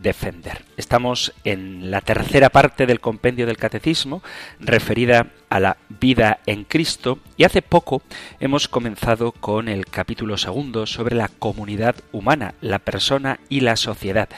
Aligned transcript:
defender. 0.00 0.64
Estamos 0.76 1.32
en 1.44 1.90
la 1.90 2.00
tercera 2.00 2.50
parte 2.50 2.86
del 2.86 3.00
compendio 3.00 3.46
del 3.46 3.56
catecismo 3.56 4.22
referida 4.60 5.28
a 5.48 5.60
la 5.60 5.76
vida 5.88 6.40
en 6.46 6.64
Cristo 6.64 7.18
y 7.36 7.44
hace 7.44 7.62
poco 7.62 8.02
hemos 8.40 8.68
comenzado 8.68 9.32
con 9.32 9.68
el 9.68 9.86
capítulo 9.86 10.36
segundo 10.36 10.86
sobre 10.86 11.16
la 11.16 11.28
comunidad 11.28 11.96
humana, 12.12 12.54
la 12.60 12.78
persona 12.78 13.40
y 13.48 13.60
la 13.60 13.76
sociedad. 13.76 14.28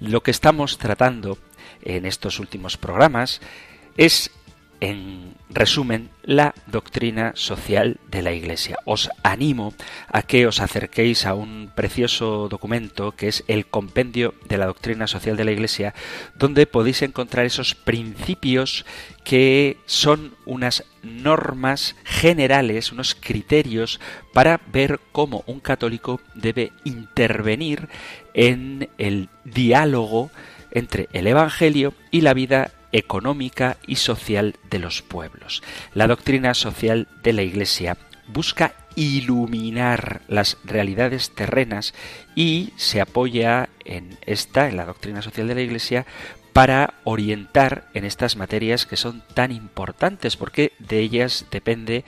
Lo 0.00 0.22
que 0.22 0.30
estamos 0.30 0.78
tratando 0.78 1.38
en 1.82 2.06
estos 2.06 2.38
últimos 2.38 2.76
programas 2.76 3.40
es 3.96 4.30
en 4.80 5.34
resumen, 5.50 6.10
la 6.22 6.54
doctrina 6.66 7.32
social 7.34 7.98
de 8.10 8.22
la 8.22 8.32
Iglesia. 8.32 8.76
Os 8.84 9.10
animo 9.22 9.74
a 10.08 10.22
que 10.22 10.46
os 10.46 10.60
acerquéis 10.60 11.26
a 11.26 11.34
un 11.34 11.70
precioso 11.74 12.48
documento 12.48 13.12
que 13.12 13.28
es 13.28 13.44
el 13.46 13.66
Compendio 13.66 14.34
de 14.48 14.58
la 14.58 14.66
Doctrina 14.66 15.06
Social 15.06 15.36
de 15.36 15.44
la 15.44 15.52
Iglesia, 15.52 15.94
donde 16.34 16.66
podéis 16.66 17.02
encontrar 17.02 17.46
esos 17.46 17.74
principios 17.74 18.84
que 19.22 19.78
son 19.86 20.34
unas 20.44 20.84
normas 21.02 21.96
generales, 22.04 22.92
unos 22.92 23.14
criterios 23.14 24.00
para 24.32 24.60
ver 24.72 25.00
cómo 25.12 25.44
un 25.46 25.60
católico 25.60 26.20
debe 26.34 26.72
intervenir 26.84 27.88
en 28.34 28.88
el 28.98 29.28
diálogo 29.44 30.30
entre 30.70 31.08
el 31.12 31.26
Evangelio 31.26 31.94
y 32.10 32.20
la 32.20 32.34
vida 32.34 32.72
económica 32.94 33.76
y 33.86 33.96
social 33.96 34.54
de 34.70 34.78
los 34.78 35.02
pueblos. 35.02 35.62
La 35.94 36.06
doctrina 36.06 36.54
social 36.54 37.08
de 37.24 37.32
la 37.32 37.42
Iglesia 37.42 37.98
busca 38.28 38.72
iluminar 38.94 40.22
las 40.28 40.58
realidades 40.64 41.34
terrenas 41.34 41.92
y 42.36 42.72
se 42.76 43.00
apoya 43.00 43.68
en 43.84 44.16
esta, 44.24 44.68
en 44.68 44.76
la 44.76 44.86
doctrina 44.86 45.22
social 45.22 45.48
de 45.48 45.56
la 45.56 45.62
Iglesia, 45.62 46.06
para 46.52 46.94
orientar 47.02 47.88
en 47.94 48.04
estas 48.04 48.36
materias 48.36 48.86
que 48.86 48.96
son 48.96 49.24
tan 49.34 49.50
importantes, 49.50 50.36
porque 50.36 50.72
de 50.78 51.00
ellas 51.00 51.46
depende 51.50 52.04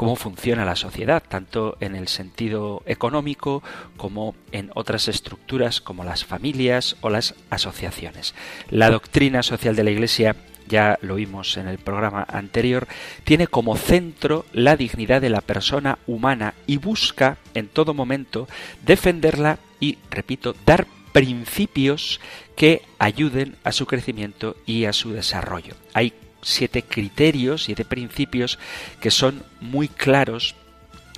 cómo 0.00 0.16
funciona 0.16 0.64
la 0.64 0.76
sociedad, 0.76 1.22
tanto 1.22 1.76
en 1.80 1.94
el 1.94 2.08
sentido 2.08 2.82
económico 2.86 3.62
como 3.98 4.34
en 4.50 4.70
otras 4.74 5.08
estructuras 5.08 5.82
como 5.82 6.04
las 6.04 6.24
familias 6.24 6.96
o 7.02 7.10
las 7.10 7.34
asociaciones. 7.50 8.34
La 8.70 8.88
doctrina 8.90 9.42
social 9.42 9.76
de 9.76 9.84
la 9.84 9.90
Iglesia 9.90 10.36
ya 10.66 10.98
lo 11.02 11.16
vimos 11.16 11.58
en 11.58 11.68
el 11.68 11.76
programa 11.76 12.24
anterior, 12.26 12.88
tiene 13.24 13.46
como 13.46 13.76
centro 13.76 14.46
la 14.54 14.74
dignidad 14.74 15.20
de 15.20 15.28
la 15.28 15.42
persona 15.42 15.98
humana 16.06 16.54
y 16.66 16.78
busca 16.78 17.36
en 17.52 17.68
todo 17.68 17.92
momento 17.92 18.48
defenderla 18.86 19.58
y, 19.80 19.98
repito, 20.10 20.56
dar 20.64 20.86
principios 21.12 22.22
que 22.56 22.80
ayuden 22.98 23.56
a 23.64 23.72
su 23.72 23.84
crecimiento 23.84 24.56
y 24.64 24.86
a 24.86 24.94
su 24.94 25.12
desarrollo. 25.12 25.74
Hay 25.92 26.14
siete 26.42 26.82
criterios, 26.82 27.64
siete 27.64 27.84
principios 27.84 28.58
que 29.00 29.10
son 29.10 29.42
muy 29.60 29.88
claros 29.88 30.54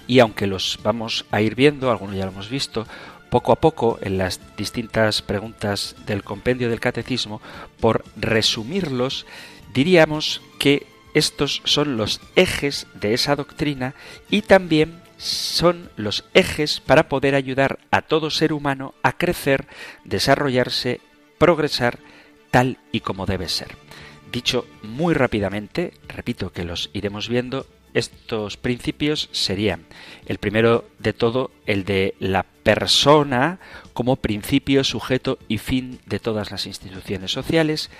y 0.07 0.19
aunque 0.19 0.47
los 0.47 0.79
vamos 0.83 1.25
a 1.31 1.41
ir 1.41 1.55
viendo, 1.55 1.91
algunos 1.91 2.17
ya 2.17 2.25
lo 2.25 2.33
hemos 2.33 2.49
visto, 2.49 2.87
poco 3.31 3.53
a 3.53 3.61
poco 3.61 3.99
en 4.03 4.19
las 4.19 4.41
distintas 4.57 5.23
preguntas 5.23 5.97
del 6.07 6.23
compendio 6.23 6.69
del 6.69 6.81
catecismo, 6.81 7.41
por 7.81 8.05
resumirlos, 8.17 9.27
diríamos 9.73 10.43
que 10.59 10.87
estos 11.15 11.63
son 11.65 11.97
los 11.97 12.21
ejes 12.37 12.87
de 12.95 13.15
esa 13.15 13.37
doctrina 13.37 13.95
y 14.29 14.43
también 14.43 15.01
son 15.17 15.89
los 15.97 16.25
ejes 16.35 16.81
para 16.81 17.09
poder 17.09 17.35
ayudar 17.35 17.79
a 17.91 18.03
todo 18.03 18.29
ser 18.29 18.53
humano 18.53 18.93
a 19.03 19.13
crecer, 19.13 19.67
desarrollarse, 20.05 21.01
progresar 21.39 22.01
tal 22.51 22.79
y 22.91 23.01
como 23.01 23.25
debe 23.25 23.49
ser. 23.49 23.77
Dicho 24.33 24.67
muy 24.83 25.13
rápidamente, 25.13 25.93
repito 26.09 26.53
que 26.53 26.65
los 26.65 26.89
iremos 26.95 27.29
viendo, 27.29 27.67
estos 27.93 28.57
principios 28.57 29.29
serían 29.33 29.85
el 30.25 30.39
primero 30.39 30.87
de 30.99 31.13
todo 31.13 31.51
el 31.67 31.85
de 31.85 32.15
la 32.19 32.43
persona 32.43 33.61
como 33.93 34.17
principio, 34.17 34.85
sujeto 34.85 35.39
y 35.49 35.59
fin 35.59 36.01
de 36.07 36.19
todas 36.19 36.51
las 36.51 36.65
instituciones 36.65 37.31
sociales, 37.31 37.91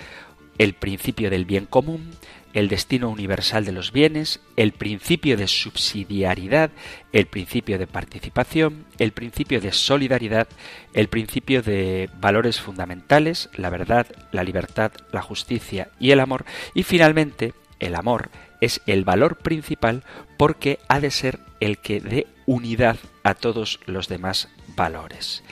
el 0.57 0.73
principio 0.73 1.29
del 1.29 1.45
bien 1.45 1.65
común, 1.65 2.11
el 2.53 2.67
destino 2.67 3.09
universal 3.09 3.65
de 3.65 3.71
los 3.71 3.91
bienes, 3.91 4.39
el 4.55 4.71
principio 4.71 5.37
de 5.37 5.47
subsidiariedad, 5.47 6.69
el 7.11 7.25
principio 7.25 7.79
de 7.79 7.87
participación, 7.87 8.85
el 8.99 9.11
principio 9.11 9.59
de 9.59 9.71
solidaridad, 9.71 10.47
el 10.93 11.07
principio 11.07 11.61
de 11.61 12.09
valores 12.19 12.61
fundamentales, 12.61 13.49
la 13.55 13.69
verdad, 13.69 14.07
la 14.31 14.43
libertad, 14.43 14.91
la 15.11 15.21
justicia 15.21 15.89
y 15.99 16.11
el 16.11 16.19
amor, 16.19 16.45
y 16.73 16.83
finalmente 16.83 17.53
el 17.79 17.95
amor 17.95 18.29
es 18.61 18.81
el 18.85 19.03
valor 19.03 19.37
principal 19.37 20.03
porque 20.37 20.79
ha 20.87 20.99
de 20.99 21.11
ser 21.11 21.39
el 21.59 21.79
que 21.79 21.99
dé 21.99 22.27
unidad 22.45 22.97
a 23.23 23.33
todos 23.33 23.79
los 23.85 24.07
demás 24.07 24.49
valores. 24.75 25.43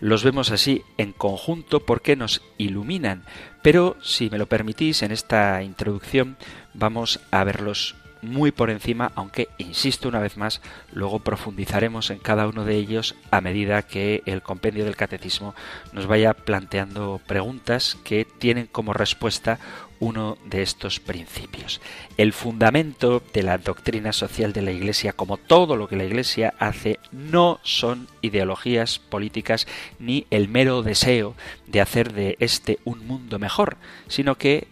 Los 0.00 0.22
vemos 0.22 0.50
así 0.52 0.84
en 0.96 1.12
conjunto 1.12 1.80
porque 1.80 2.14
nos 2.14 2.42
iluminan, 2.56 3.24
pero 3.62 3.96
si 4.00 4.30
me 4.30 4.38
lo 4.38 4.46
permitís, 4.46 5.02
en 5.02 5.10
esta 5.10 5.62
introducción 5.62 6.36
vamos 6.72 7.20
a 7.32 7.42
verlos 7.42 7.96
muy 8.22 8.50
por 8.50 8.70
encima, 8.70 9.12
aunque, 9.14 9.48
insisto 9.58 10.08
una 10.08 10.20
vez 10.20 10.36
más, 10.36 10.60
luego 10.92 11.20
profundizaremos 11.20 12.10
en 12.10 12.18
cada 12.18 12.46
uno 12.46 12.64
de 12.64 12.76
ellos 12.76 13.14
a 13.30 13.40
medida 13.40 13.82
que 13.82 14.22
el 14.26 14.42
compendio 14.42 14.84
del 14.84 14.96
catecismo 14.96 15.54
nos 15.92 16.06
vaya 16.06 16.34
planteando 16.34 17.20
preguntas 17.26 17.96
que 18.04 18.24
tienen 18.24 18.66
como 18.66 18.92
respuesta 18.92 19.58
uno 20.00 20.38
de 20.44 20.62
estos 20.62 21.00
principios. 21.00 21.80
El 22.16 22.32
fundamento 22.32 23.22
de 23.32 23.42
la 23.42 23.58
doctrina 23.58 24.12
social 24.12 24.52
de 24.52 24.62
la 24.62 24.72
Iglesia, 24.72 25.12
como 25.12 25.36
todo 25.36 25.76
lo 25.76 25.88
que 25.88 25.96
la 25.96 26.04
Iglesia 26.04 26.54
hace, 26.58 26.98
no 27.12 27.60
son 27.62 28.08
ideologías 28.22 28.98
políticas 28.98 29.66
ni 29.98 30.26
el 30.30 30.48
mero 30.48 30.82
deseo 30.82 31.34
de 31.66 31.80
hacer 31.80 32.12
de 32.12 32.36
este 32.40 32.78
un 32.84 33.06
mundo 33.06 33.38
mejor, 33.38 33.76
sino 34.08 34.36
que 34.36 34.68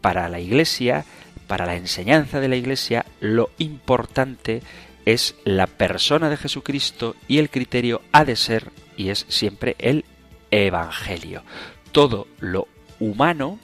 para 0.00 0.28
la 0.28 0.40
Iglesia 0.40 1.04
para 1.50 1.66
la 1.66 1.74
enseñanza 1.74 2.38
de 2.38 2.46
la 2.46 2.54
Iglesia 2.54 3.04
lo 3.18 3.50
importante 3.58 4.62
es 5.04 5.34
la 5.42 5.66
persona 5.66 6.30
de 6.30 6.36
Jesucristo 6.36 7.16
y 7.26 7.38
el 7.38 7.50
criterio 7.50 8.02
ha 8.12 8.24
de 8.24 8.36
ser 8.36 8.70
y 8.96 9.08
es 9.08 9.26
siempre 9.28 9.74
el 9.80 10.04
Evangelio. 10.52 11.42
Todo 11.90 12.28
lo 12.38 12.68
humano 13.00 13.58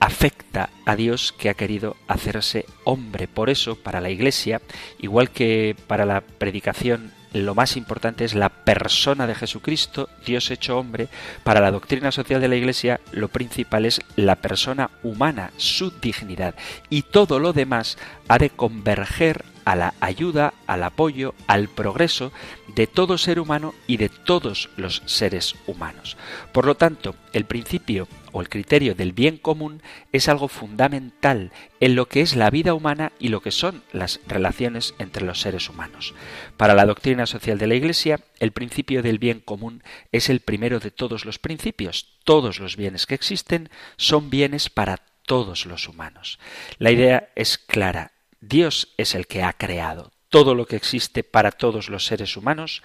afecta 0.00 0.70
a 0.84 0.96
Dios 0.96 1.32
que 1.32 1.48
ha 1.48 1.54
querido 1.54 1.96
hacerse 2.08 2.66
hombre. 2.84 3.28
Por 3.28 3.50
eso, 3.50 3.76
para 3.76 4.00
la 4.00 4.10
Iglesia, 4.10 4.60
igual 4.98 5.30
que 5.30 5.76
para 5.86 6.06
la 6.06 6.20
predicación 6.20 7.12
lo 7.32 7.54
más 7.54 7.76
importante 7.76 8.24
es 8.24 8.34
la 8.34 8.48
persona 8.48 9.26
de 9.26 9.34
Jesucristo, 9.34 10.08
Dios 10.24 10.50
hecho 10.50 10.78
hombre. 10.78 11.08
Para 11.44 11.60
la 11.60 11.70
doctrina 11.70 12.10
social 12.10 12.40
de 12.40 12.48
la 12.48 12.56
Iglesia, 12.56 13.00
lo 13.12 13.28
principal 13.28 13.84
es 13.84 14.00
la 14.16 14.36
persona 14.36 14.90
humana, 15.02 15.50
su 15.56 15.90
dignidad. 15.90 16.54
Y 16.88 17.02
todo 17.02 17.38
lo 17.38 17.52
demás 17.52 17.98
ha 18.28 18.38
de 18.38 18.50
converger 18.50 19.44
a 19.66 19.74
la 19.74 19.94
ayuda, 20.00 20.54
al 20.66 20.84
apoyo, 20.84 21.34
al 21.46 21.68
progreso 21.68 22.32
de 22.74 22.86
todo 22.86 23.18
ser 23.18 23.40
humano 23.40 23.74
y 23.86 23.96
de 23.96 24.08
todos 24.08 24.70
los 24.76 25.02
seres 25.06 25.56
humanos. 25.66 26.16
Por 26.52 26.66
lo 26.66 26.76
tanto, 26.76 27.16
el 27.32 27.44
principio 27.46 28.06
o 28.36 28.42
el 28.42 28.50
criterio 28.50 28.94
del 28.94 29.14
bien 29.14 29.38
común 29.38 29.82
es 30.12 30.28
algo 30.28 30.48
fundamental 30.48 31.52
en 31.80 31.94
lo 31.94 32.06
que 32.06 32.20
es 32.20 32.36
la 32.36 32.50
vida 32.50 32.74
humana 32.74 33.12
y 33.18 33.28
lo 33.28 33.40
que 33.40 33.50
son 33.50 33.82
las 33.92 34.20
relaciones 34.26 34.94
entre 34.98 35.24
los 35.24 35.40
seres 35.40 35.70
humanos. 35.70 36.12
Para 36.58 36.74
la 36.74 36.84
doctrina 36.84 37.24
social 37.24 37.56
de 37.56 37.66
la 37.66 37.76
Iglesia, 37.76 38.20
el 38.38 38.52
principio 38.52 39.02
del 39.02 39.18
bien 39.18 39.40
común 39.40 39.82
es 40.12 40.28
el 40.28 40.40
primero 40.40 40.80
de 40.80 40.90
todos 40.90 41.24
los 41.24 41.38
principios. 41.38 42.18
Todos 42.24 42.60
los 42.60 42.76
bienes 42.76 43.06
que 43.06 43.14
existen 43.14 43.70
son 43.96 44.28
bienes 44.28 44.68
para 44.68 44.98
todos 45.24 45.64
los 45.64 45.88
humanos. 45.88 46.38
La 46.76 46.90
idea 46.90 47.30
es 47.36 47.56
clara. 47.56 48.12
Dios 48.42 48.88
es 48.98 49.14
el 49.14 49.26
que 49.26 49.44
ha 49.44 49.54
creado. 49.54 50.12
Todo 50.28 50.54
lo 50.54 50.66
que 50.66 50.76
existe 50.76 51.24
para 51.24 51.52
todos 51.52 51.88
los 51.88 52.04
seres 52.04 52.36
humanos 52.36 52.82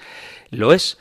lo 0.50 0.72
es 0.72 0.98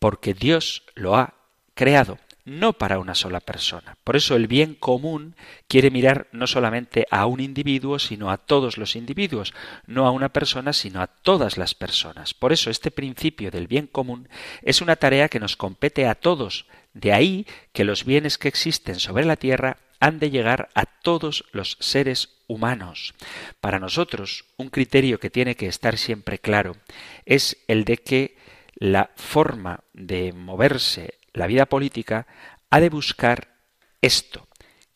porque 0.00 0.34
Dios 0.34 0.82
lo 0.96 1.14
ha 1.14 1.34
creado, 1.74 2.18
no 2.44 2.72
para 2.72 2.98
una 2.98 3.14
sola 3.14 3.40
persona. 3.40 3.96
Por 4.04 4.16
eso 4.16 4.36
el 4.36 4.46
bien 4.46 4.74
común 4.74 5.36
quiere 5.68 5.90
mirar 5.90 6.28
no 6.32 6.46
solamente 6.46 7.06
a 7.10 7.26
un 7.26 7.40
individuo, 7.40 7.98
sino 7.98 8.30
a 8.30 8.36
todos 8.36 8.78
los 8.78 8.96
individuos, 8.96 9.54
no 9.86 10.06
a 10.06 10.10
una 10.10 10.30
persona, 10.30 10.72
sino 10.72 11.00
a 11.00 11.06
todas 11.06 11.56
las 11.56 11.74
personas. 11.74 12.34
Por 12.34 12.52
eso 12.52 12.70
este 12.70 12.90
principio 12.90 13.50
del 13.50 13.66
bien 13.66 13.86
común 13.86 14.28
es 14.62 14.80
una 14.80 14.96
tarea 14.96 15.28
que 15.28 15.40
nos 15.40 15.56
compete 15.56 16.06
a 16.06 16.14
todos. 16.14 16.66
De 16.94 17.12
ahí 17.12 17.46
que 17.72 17.84
los 17.84 18.04
bienes 18.04 18.38
que 18.38 18.48
existen 18.48 18.98
sobre 18.98 19.24
la 19.24 19.36
tierra 19.36 19.78
han 20.00 20.18
de 20.18 20.30
llegar 20.30 20.68
a 20.74 20.84
todos 20.84 21.44
los 21.52 21.76
seres 21.78 22.40
humanos. 22.48 23.14
Para 23.60 23.78
nosotros, 23.78 24.46
un 24.56 24.68
criterio 24.68 25.20
que 25.20 25.30
tiene 25.30 25.54
que 25.54 25.68
estar 25.68 25.96
siempre 25.96 26.40
claro 26.40 26.76
es 27.24 27.56
el 27.68 27.84
de 27.84 27.98
que 27.98 28.36
la 28.74 29.10
forma 29.14 29.84
de 29.92 30.32
moverse 30.32 31.14
la 31.32 31.46
vida 31.46 31.66
política 31.66 32.26
ha 32.70 32.80
de 32.80 32.88
buscar 32.88 33.56
esto, 34.00 34.48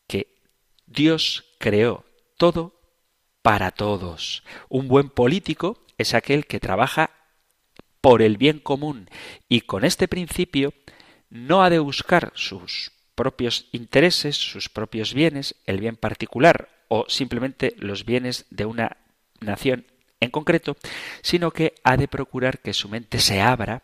que 0.06 0.42
Dios 0.86 1.44
creó 1.58 2.04
todo 2.36 2.80
para 3.42 3.70
todos. 3.70 4.42
Un 4.68 4.88
buen 4.88 5.08
político 5.08 5.84
es 5.98 6.14
aquel 6.14 6.46
que 6.46 6.60
trabaja 6.60 7.10
por 8.00 8.22
el 8.22 8.36
bien 8.36 8.58
común 8.58 9.08
y 9.48 9.62
con 9.62 9.84
este 9.84 10.08
principio 10.08 10.74
no 11.28 11.62
ha 11.62 11.70
de 11.70 11.78
buscar 11.78 12.32
sus 12.34 12.92
propios 13.14 13.68
intereses, 13.72 14.36
sus 14.36 14.68
propios 14.68 15.14
bienes, 15.14 15.56
el 15.64 15.80
bien 15.80 15.96
particular 15.96 16.68
o 16.88 17.06
simplemente 17.08 17.74
los 17.78 18.04
bienes 18.04 18.46
de 18.50 18.64
una 18.64 18.98
nación 19.40 19.86
en 20.20 20.30
concreto, 20.30 20.76
sino 21.22 21.50
que 21.50 21.74
ha 21.82 21.96
de 21.96 22.08
procurar 22.08 22.60
que 22.60 22.74
su 22.74 22.88
mente 22.88 23.18
se 23.18 23.40
abra 23.40 23.82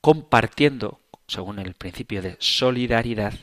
compartiendo, 0.00 1.00
según 1.28 1.58
el 1.58 1.74
principio 1.74 2.22
de 2.22 2.36
solidaridad, 2.40 3.34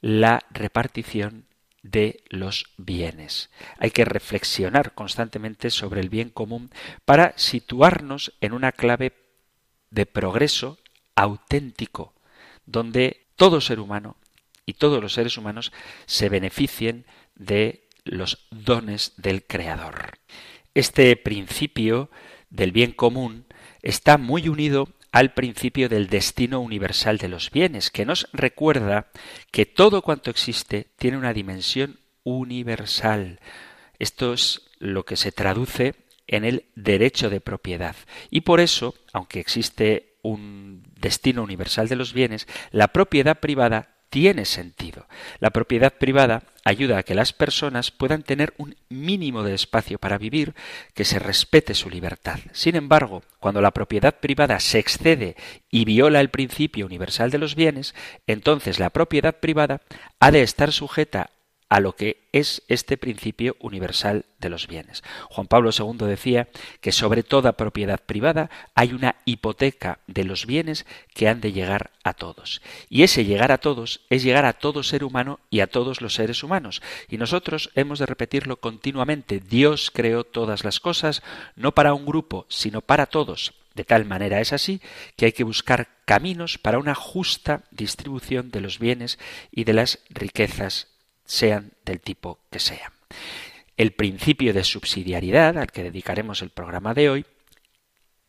la 0.00 0.40
repartición 0.50 1.46
de 1.82 2.22
los 2.30 2.66
bienes. 2.76 3.50
Hay 3.78 3.90
que 3.90 4.04
reflexionar 4.04 4.94
constantemente 4.94 5.70
sobre 5.70 6.00
el 6.00 6.08
bien 6.08 6.30
común 6.30 6.70
para 7.04 7.34
situarnos 7.36 8.32
en 8.40 8.52
una 8.52 8.72
clave 8.72 9.12
de 9.90 10.06
progreso 10.06 10.78
auténtico, 11.16 12.14
donde 12.64 13.26
todo 13.36 13.60
ser 13.60 13.80
humano 13.80 14.16
y 14.64 14.74
todos 14.74 15.02
los 15.02 15.14
seres 15.14 15.36
humanos 15.36 15.72
se 16.06 16.28
beneficien 16.28 17.04
de 17.34 17.88
los 18.04 18.46
dones 18.50 19.12
del 19.16 19.44
Creador. 19.44 20.18
Este 20.74 21.14
principio 21.16 22.10
del 22.50 22.70
bien 22.70 22.92
común 22.92 23.46
está 23.82 24.18
muy 24.18 24.48
unido 24.48 24.88
al 25.12 25.34
principio 25.34 25.88
del 25.88 26.08
destino 26.08 26.60
universal 26.60 27.18
de 27.18 27.28
los 27.28 27.50
bienes, 27.50 27.90
que 27.90 28.06
nos 28.06 28.28
recuerda 28.32 29.08
que 29.50 29.66
todo 29.66 30.02
cuanto 30.02 30.30
existe 30.30 30.88
tiene 30.96 31.18
una 31.18 31.34
dimensión 31.34 32.00
universal. 32.24 33.38
Esto 33.98 34.32
es 34.32 34.62
lo 34.78 35.04
que 35.04 35.16
se 35.16 35.30
traduce 35.30 35.94
en 36.26 36.44
el 36.44 36.64
derecho 36.74 37.28
de 37.28 37.40
propiedad. 37.40 37.94
Y 38.30 38.40
por 38.40 38.60
eso, 38.60 38.94
aunque 39.12 39.38
existe 39.38 40.16
un 40.22 40.82
destino 40.98 41.42
universal 41.42 41.88
de 41.88 41.96
los 41.96 42.14
bienes, 42.14 42.48
la 42.70 42.88
propiedad 42.88 43.38
privada 43.38 43.96
tiene 44.08 44.46
sentido. 44.46 45.06
La 45.40 45.50
propiedad 45.50 45.92
privada 45.92 46.42
ayuda 46.64 46.98
a 46.98 47.02
que 47.02 47.14
las 47.14 47.32
personas 47.32 47.90
puedan 47.90 48.22
tener 48.22 48.54
un 48.58 48.76
mínimo 48.88 49.42
de 49.42 49.54
espacio 49.54 49.98
para 49.98 50.18
vivir, 50.18 50.54
que 50.94 51.04
se 51.04 51.18
respete 51.18 51.74
su 51.74 51.90
libertad. 51.90 52.38
Sin 52.52 52.76
embargo, 52.76 53.22
cuando 53.40 53.60
la 53.60 53.72
propiedad 53.72 54.18
privada 54.20 54.60
se 54.60 54.78
excede 54.78 55.36
y 55.70 55.84
viola 55.84 56.20
el 56.20 56.30
principio 56.30 56.86
universal 56.86 57.30
de 57.30 57.38
los 57.38 57.54
bienes, 57.54 57.94
entonces 58.26 58.78
la 58.78 58.90
propiedad 58.90 59.36
privada 59.40 59.82
ha 60.20 60.30
de 60.30 60.42
estar 60.42 60.72
sujeta 60.72 61.30
a 61.72 61.80
lo 61.80 61.96
que 61.96 62.28
es 62.32 62.60
este 62.68 62.98
principio 62.98 63.56
universal 63.58 64.26
de 64.40 64.50
los 64.50 64.66
bienes. 64.66 65.02
Juan 65.30 65.46
Pablo 65.46 65.70
II 65.72 66.06
decía 66.06 66.48
que 66.82 66.92
sobre 66.92 67.22
toda 67.22 67.56
propiedad 67.56 67.98
privada 67.98 68.50
hay 68.74 68.92
una 68.92 69.16
hipoteca 69.24 70.00
de 70.06 70.24
los 70.24 70.44
bienes 70.44 70.84
que 71.14 71.28
han 71.28 71.40
de 71.40 71.52
llegar 71.52 71.90
a 72.04 72.12
todos. 72.12 72.60
Y 72.90 73.04
ese 73.04 73.24
llegar 73.24 73.52
a 73.52 73.56
todos 73.56 74.02
es 74.10 74.22
llegar 74.22 74.44
a 74.44 74.52
todo 74.52 74.82
ser 74.82 75.02
humano 75.02 75.40
y 75.48 75.60
a 75.60 75.66
todos 75.66 76.02
los 76.02 76.12
seres 76.12 76.42
humanos. 76.42 76.82
Y 77.08 77.16
nosotros 77.16 77.70
hemos 77.74 77.98
de 77.98 78.04
repetirlo 78.04 78.60
continuamente. 78.60 79.40
Dios 79.40 79.90
creó 79.90 80.24
todas 80.24 80.64
las 80.64 80.78
cosas, 80.78 81.22
no 81.56 81.72
para 81.72 81.94
un 81.94 82.04
grupo, 82.04 82.44
sino 82.50 82.82
para 82.82 83.06
todos. 83.06 83.54
De 83.74 83.84
tal 83.84 84.04
manera 84.04 84.42
es 84.42 84.52
así 84.52 84.82
que 85.16 85.24
hay 85.24 85.32
que 85.32 85.42
buscar 85.42 85.88
caminos 86.04 86.58
para 86.58 86.78
una 86.78 86.94
justa 86.94 87.62
distribución 87.70 88.50
de 88.50 88.60
los 88.60 88.78
bienes 88.78 89.18
y 89.50 89.64
de 89.64 89.72
las 89.72 90.00
riquezas 90.10 90.91
sean 91.24 91.72
del 91.84 92.00
tipo 92.00 92.40
que 92.50 92.58
sean. 92.58 92.92
El 93.76 93.92
principio 93.92 94.52
de 94.52 94.64
subsidiariedad, 94.64 95.58
al 95.58 95.72
que 95.72 95.82
dedicaremos 95.82 96.42
el 96.42 96.50
programa 96.50 96.94
de 96.94 97.10
hoy, 97.10 97.26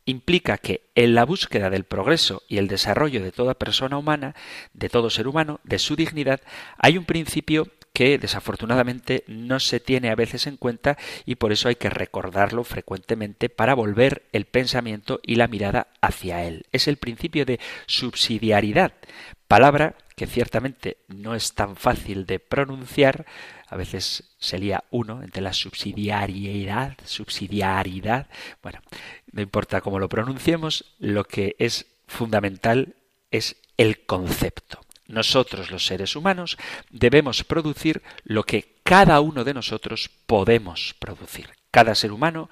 implica 0.06 0.58
que 0.58 0.90
en 0.96 1.16
la 1.16 1.26
búsqueda 1.26 1.70
del 1.70 1.86
progreso 1.86 2.44
y 2.48 2.58
el 2.58 2.68
desarrollo 2.68 3.24
de 3.24 3.32
toda 3.32 3.54
persona 3.54 3.98
humana, 3.98 4.36
de 4.74 4.90
todo 4.90 5.10
ser 5.10 5.28
humano, 5.28 5.60
de 5.64 5.80
su 5.80 5.96
dignidad, 5.96 6.42
hay 6.78 6.98
un 6.98 7.06
principio 7.06 7.68
que 7.94 8.18
desafortunadamente 8.18 9.24
no 9.28 9.60
se 9.60 9.80
tiene 9.80 10.10
a 10.10 10.16
veces 10.16 10.48
en 10.48 10.58
cuenta 10.58 10.98
y 11.26 11.36
por 11.36 11.52
eso 11.52 11.70
hay 11.70 11.76
que 11.76 11.92
recordarlo 11.92 12.64
frecuentemente 12.64 13.50
para 13.50 13.76
volver 13.76 14.24
el 14.32 14.46
pensamiento 14.46 15.20
y 15.24 15.36
la 15.36 15.48
mirada 15.48 15.88
hacia 16.02 16.44
él. 16.44 16.66
Es 16.72 16.88
el 16.88 16.98
principio 16.98 17.46
de 17.46 17.60
subsidiariedad, 17.86 18.94
palabra 19.48 19.96
que 20.16 20.28
ciertamente 20.28 20.98
no 21.08 21.36
es 21.36 21.54
tan 21.54 21.76
fácil 21.76 22.26
de 22.26 22.40
pronunciar, 22.40 23.26
a 23.68 23.76
veces 23.76 24.36
se 24.38 24.60
lía 24.60 24.84
uno 24.92 25.24
entre 25.24 25.42
la 25.42 25.54
subsidiariedad, 25.54 26.98
subsidiariedad, 27.06 28.28
bueno, 28.62 28.80
no 29.32 29.42
importa 29.42 29.82
cómo 29.82 30.00
lo 30.00 30.10
pronunciemos, 30.10 30.86
lo 31.00 31.24
que 31.24 31.56
es 31.60 31.88
fundamental 32.08 32.96
es 33.32 33.56
el 33.78 34.06
concepto. 34.06 34.80
Nosotros 35.08 35.70
los 35.70 35.86
seres 35.86 36.16
humanos 36.16 36.58
debemos 36.90 37.44
producir 37.44 38.02
lo 38.24 38.44
que 38.44 38.80
cada 38.84 39.20
uno 39.20 39.44
de 39.44 39.54
nosotros 39.54 40.10
podemos 40.26 40.96
producir. 41.00 41.50
Cada 41.72 41.96
ser 41.96 42.12
humano 42.12 42.50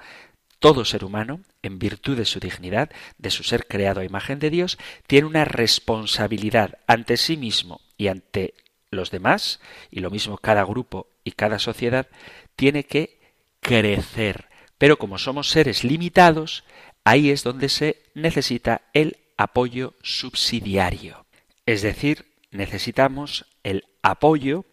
todo 0.62 0.86
ser 0.86 1.04
humano, 1.04 1.42
en 1.64 1.80
virtud 1.80 2.16
de 2.16 2.26
su 2.26 2.40
dignidad, 2.40 2.92
de 3.18 3.32
su 3.32 3.42
ser 3.44 3.66
creado 3.66 4.00
a 4.00 4.06
imagen 4.06 4.38
de 4.38 4.52
Dios, 4.52 4.78
tiene 5.08 5.26
una 5.26 5.44
responsabilidad 5.44 6.78
ante 6.86 7.18
sí 7.18 7.36
mismo 7.36 7.82
y 7.98 8.10
ante 8.10 8.54
los 8.92 9.10
demás, 9.10 9.60
y 9.90 10.02
lo 10.02 10.12
mismo 10.12 10.38
cada 10.38 10.64
grupo 10.64 11.08
y 11.24 11.32
cada 11.32 11.58
sociedad, 11.58 12.08
tiene 12.56 12.84
que 12.84 13.20
crecer. 13.60 14.50
Pero 14.78 14.98
como 14.98 15.18
somos 15.18 15.50
seres 15.50 15.84
limitados, 15.84 16.64
ahí 17.04 17.32
es 17.32 17.44
donde 17.44 17.68
se 17.68 18.04
necesita 18.14 18.84
el 18.94 19.18
apoyo 19.38 19.96
subsidiario. 20.04 21.26
Es 21.66 21.82
decir, 21.82 22.36
necesitamos 22.52 23.48
el 23.64 23.86
apoyo 24.04 24.66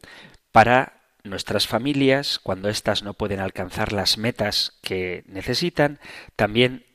para 0.52 0.97
nuestras 1.30 1.66
familias, 1.66 2.38
cuando 2.42 2.68
éstas 2.68 3.02
no 3.02 3.14
pueden 3.14 3.40
alcanzar 3.40 3.92
las 3.92 4.18
metas 4.18 4.78
que 4.82 5.24
necesitan, 5.26 6.00
también 6.36 6.86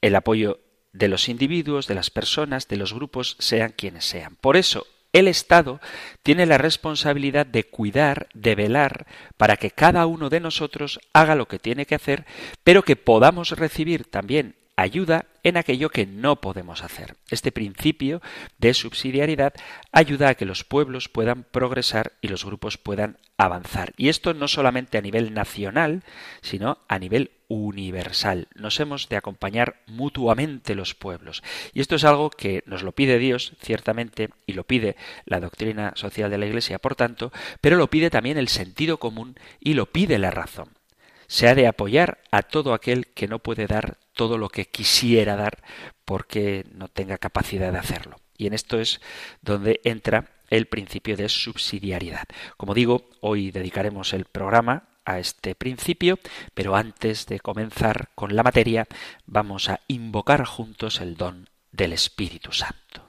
el 0.00 0.14
apoyo 0.14 0.60
de 0.92 1.08
los 1.08 1.28
individuos, 1.28 1.86
de 1.86 1.94
las 1.94 2.10
personas, 2.10 2.68
de 2.68 2.76
los 2.76 2.92
grupos, 2.92 3.36
sean 3.38 3.72
quienes 3.76 4.04
sean. 4.04 4.36
Por 4.36 4.56
eso, 4.56 4.86
el 5.12 5.28
Estado 5.28 5.80
tiene 6.22 6.46
la 6.46 6.58
responsabilidad 6.58 7.46
de 7.46 7.64
cuidar, 7.64 8.28
de 8.34 8.54
velar, 8.54 9.06
para 9.36 9.56
que 9.56 9.70
cada 9.70 10.06
uno 10.06 10.28
de 10.28 10.40
nosotros 10.40 11.00
haga 11.12 11.34
lo 11.34 11.48
que 11.48 11.58
tiene 11.58 11.86
que 11.86 11.94
hacer, 11.94 12.26
pero 12.62 12.82
que 12.82 12.96
podamos 12.96 13.50
recibir 13.50 14.04
también 14.04 14.56
ayuda 14.78 15.26
en 15.42 15.56
aquello 15.56 15.90
que 15.90 16.06
no 16.06 16.40
podemos 16.40 16.84
hacer. 16.84 17.16
Este 17.30 17.50
principio 17.50 18.22
de 18.58 18.74
subsidiariedad 18.74 19.52
ayuda 19.90 20.28
a 20.28 20.34
que 20.34 20.44
los 20.44 20.62
pueblos 20.62 21.08
puedan 21.08 21.42
progresar 21.42 22.12
y 22.20 22.28
los 22.28 22.44
grupos 22.44 22.78
puedan 22.78 23.18
avanzar. 23.36 23.92
Y 23.96 24.08
esto 24.08 24.34
no 24.34 24.46
solamente 24.46 24.96
a 24.96 25.00
nivel 25.00 25.34
nacional, 25.34 26.04
sino 26.42 26.78
a 26.86 27.00
nivel 27.00 27.32
universal. 27.48 28.46
Nos 28.54 28.78
hemos 28.78 29.08
de 29.08 29.16
acompañar 29.16 29.80
mutuamente 29.86 30.76
los 30.76 30.94
pueblos. 30.94 31.42
Y 31.72 31.80
esto 31.80 31.96
es 31.96 32.04
algo 32.04 32.30
que 32.30 32.62
nos 32.64 32.84
lo 32.84 32.92
pide 32.92 33.18
Dios, 33.18 33.54
ciertamente, 33.60 34.30
y 34.46 34.52
lo 34.52 34.62
pide 34.62 34.94
la 35.24 35.40
doctrina 35.40 35.92
social 35.96 36.30
de 36.30 36.38
la 36.38 36.46
Iglesia, 36.46 36.78
por 36.78 36.94
tanto, 36.94 37.32
pero 37.60 37.76
lo 37.76 37.88
pide 37.88 38.10
también 38.10 38.38
el 38.38 38.48
sentido 38.48 38.98
común 38.98 39.34
y 39.58 39.74
lo 39.74 39.86
pide 39.86 40.18
la 40.18 40.30
razón. 40.30 40.77
Se 41.28 41.46
ha 41.46 41.54
de 41.54 41.68
apoyar 41.68 42.18
a 42.32 42.42
todo 42.42 42.74
aquel 42.74 43.06
que 43.14 43.28
no 43.28 43.38
puede 43.38 43.66
dar 43.66 43.98
todo 44.14 44.36
lo 44.38 44.48
que 44.48 44.66
quisiera 44.66 45.36
dar 45.36 45.62
porque 46.04 46.66
no 46.72 46.88
tenga 46.88 47.18
capacidad 47.18 47.70
de 47.70 47.78
hacerlo. 47.78 48.16
Y 48.36 48.46
en 48.46 48.54
esto 48.54 48.80
es 48.80 49.00
donde 49.42 49.80
entra 49.84 50.30
el 50.50 50.66
principio 50.66 51.16
de 51.16 51.28
subsidiariedad. 51.28 52.24
Como 52.56 52.74
digo, 52.74 53.10
hoy 53.20 53.50
dedicaremos 53.50 54.12
el 54.14 54.24
programa 54.24 54.88
a 55.04 55.18
este 55.18 55.54
principio, 55.54 56.18
pero 56.54 56.74
antes 56.76 57.26
de 57.26 57.40
comenzar 57.40 58.08
con 58.14 58.34
la 58.34 58.42
materia, 58.42 58.86
vamos 59.26 59.68
a 59.68 59.80
invocar 59.88 60.44
juntos 60.44 61.00
el 61.00 61.16
don 61.16 61.48
del 61.72 61.92
Espíritu 61.92 62.52
Santo. 62.52 63.06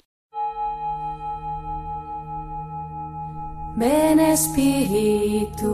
Ven 3.75 4.19
Espíritu, 4.19 5.69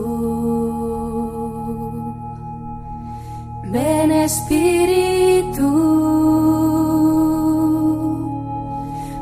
ven 3.70 4.12
Espíritu, 4.12 5.68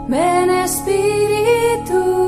ven 0.08 0.50
Espíritu. 0.50 2.24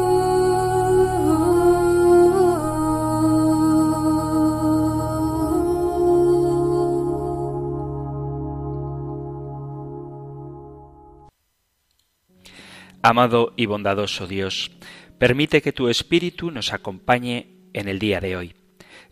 Amado 13.02 13.52
y 13.56 13.66
bondadoso 13.66 14.26
Dios, 14.26 14.72
permite 15.18 15.62
que 15.62 15.72
tu 15.72 15.88
Espíritu 15.88 16.50
nos 16.50 16.72
acompañe 16.72 17.68
en 17.72 17.88
el 17.88 18.00
día 18.00 18.20
de 18.20 18.36
hoy. 18.36 18.56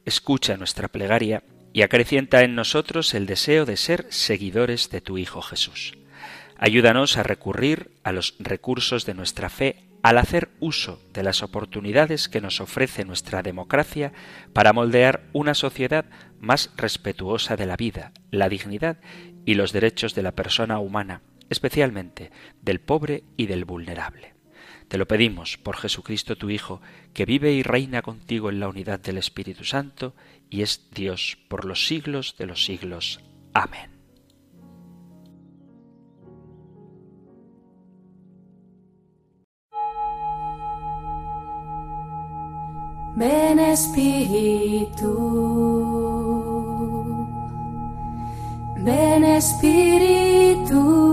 Escucha 0.04 0.56
nuestra 0.56 0.88
plegaria 0.88 1.44
y 1.74 1.82
acrecienta 1.82 2.42
en 2.42 2.54
nosotros 2.54 3.12
el 3.12 3.26
deseo 3.26 3.66
de 3.66 3.76
ser 3.76 4.06
seguidores 4.08 4.88
de 4.88 5.02
tu 5.02 5.18
Hijo 5.18 5.42
Jesús. 5.42 5.98
Ayúdanos 6.56 7.18
a 7.18 7.22
recurrir 7.22 7.90
a 8.02 8.12
los 8.12 8.36
recursos 8.38 9.04
de 9.04 9.12
nuestra 9.12 9.50
fe 9.50 9.84
al 10.02 10.16
hacer 10.16 10.50
uso 10.60 11.02
de 11.12 11.22
las 11.22 11.42
oportunidades 11.42 12.28
que 12.28 12.40
nos 12.40 12.60
ofrece 12.62 13.04
nuestra 13.04 13.42
democracia 13.42 14.12
para 14.54 14.72
moldear 14.72 15.24
una 15.34 15.54
sociedad 15.54 16.06
más 16.40 16.70
respetuosa 16.76 17.56
de 17.56 17.66
la 17.66 17.76
vida, 17.76 18.12
la 18.30 18.48
dignidad 18.48 18.98
y 19.44 19.54
los 19.54 19.72
derechos 19.72 20.14
de 20.14 20.22
la 20.22 20.32
persona 20.32 20.78
humana 20.78 21.22
especialmente 21.50 22.30
del 22.62 22.80
pobre 22.80 23.24
y 23.36 23.46
del 23.46 23.64
vulnerable. 23.64 24.34
Te 24.88 24.98
lo 24.98 25.06
pedimos 25.06 25.56
por 25.56 25.76
Jesucristo 25.76 26.36
tu 26.36 26.50
Hijo, 26.50 26.80
que 27.14 27.24
vive 27.24 27.52
y 27.52 27.62
reina 27.62 28.02
contigo 28.02 28.50
en 28.50 28.60
la 28.60 28.68
unidad 28.68 29.00
del 29.00 29.18
Espíritu 29.18 29.64
Santo 29.64 30.14
y 30.54 30.62
es 30.62 30.88
Dios 30.94 31.36
por 31.48 31.64
los 31.64 31.84
siglos 31.88 32.36
de 32.38 32.46
los 32.46 32.64
siglos. 32.64 33.20
Amén. 33.54 33.90
Ven 43.16 43.58
Espíritu, 43.58 45.12
ven 48.84 49.24
Espíritu. 49.24 51.03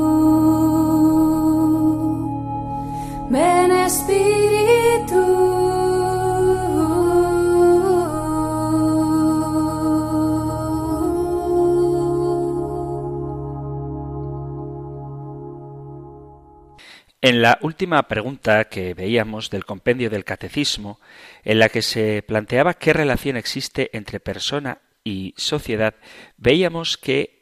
En 17.21 17.41
la 17.43 17.59
última 17.61 18.07
pregunta 18.07 18.65
que 18.65 18.95
veíamos 18.95 19.51
del 19.51 19.63
compendio 19.63 20.09
del 20.09 20.25
catecismo, 20.25 20.99
en 21.43 21.59
la 21.59 21.69
que 21.69 21.83
se 21.83 22.23
planteaba 22.23 22.73
qué 22.73 22.93
relación 22.93 23.37
existe 23.37 23.91
entre 23.93 24.19
persona 24.19 24.79
y 25.03 25.35
sociedad, 25.37 25.93
veíamos 26.37 26.97
que 26.97 27.41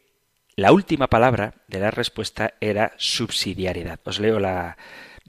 la 0.58 0.74
última 0.74 1.08
palabra 1.08 1.54
de 1.68 1.80
la 1.80 1.92
respuesta 1.92 2.56
era 2.60 2.92
subsidiariedad. 2.98 4.00
Os 4.04 4.20
leo 4.20 4.40
la, 4.40 4.76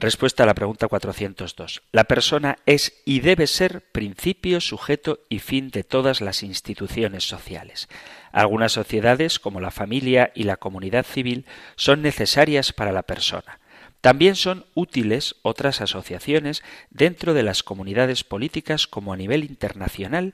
Respuesta 0.01 0.41
a 0.41 0.45
la 0.47 0.55
pregunta 0.55 0.87
402. 0.87 1.83
La 1.91 2.05
persona 2.05 2.57
es 2.65 3.03
y 3.05 3.19
debe 3.19 3.45
ser 3.45 3.81
principio, 3.91 4.59
sujeto 4.59 5.19
y 5.29 5.37
fin 5.37 5.69
de 5.69 5.83
todas 5.83 6.21
las 6.21 6.41
instituciones 6.41 7.23
sociales. 7.25 7.87
Algunas 8.31 8.71
sociedades, 8.71 9.37
como 9.37 9.61
la 9.61 9.69
familia 9.69 10.31
y 10.33 10.45
la 10.45 10.57
comunidad 10.57 11.05
civil, 11.05 11.45
son 11.75 12.01
necesarias 12.01 12.73
para 12.73 12.91
la 12.91 13.03
persona. 13.03 13.60
También 14.01 14.35
son 14.35 14.65
útiles 14.73 15.35
otras 15.43 15.79
asociaciones 15.79 16.63
dentro 16.89 17.35
de 17.35 17.43
las 17.43 17.61
comunidades 17.61 18.23
políticas 18.23 18.87
como 18.87 19.13
a 19.13 19.17
nivel 19.17 19.43
internacional 19.43 20.33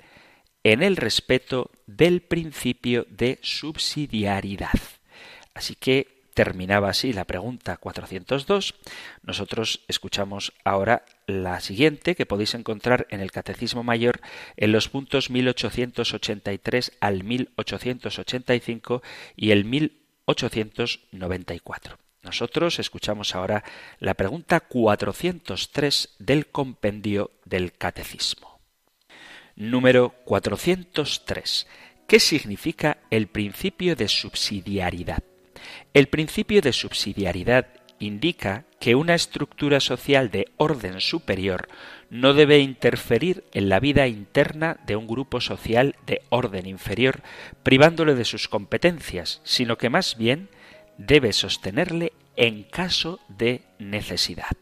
en 0.64 0.82
el 0.84 0.96
respeto 0.96 1.72
del 1.86 2.22
principio 2.22 3.06
de 3.10 3.40
subsidiariedad. 3.42 4.80
Así 5.54 5.76
que 5.76 6.30
terminaba 6.34 6.90
así 6.90 7.12
la 7.14 7.26
pregunta 7.26 7.78
402. 7.78 8.76
Nosotros 9.24 9.84
escuchamos 9.88 10.54
ahora 10.64 11.04
la 11.26 11.60
siguiente 11.60 12.16
que 12.16 12.26
podéis 12.26 12.54
encontrar 12.54 13.08
en 13.10 13.22
el 13.22 13.32
Catecismo 13.32 13.84
Mayor 13.84 14.22
en 14.56 14.72
los 14.72 14.88
puntos 14.88 15.30
1883 15.30 16.94
al 17.02 17.24
1885 17.24 19.02
y 19.36 19.52
el 19.52 19.66
1894. 19.66 22.07
Nosotros 22.28 22.78
escuchamos 22.80 23.36
ahora 23.36 23.64
la 24.00 24.14
pregunta 24.14 24.60
403 24.60 26.16
del 26.20 26.48
compendio 26.48 27.32
del 27.46 27.72
Catecismo. 27.72 28.60
Número 29.56 30.10
403. 30.26 31.68
¿Qué 32.06 32.20
significa 32.20 32.98
el 33.12 33.28
principio 33.28 33.96
de 33.96 34.10
subsidiariedad? 34.10 35.24
El 35.94 36.10
principio 36.10 36.62
de 36.62 36.74
subsidiariedad 36.74 37.68
indica 37.98 38.66
que 38.82 38.96
una 38.96 39.16
estructura 39.16 39.80
social 39.80 40.30
de 40.30 40.50
orden 40.58 41.00
superior 41.00 41.70
no 42.10 42.34
debe 42.34 42.60
interferir 42.60 43.46
en 43.54 43.70
la 43.70 43.80
vida 43.80 44.06
interna 44.08 44.82
de 44.86 44.98
un 44.98 45.08
grupo 45.08 45.40
social 45.40 45.96
de 46.06 46.22
orden 46.28 46.68
inferior, 46.68 47.22
privándole 47.64 48.16
de 48.16 48.26
sus 48.26 48.50
competencias, 48.50 49.40
sino 49.46 49.78
que 49.78 49.90
más 49.90 50.18
bien 50.18 50.50
debe 50.98 51.34
sostenerle 51.34 52.14
en 52.36 52.64
caso 52.64 53.20
de 53.28 53.64
necesidad. 53.80 54.58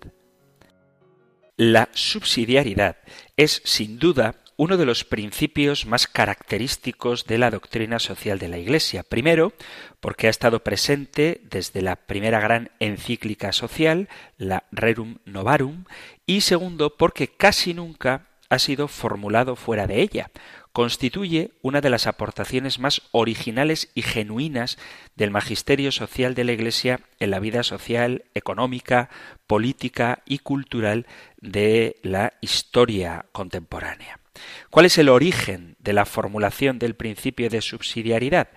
La 1.58 1.89
subsidiariedad 1.94 2.98
es, 3.38 3.62
sin 3.63 3.98
duda, 3.98 4.36
uno 4.58 4.77
de 4.77 4.86
los 4.86 5.04
principios 5.04 5.86
más 5.86 6.08
característicos 6.08 7.25
de 7.25 7.38
la 7.38 7.51
doctrina 7.51 8.00
social 8.00 8.39
de 8.39 8.48
la 8.48 8.58
Iglesia. 8.58 9.04
Primero, 9.04 9.54
porque 10.00 10.27
ha 10.27 10.30
estado 10.30 10.63
presente 10.63 11.42
desde 11.44 11.82
la 11.82 11.96
primera 11.96 12.39
gran 12.39 12.72
encíclica 12.80 13.51
social, 13.51 14.08
la 14.38 14.65
Rerum 14.72 15.18
Novarum, 15.25 15.86
y 16.25 16.42
segundo, 16.42 16.96
porque 16.96 17.27
casi 17.27 17.74
nunca 17.74 18.27
ha 18.50 18.60
sido 18.60 18.88
formulado 18.88 19.56
fuera 19.56 19.88
de 19.88 20.01
ella. 20.01 20.32
Constituye 20.75 21.51
una 21.62 21.79
de 21.79 21.89
las 21.89 22.05
aportaciones 22.05 22.79
más 22.79 23.01
originales 23.12 23.89
y 23.96 24.01
genuinas 24.01 24.77
del 25.15 25.32
magisterio 25.32 25.89
social 25.94 26.36
de 26.36 26.44
la 26.44 26.51
Iglesia 26.51 27.00
en 27.22 27.32
la 27.32 27.39
vida 27.39 27.63
social, 27.63 28.25
económica, 28.34 29.10
política 29.48 30.22
y 30.25 30.39
cultural 30.39 31.08
de 31.39 31.96
la 32.03 32.34
historia 32.41 33.25
contemporánea. 33.32 34.20
¿Cuál 34.70 34.88
es 34.88 34.98
el 34.98 35.08
origen 35.08 35.77
de 35.79 35.94
la 35.94 36.03
formulación 36.03 36.77
del 36.77 36.96
principio 36.96 37.50
de 37.50 37.62
subsidiariedad? 37.62 38.50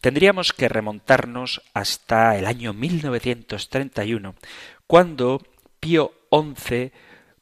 Tendríamos 0.00 0.52
que 0.52 0.68
remontarnos 0.68 1.62
hasta 1.74 2.38
el 2.38 2.46
año 2.46 2.72
1931, 2.72 4.36
cuando 4.86 5.42
Pío 5.80 6.12
XI 6.30 6.92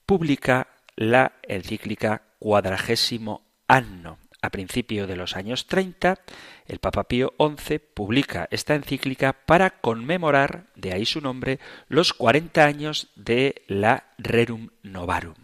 publica 0.06 0.68
la 0.96 1.32
encíclica 1.42 2.22
Cuadragésimo 2.38 3.45
Anno, 3.68 4.18
a 4.42 4.50
principio 4.50 5.06
de 5.06 5.16
los 5.16 5.36
años 5.36 5.66
30, 5.66 6.20
el 6.66 6.78
Papa 6.78 7.04
Pío 7.04 7.34
XI 7.38 7.78
publica 7.78 8.48
esta 8.50 8.74
encíclica 8.74 9.32
para 9.32 9.80
conmemorar, 9.80 10.66
de 10.76 10.92
ahí 10.92 11.06
su 11.06 11.20
nombre, 11.20 11.58
los 11.88 12.12
40 12.12 12.64
años 12.64 13.08
de 13.16 13.62
la 13.66 14.04
Rerum 14.18 14.70
Novarum. 14.82 15.34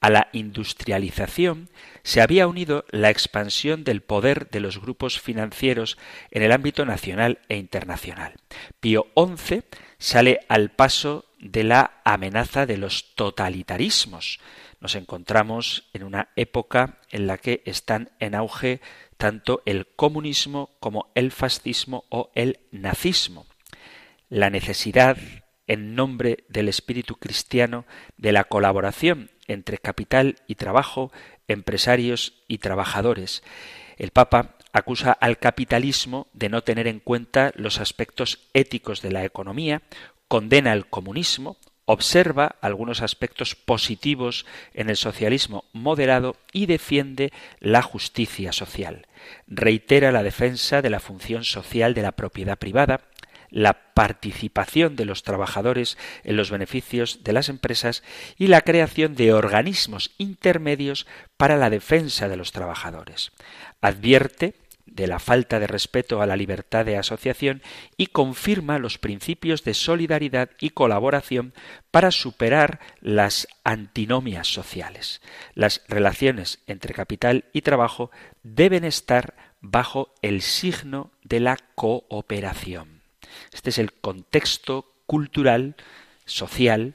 A 0.00 0.10
la 0.10 0.28
industrialización 0.32 1.70
se 2.02 2.20
había 2.20 2.46
unido 2.46 2.84
la 2.90 3.10
expansión 3.10 3.82
del 3.82 4.02
poder 4.02 4.48
de 4.50 4.60
los 4.60 4.80
grupos 4.80 5.18
financieros 5.18 5.98
en 6.30 6.42
el 6.42 6.52
ámbito 6.52 6.84
nacional 6.84 7.40
e 7.48 7.56
internacional. 7.56 8.34
Pío 8.78 9.06
XI 9.16 9.64
sale 9.98 10.40
al 10.48 10.70
paso 10.70 11.24
de 11.38 11.64
la 11.64 12.00
amenaza 12.04 12.66
de 12.66 12.76
los 12.76 13.14
totalitarismos. 13.14 14.38
Nos 14.86 14.94
encontramos 14.94 15.82
en 15.94 16.04
una 16.04 16.28
época 16.36 17.00
en 17.10 17.26
la 17.26 17.38
que 17.38 17.60
están 17.64 18.12
en 18.20 18.36
auge 18.36 18.80
tanto 19.16 19.60
el 19.66 19.88
comunismo 19.88 20.76
como 20.78 21.10
el 21.16 21.32
fascismo 21.32 22.04
o 22.08 22.30
el 22.36 22.60
nazismo. 22.70 23.46
La 24.28 24.48
necesidad, 24.48 25.16
en 25.66 25.96
nombre 25.96 26.44
del 26.48 26.68
espíritu 26.68 27.16
cristiano, 27.16 27.84
de 28.16 28.30
la 28.30 28.44
colaboración 28.44 29.32
entre 29.48 29.78
capital 29.78 30.36
y 30.46 30.54
trabajo, 30.54 31.10
empresarios 31.48 32.44
y 32.46 32.58
trabajadores. 32.58 33.42
El 33.96 34.12
Papa 34.12 34.54
acusa 34.72 35.10
al 35.10 35.40
capitalismo 35.40 36.28
de 36.32 36.48
no 36.48 36.62
tener 36.62 36.86
en 36.86 37.00
cuenta 37.00 37.50
los 37.56 37.80
aspectos 37.80 38.46
éticos 38.54 39.02
de 39.02 39.10
la 39.10 39.24
economía, 39.24 39.82
condena 40.28 40.72
el 40.72 40.86
comunismo, 40.86 41.56
observa 41.86 42.56
algunos 42.60 43.00
aspectos 43.00 43.54
positivos 43.54 44.44
en 44.74 44.90
el 44.90 44.96
socialismo 44.96 45.64
moderado 45.72 46.36
y 46.52 46.66
defiende 46.66 47.32
la 47.60 47.80
justicia 47.80 48.52
social. 48.52 49.06
Reitera 49.46 50.12
la 50.12 50.22
defensa 50.22 50.82
de 50.82 50.90
la 50.90 51.00
función 51.00 51.44
social 51.44 51.94
de 51.94 52.02
la 52.02 52.12
propiedad 52.12 52.58
privada, 52.58 53.00
la 53.50 53.94
participación 53.94 54.96
de 54.96 55.04
los 55.04 55.22
trabajadores 55.22 55.96
en 56.24 56.36
los 56.36 56.50
beneficios 56.50 57.22
de 57.22 57.32
las 57.32 57.48
empresas 57.48 58.02
y 58.36 58.48
la 58.48 58.62
creación 58.62 59.14
de 59.14 59.32
organismos 59.32 60.10
intermedios 60.18 61.06
para 61.36 61.56
la 61.56 61.70
defensa 61.70 62.28
de 62.28 62.36
los 62.36 62.50
trabajadores. 62.50 63.30
Advierte 63.80 64.54
de 64.86 65.06
la 65.06 65.18
falta 65.18 65.60
de 65.60 65.66
respeto 65.66 66.22
a 66.22 66.26
la 66.26 66.36
libertad 66.36 66.84
de 66.84 66.96
asociación 66.96 67.62
y 67.96 68.06
confirma 68.06 68.78
los 68.78 68.98
principios 68.98 69.64
de 69.64 69.74
solidaridad 69.74 70.50
y 70.60 70.70
colaboración 70.70 71.52
para 71.90 72.10
superar 72.10 72.80
las 73.00 73.48
antinomias 73.64 74.46
sociales. 74.46 75.20
Las 75.54 75.82
relaciones 75.88 76.60
entre 76.66 76.94
capital 76.94 77.44
y 77.52 77.62
trabajo 77.62 78.10
deben 78.42 78.84
estar 78.84 79.34
bajo 79.60 80.14
el 80.22 80.40
signo 80.42 81.10
de 81.24 81.40
la 81.40 81.58
cooperación. 81.74 83.02
Este 83.52 83.70
es 83.70 83.78
el 83.78 83.92
contexto 83.92 84.92
cultural, 85.06 85.76
social, 86.24 86.94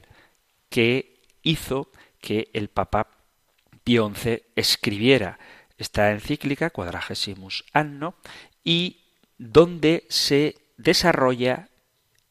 que 0.70 1.20
hizo 1.42 1.90
que 2.20 2.48
el 2.54 2.68
Papa 2.68 3.08
Pío 3.84 4.10
XI 4.14 4.42
escribiera 4.56 5.38
esta 5.82 6.10
encíclica, 6.10 6.70
Quadragesimus 6.70 7.64
Anno, 7.72 8.14
y 8.64 9.00
donde 9.38 10.06
se 10.08 10.56
desarrolla 10.76 11.68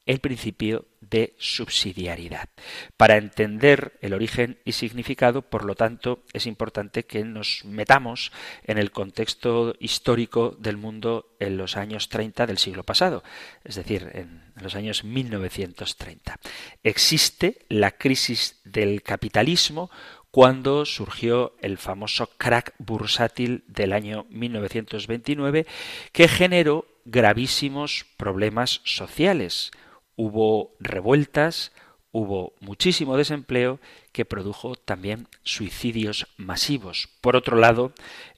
el 0.05 0.19
principio 0.19 0.87
de 0.99 1.35
subsidiariedad. 1.37 2.49
Para 2.97 3.17
entender 3.17 3.97
el 4.01 4.13
origen 4.13 4.59
y 4.65 4.71
significado, 4.71 5.41
por 5.41 5.65
lo 5.65 5.75
tanto, 5.75 6.23
es 6.33 6.45
importante 6.45 7.05
que 7.05 7.23
nos 7.23 7.65
metamos 7.65 8.31
en 8.63 8.77
el 8.77 8.91
contexto 8.91 9.75
histórico 9.79 10.55
del 10.57 10.77
mundo 10.77 11.35
en 11.39 11.57
los 11.57 11.75
años 11.75 12.09
30 12.09 12.47
del 12.47 12.57
siglo 12.57 12.83
pasado, 12.83 13.23
es 13.63 13.75
decir, 13.75 14.09
en 14.13 14.53
los 14.55 14.75
años 14.75 15.03
1930. 15.03 16.39
Existe 16.83 17.65
la 17.67 17.91
crisis 17.91 18.61
del 18.63 19.03
capitalismo 19.03 19.91
cuando 20.31 20.85
surgió 20.85 21.53
el 21.61 21.77
famoso 21.77 22.29
crack 22.37 22.73
bursátil 22.79 23.63
del 23.67 23.91
año 23.91 24.25
1929 24.29 25.67
que 26.13 26.27
generó 26.27 26.85
gravísimos 27.03 28.05
problemas 28.17 28.81
sociales. 28.85 29.71
Hubo 30.15 30.73
revueltas, 30.79 31.73
hubo 32.11 32.53
muchísimo 32.61 33.17
desempleo 33.17 33.79
que 34.13 34.25
produjo 34.25 34.75
también 34.75 35.27
suicidios 35.43 36.27
masivos. 36.37 37.09
Por 37.19 37.35
otro 37.35 37.57
lado, 37.57 37.93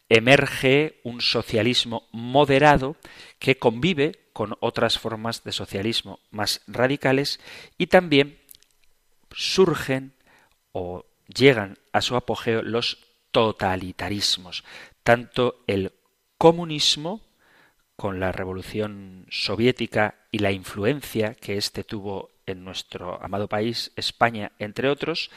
emerge 0.10 1.00
un 1.04 1.22
socialismo 1.22 2.08
moderado 2.12 2.96
que 3.38 3.58
convive 3.58 4.14
con 4.34 4.56
otras 4.62 4.98
formas 4.98 5.44
de 5.44 5.52
socialismo 5.52 6.20
más 6.32 6.62
radicales 6.66 7.40
y 7.78 7.88
también 7.88 8.40
surgen 9.32 10.14
o 10.72 11.06
llegan 11.28 11.78
a 11.92 12.02
su 12.02 12.16
apogeo 12.16 12.62
los 12.62 13.00
totalitarismos, 13.32 14.64
tanto 15.04 15.64
el 15.68 15.94
comunismo, 16.38 17.22
con 17.96 18.20
la 18.20 18.32
revolución 18.32 19.28
soviética 19.30 20.16
y 20.32 20.40
la 20.40 20.52
influencia 20.52 21.36
que 21.36 21.58
éste 21.58 21.84
tuvo 21.84 22.32
en 22.46 22.64
nuestro 22.64 23.24
amado 23.24 23.48
país, 23.48 23.92
España, 23.96 24.52
entre 24.60 24.90
otros, 24.90 25.30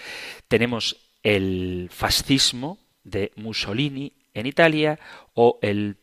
tenemos 0.48 0.96
el 1.22 1.88
fascismo 1.92 2.78
de 3.04 3.32
Mussolini 3.36 4.14
en 4.34 4.46
Italia 4.46 4.98
o 5.34 5.58
el 5.62 5.98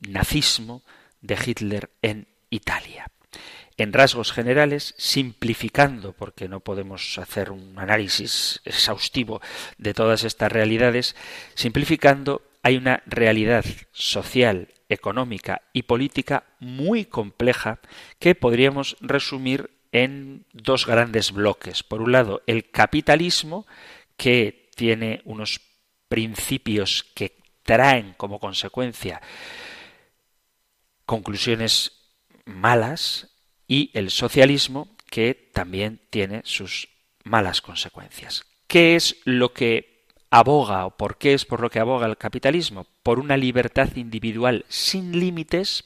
nazismo 0.00 0.82
de 1.20 1.36
Hitler 1.44 1.90
en 2.02 2.28
Italia 2.50 3.10
en 3.76 3.92
rasgos 3.92 4.32
generales, 4.32 4.94
simplificando, 4.96 6.12
porque 6.12 6.48
no 6.48 6.60
podemos 6.60 7.18
hacer 7.18 7.50
un 7.50 7.78
análisis 7.78 8.60
exhaustivo 8.64 9.40
de 9.78 9.94
todas 9.94 10.24
estas 10.24 10.50
realidades, 10.50 11.14
simplificando, 11.54 12.42
hay 12.62 12.76
una 12.76 13.02
realidad 13.06 13.64
social, 13.92 14.68
económica 14.88 15.62
y 15.72 15.82
política 15.82 16.44
muy 16.60 17.04
compleja 17.04 17.80
que 18.18 18.34
podríamos 18.34 18.96
resumir 19.00 19.70
en 19.92 20.44
dos 20.52 20.86
grandes 20.86 21.32
bloques. 21.32 21.82
Por 21.82 22.02
un 22.02 22.12
lado, 22.12 22.42
el 22.46 22.70
capitalismo, 22.70 23.66
que 24.16 24.70
tiene 24.74 25.22
unos 25.24 25.60
principios 26.08 27.04
que 27.14 27.38
traen 27.62 28.14
como 28.16 28.38
consecuencia 28.38 29.20
conclusiones 31.04 31.92
malas, 32.44 33.35
y 33.66 33.90
el 33.94 34.10
socialismo 34.10 34.88
que 35.10 35.50
también 35.52 36.00
tiene 36.10 36.42
sus 36.44 36.88
malas 37.24 37.60
consecuencias. 37.60 38.44
¿Qué 38.66 38.96
es 38.96 39.16
lo 39.24 39.52
que 39.52 40.04
aboga 40.30 40.86
o 40.86 40.96
por 40.96 41.18
qué 41.18 41.34
es 41.34 41.44
por 41.44 41.60
lo 41.60 41.70
que 41.70 41.78
aboga 41.78 42.06
el 42.06 42.16
capitalismo? 42.16 42.86
Por 43.02 43.18
una 43.18 43.36
libertad 43.36 43.94
individual 43.96 44.64
sin 44.68 45.18
límites, 45.18 45.84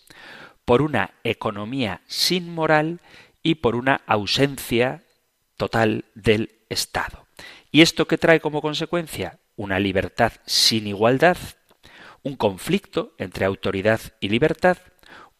por 0.64 0.82
una 0.82 1.14
economía 1.24 2.02
sin 2.06 2.52
moral 2.52 3.00
y 3.42 3.56
por 3.56 3.76
una 3.76 4.02
ausencia 4.06 5.02
total 5.56 6.04
del 6.14 6.52
Estado. 6.68 7.26
¿Y 7.70 7.82
esto 7.82 8.06
qué 8.06 8.18
trae 8.18 8.40
como 8.40 8.62
consecuencia? 8.62 9.38
Una 9.56 9.78
libertad 9.78 10.32
sin 10.46 10.86
igualdad, 10.86 11.36
un 12.22 12.36
conflicto 12.36 13.14
entre 13.18 13.44
autoridad 13.44 14.00
y 14.20 14.28
libertad, 14.28 14.78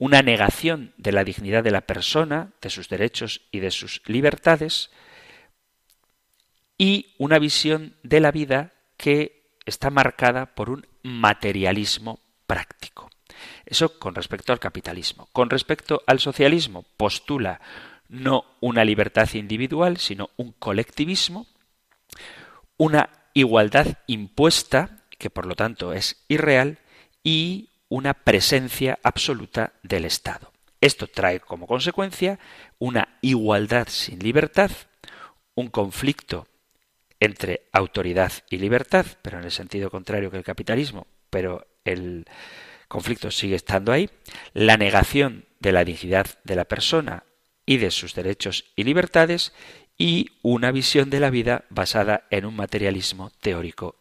una 0.01 0.23
negación 0.23 0.95
de 0.97 1.13
la 1.13 1.25
dignidad 1.25 1.63
de 1.63 1.71
la 1.71 1.83
persona, 1.83 2.55
de 2.63 2.71
sus 2.71 2.89
derechos 2.89 3.43
y 3.53 3.61
de 3.61 3.71
sus 3.71 4.01
libertades, 4.07 4.91
y 6.79 7.15
una 7.19 7.39
visión 7.39 7.95
de 8.03 8.21
la 8.21 8.33
vida 8.33 8.73
que 8.97 9.53
está 9.67 9.91
marcada 9.91 10.55
por 10.55 10.71
un 10.71 10.87
materialismo 11.03 12.19
práctico. 12.47 13.11
Eso 13.67 13.99
con 13.99 14.15
respecto 14.15 14.55
al 14.55 14.59
capitalismo. 14.59 15.29
Con 15.33 15.51
respecto 15.51 16.03
al 16.07 16.19
socialismo, 16.19 16.87
postula 16.97 17.61
no 18.09 18.47
una 18.61 18.85
libertad 18.87 19.29
individual, 19.35 19.99
sino 19.99 20.31
un 20.37 20.53
colectivismo, 20.53 21.47
una 22.79 23.11
igualdad 23.35 23.99
impuesta, 24.07 25.05
que 25.19 25.29
por 25.29 25.45
lo 25.45 25.57
tanto 25.57 25.93
es 25.93 26.25
irreal, 26.27 26.79
y 27.23 27.70
una 27.91 28.15
presencia 28.15 28.99
absoluta 29.03 29.75
del 29.83 30.07
Estado. 30.07 30.53
Esto 30.81 31.09
trae 31.09 31.41
como 31.41 31.67
consecuencia 31.67 32.39
una 32.79 33.19
igualdad 33.21 33.89
sin 33.89 34.21
libertad, 34.21 34.71
un 35.55 35.69
conflicto 35.69 36.47
entre 37.19 37.69
autoridad 37.73 38.33
y 38.49 38.57
libertad, 38.57 39.05
pero 39.21 39.39
en 39.39 39.45
el 39.45 39.51
sentido 39.51 39.91
contrario 39.91 40.31
que 40.31 40.39
el 40.39 40.45
capitalismo, 40.45 41.07
pero 41.29 41.67
el 41.85 42.25
conflicto 42.89 43.31
sigue 43.31 43.57
estando 43.57 43.93
ahí, 43.93 44.09
la 44.55 44.79
negación 44.79 45.45
de 45.59 45.73
la 45.73 45.85
dignidad 45.85 46.27
de 46.45 46.57
la 46.57 46.65
persona 46.65 47.25
y 47.67 47.77
de 47.77 47.91
sus 47.91 48.15
derechos 48.15 48.65
y 48.75 48.85
libertades, 48.85 49.53
y 49.99 50.31
una 50.41 50.73
visión 50.73 51.11
de 51.11 51.21
la 51.21 51.29
vida 51.29 51.67
basada 51.69 52.27
en 52.31 52.47
un 52.47 52.57
materialismo 52.57 53.31
teórico 53.43 53.99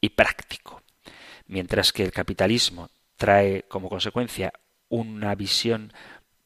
y 0.00 0.10
práctico. 0.10 0.82
mientras 1.46 1.92
que 1.92 2.04
el 2.04 2.12
capitalismo 2.12 2.90
trae 3.20 3.64
como 3.68 3.90
consecuencia 3.90 4.50
una 4.88 5.34
visión 5.34 5.92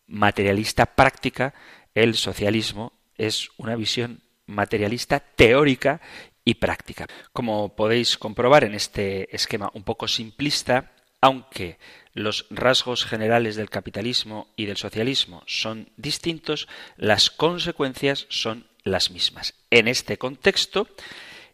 materialista 0.09 0.87
práctica, 0.87 1.55
el 1.95 2.17
socialismo 2.17 2.93
es 3.17 3.51
una 3.59 3.77
visión 3.77 4.25
materialista 4.47 5.21
teórica 5.21 6.01
y 6.45 6.55
práctica. 6.55 7.07
Como 7.33 7.77
podéis 7.77 8.19
comprobar 8.19 8.65
en 8.65 8.75
este 8.75 9.35
esquema 9.35 9.71
un 9.73 9.85
poco 9.85 10.09
simplista, 10.09 10.91
aunque 11.21 11.79
los 12.13 12.47
rasgos 12.51 13.05
generales 13.05 13.55
del 13.55 13.71
capitalismo 13.71 14.49
y 14.57 14.67
del 14.67 14.77
socialismo 14.77 15.45
son 15.47 15.91
distintos, 15.97 16.67
las 16.97 17.31
consecuencias 17.31 18.27
son 18.31 18.67
las 18.83 19.13
mismas. 19.13 19.55
En 19.71 19.87
este 19.87 20.19
contexto, 20.19 20.89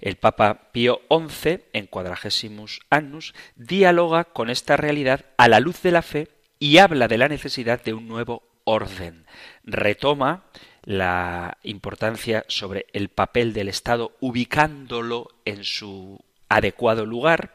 el 0.00 0.16
Papa 0.16 0.70
Pío 0.72 1.00
XI, 1.08 1.60
en 1.72 1.86
Quadragesimus 1.86 2.80
Annus, 2.90 3.34
dialoga 3.56 4.24
con 4.24 4.50
esta 4.50 4.76
realidad 4.76 5.26
a 5.36 5.48
la 5.48 5.60
luz 5.60 5.82
de 5.82 5.90
la 5.90 6.02
fe 6.02 6.28
y 6.58 6.78
habla 6.78 7.08
de 7.08 7.18
la 7.18 7.28
necesidad 7.28 7.82
de 7.82 7.94
un 7.94 8.08
nuevo 8.08 8.42
orden. 8.64 9.26
Retoma 9.64 10.44
la 10.82 11.58
importancia 11.62 12.44
sobre 12.48 12.86
el 12.92 13.08
papel 13.08 13.52
del 13.52 13.68
Estado 13.68 14.16
ubicándolo 14.20 15.28
en 15.44 15.64
su 15.64 16.18
adecuado 16.48 17.06
lugar, 17.06 17.52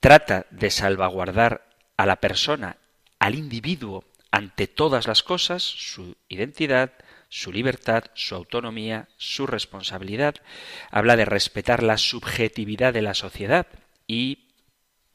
trata 0.00 0.46
de 0.50 0.70
salvaguardar 0.70 1.68
a 1.96 2.06
la 2.06 2.16
persona, 2.16 2.78
al 3.18 3.34
individuo, 3.34 4.04
ante 4.30 4.66
todas 4.66 5.06
las 5.06 5.22
cosas, 5.22 5.62
su 5.62 6.16
identidad, 6.28 6.92
su 7.32 7.50
libertad, 7.50 8.04
su 8.12 8.34
autonomía, 8.34 9.08
su 9.16 9.46
responsabilidad, 9.46 10.34
habla 10.90 11.16
de 11.16 11.24
respetar 11.24 11.82
la 11.82 11.96
subjetividad 11.96 12.92
de 12.92 13.00
la 13.00 13.14
sociedad 13.14 13.68
y, 14.06 14.50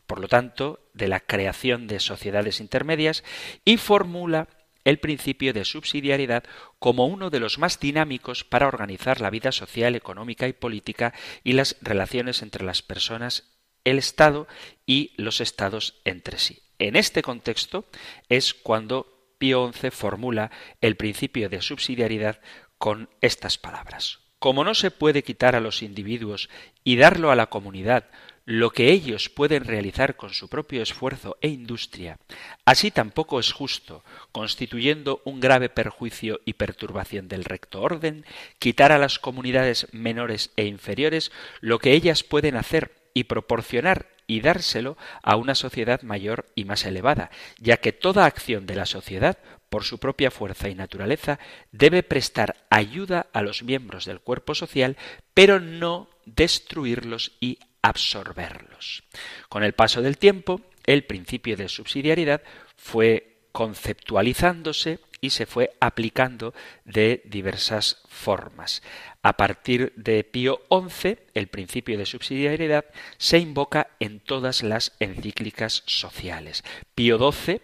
por 0.08 0.20
lo 0.20 0.28
tanto, 0.28 0.90
de 0.96 1.10
la 1.10 1.20
creación 1.20 1.86
de 1.86 2.00
sociedades 2.00 2.60
intermedias 2.60 3.24
y 3.66 3.78
formula 3.78 4.48
el 4.84 4.98
principio 4.98 5.54
de 5.54 5.64
subsidiariedad 5.64 6.44
como 6.80 7.06
uno 7.06 7.30
de 7.30 7.40
los 7.40 7.60
más 7.60 7.80
dinámicos 7.80 8.44
para 8.44 8.68
organizar 8.68 9.22
la 9.22 9.30
vida 9.30 9.52
social, 9.52 9.96
económica 9.96 10.48
y 10.48 10.54
política 10.54 11.14
y 11.44 11.54
las 11.54 11.78
relaciones 11.82 12.42
entre 12.42 12.66
las 12.66 12.82
personas, 12.82 13.44
el 13.84 14.00
Estado 14.00 14.48
y 14.88 15.14
los 15.18 15.40
Estados 15.40 16.02
entre 16.04 16.40
sí. 16.40 16.64
En 16.80 16.96
este 16.96 17.22
contexto 17.22 17.86
es 18.28 18.56
cuando 18.56 19.17
Pío 19.38 19.72
XI 19.74 19.92
formula 19.92 20.52
el 20.82 20.96
principio 20.96 21.50
de 21.50 21.62
subsidiariedad 21.62 22.40
con 22.78 23.10
estas 23.22 23.58
palabras. 23.58 24.20
Como 24.40 24.64
no 24.64 24.76
se 24.76 24.92
puede 24.92 25.24
quitar 25.24 25.56
a 25.56 25.60
los 25.60 25.82
individuos 25.82 26.50
y 26.84 26.98
darlo 26.98 27.32
a 27.32 27.36
la 27.36 27.48
comunidad 27.48 28.06
lo 28.46 28.70
que 28.70 28.92
ellos 28.92 29.28
pueden 29.28 29.66
realizar 29.66 30.16
con 30.16 30.34
su 30.34 30.48
propio 30.48 30.82
esfuerzo 30.82 31.36
e 31.42 31.50
industria, 31.50 32.18
así 32.64 32.92
tampoco 32.92 33.42
es 33.42 33.52
justo, 33.52 34.06
constituyendo 34.32 35.22
un 35.26 35.42
grave 35.42 35.68
perjuicio 35.68 36.40
y 36.46 36.54
perturbación 36.54 37.28
del 37.28 37.44
recto 37.44 37.82
orden, 37.82 38.26
quitar 38.58 38.94
a 38.94 39.00
las 39.00 39.20
comunidades 39.20 39.88
menores 39.92 40.52
e 40.56 40.66
inferiores 40.66 41.30
lo 41.60 41.80
que 41.80 41.92
ellas 41.92 42.24
pueden 42.24 42.56
hacer 42.56 42.96
y 43.14 43.26
proporcionar 43.26 44.17
y 44.28 44.42
dárselo 44.42 44.98
a 45.24 45.38
una 45.38 45.56
sociedad 45.56 46.02
mayor 46.02 46.46
y 46.54 46.66
más 46.66 46.86
elevada, 46.86 47.32
ya 47.58 47.78
que 47.78 47.94
toda 47.94 48.26
acción 48.26 48.66
de 48.66 48.76
la 48.76 48.86
sociedad, 48.86 49.38
por 49.70 49.84
su 49.84 49.98
propia 49.98 50.32
fuerza 50.32 50.70
y 50.70 50.76
naturaleza, 50.76 51.40
debe 51.72 52.04
prestar 52.04 52.56
ayuda 52.70 53.28
a 53.34 53.42
los 53.42 53.64
miembros 53.64 54.06
del 54.06 54.20
cuerpo 54.20 54.54
social, 54.54 54.98
pero 55.34 55.60
no 55.60 56.10
destruirlos 56.26 57.32
y 57.40 57.60
absorberlos. 57.82 59.04
Con 59.50 59.64
el 59.64 59.74
paso 59.74 60.02
del 60.02 60.18
tiempo, 60.18 60.62
el 60.86 61.06
principio 61.06 61.58
de 61.58 61.70
subsidiariedad 61.70 62.42
fue 62.76 63.38
conceptualizándose 63.52 65.00
y 65.22 65.32
se 65.32 65.46
fue 65.46 65.72
aplicando 65.80 66.54
de 66.86 67.22
diversas 67.26 68.02
formas. 68.08 68.82
A 69.22 69.34
partir 69.34 69.94
de 69.96 70.24
Pío 70.24 70.62
XI, 70.70 71.18
el 71.34 71.48
principio 71.48 71.98
de 71.98 72.06
subsidiariedad 72.06 72.86
se 73.18 73.40
invoca 73.40 73.90
en 74.00 74.20
todas 74.20 74.64
las 74.64 74.94
encíclicas 75.00 75.84
sociales. 75.86 76.64
Pío 76.96 77.18
XII 77.32 77.62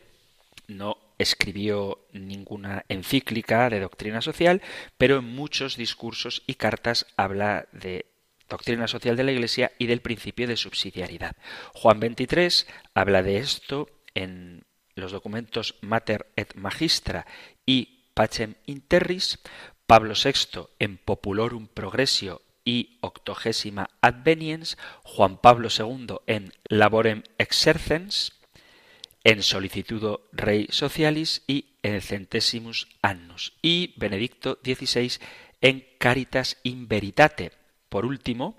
no 0.68 0.98
escribió 1.18 2.00
ninguna 2.12 2.86
encíclica 2.90 3.70
de 3.70 3.80
doctrina 3.80 4.22
social, 4.22 4.62
pero 4.98 5.18
en 5.18 5.26
muchos 5.26 5.78
discursos 5.78 6.44
y 6.48 6.56
cartas 6.56 7.06
habla 7.18 7.68
de 7.72 8.06
doctrina 8.50 8.88
social 8.88 9.16
de 9.16 9.24
la 9.24 9.32
Iglesia 9.32 9.72
y 9.78 9.88
del 9.88 10.02
principio 10.02 10.48
de 10.48 10.58
subsidiariedad. 10.58 11.36
Juan 11.74 12.00
XXIII 12.00 12.68
habla 12.94 13.24
de 13.24 13.38
esto 13.38 13.90
en 14.14 14.64
los 14.96 15.12
documentos 15.12 15.76
Mater 15.82 16.32
et 16.36 16.56
Magistra 16.56 17.26
y 17.66 18.10
Pacem 18.14 18.56
Interris, 18.66 19.40
Pablo 19.88 20.14
VI 20.16 20.68
en 20.80 20.98
Populorum 20.98 21.68
Progressio 21.68 22.42
y 22.66 22.98
Octogésima 23.02 23.90
Adveniens, 24.02 24.78
Juan 25.04 25.38
Pablo 25.38 25.70
II 25.78 26.18
en 26.28 26.54
Laborem 26.66 27.24
Exercens, 27.38 28.34
en 29.24 29.42
Solicitudo 29.42 30.28
Rei 30.32 30.68
Socialis 30.70 31.44
y 31.48 31.78
en 31.82 32.02
Centesimus 32.02 32.88
Annus, 33.02 33.54
y 33.62 33.94
Benedicto 33.98 34.60
XVI 34.64 35.20
en 35.62 35.86
Caritas 35.98 36.58
in 36.64 36.88
Veritate, 36.88 37.52
por 37.90 38.06
último, 38.06 38.58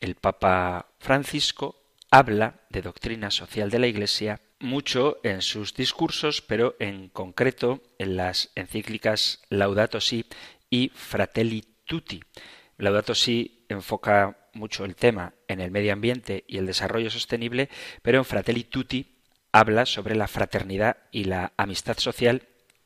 el 0.00 0.14
Papa 0.14 0.88
Francisco 0.98 1.80
habla 2.10 2.60
de 2.68 2.82
doctrina 2.82 3.30
social 3.30 3.70
de 3.70 3.78
la 3.78 3.86
Iglesia 3.86 4.40
mucho 4.64 5.18
en 5.22 5.42
sus 5.42 5.74
discursos, 5.74 6.42
pero 6.42 6.74
en 6.80 7.08
concreto 7.08 7.82
en 7.98 8.16
las 8.16 8.50
encíclicas 8.56 9.42
Laudato 9.48 10.00
Si 10.00 10.26
y 10.70 10.90
Fratelli 10.94 11.64
Tutti. 11.84 12.20
Laudato 12.78 13.14
Si 13.14 13.66
enfoca 13.68 14.48
mucho 14.54 14.84
el 14.84 14.96
tema 14.96 15.34
en 15.46 15.60
el 15.60 15.70
medio 15.70 15.92
ambiente 15.92 16.44
y 16.48 16.58
el 16.58 16.66
desarrollo 16.66 17.10
sostenible, 17.10 17.68
pero 18.02 18.18
en 18.18 18.24
Fratelli 18.24 18.64
Tutti 18.64 19.18
habla 19.52 19.86
sobre 19.86 20.16
la 20.16 20.26
fraternidad 20.26 20.96
y 21.12 21.24
la 21.24 21.52
amistad 21.56 21.98
social 21.98 22.42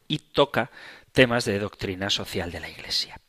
y 0.07 0.19
toca 0.19 0.71
temas 1.13 1.45
de 1.45 1.59
doctrina 1.59 2.11
social 2.11 2.53
de 2.53 2.61
la 2.61 2.69
Iglesia. 2.69 3.21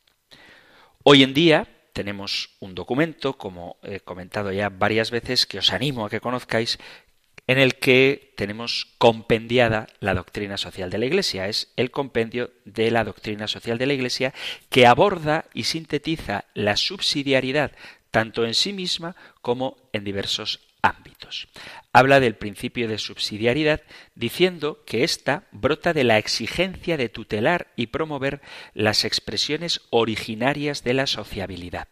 Hoy 1.04 1.24
en 1.24 1.34
día, 1.34 1.68
tenemos 1.94 2.56
un 2.60 2.76
documento, 2.76 3.38
como 3.38 3.78
he 3.84 4.00
comentado 4.00 4.52
ya 4.52 4.70
varias 4.70 5.12
veces, 5.12 5.46
que 5.46 5.60
os 5.60 5.72
animo 5.72 6.06
a 6.06 6.10
que 6.10 6.20
conozcáis, 6.20 6.80
en 7.50 7.58
el 7.58 7.78
que 7.78 8.32
tenemos 8.38 8.94
compendiada 9.00 9.88
la 10.02 10.14
doctrina 10.14 10.56
social 10.56 10.92
de 10.92 11.00
la 11.00 11.08
Iglesia. 11.08 11.48
Es 11.48 11.74
el 11.78 11.90
compendio 11.90 12.52
de 12.64 12.92
la 12.92 13.04
doctrina 13.04 13.48
social 13.48 13.80
de 13.80 13.88
la 13.88 13.94
Iglesia 13.94 14.36
que 14.70 14.86
aborda 14.86 15.46
y 15.56 15.64
sintetiza 15.64 16.46
la 16.54 16.78
subsidiariedad 16.78 17.72
tanto 18.12 18.46
en 18.46 18.54
sí 18.54 18.72
misma 18.72 19.16
como 19.42 19.90
en 19.94 20.04
diversos 20.04 20.60
ámbitos. 20.84 21.48
Habla 21.92 22.20
del 22.20 22.36
principio 22.36 22.88
de 22.88 23.00
subsidiariedad 23.00 23.82
diciendo 24.14 24.84
que 24.86 25.04
ésta 25.04 25.48
brota 25.52 25.92
de 25.92 26.04
la 26.04 26.20
exigencia 26.20 26.98
de 26.98 27.10
tutelar 27.10 27.74
y 27.76 27.88
promover 27.88 28.42
las 28.76 29.06
expresiones 29.06 29.82
originarias 29.90 30.84
de 30.84 30.94
la 30.94 31.08
sociabilidad. 31.08 31.88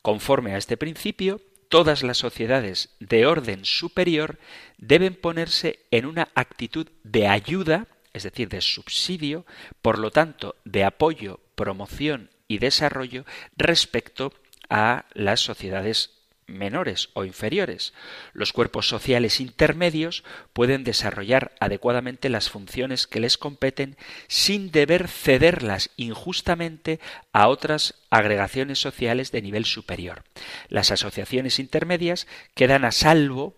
Conforme 0.00 0.54
a 0.54 0.56
este 0.56 0.78
principio, 0.78 1.42
todas 1.68 2.02
las 2.02 2.18
sociedades 2.18 2.90
de 3.00 3.26
orden 3.26 3.64
superior 3.64 4.38
deben 4.78 5.14
ponerse 5.14 5.80
en 5.90 6.06
una 6.06 6.28
actitud 6.34 6.88
de 7.04 7.28
ayuda, 7.28 7.86
es 8.12 8.22
decir, 8.22 8.48
de 8.48 8.60
subsidio, 8.60 9.46
por 9.82 9.98
lo 9.98 10.10
tanto, 10.10 10.56
de 10.64 10.84
apoyo, 10.84 11.40
promoción 11.54 12.30
y 12.48 12.58
desarrollo 12.58 13.24
respecto 13.56 14.32
a 14.68 15.06
las 15.14 15.40
sociedades 15.40 16.15
menores 16.46 17.10
o 17.14 17.24
inferiores. 17.24 17.92
Los 18.32 18.52
cuerpos 18.52 18.88
sociales 18.88 19.40
intermedios 19.40 20.24
pueden 20.52 20.84
desarrollar 20.84 21.54
adecuadamente 21.60 22.28
las 22.28 22.50
funciones 22.50 23.06
que 23.06 23.20
les 23.20 23.38
competen 23.38 23.96
sin 24.28 24.70
deber 24.70 25.08
cederlas 25.08 25.90
injustamente 25.96 27.00
a 27.32 27.48
otras 27.48 27.94
agregaciones 28.10 28.78
sociales 28.78 29.32
de 29.32 29.42
nivel 29.42 29.64
superior. 29.64 30.24
Las 30.68 30.90
asociaciones 30.90 31.58
intermedias 31.58 32.26
quedan 32.54 32.84
a 32.84 32.92
salvo 32.92 33.56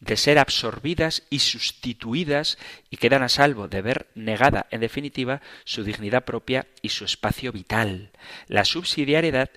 de 0.00 0.16
ser 0.18 0.38
absorbidas 0.38 1.22
y 1.30 1.38
sustituidas 1.38 2.58
y 2.90 2.98
quedan 2.98 3.22
a 3.22 3.30
salvo 3.30 3.66
de 3.66 3.80
ver 3.80 4.08
negada, 4.14 4.66
en 4.70 4.80
definitiva, 4.80 5.40
su 5.64 5.84
dignidad 5.84 6.24
propia 6.24 6.66
y 6.82 6.90
su 6.90 7.06
espacio 7.06 7.50
vital. 7.50 8.10
La 8.46 8.66
subsidiariedad 8.66 9.50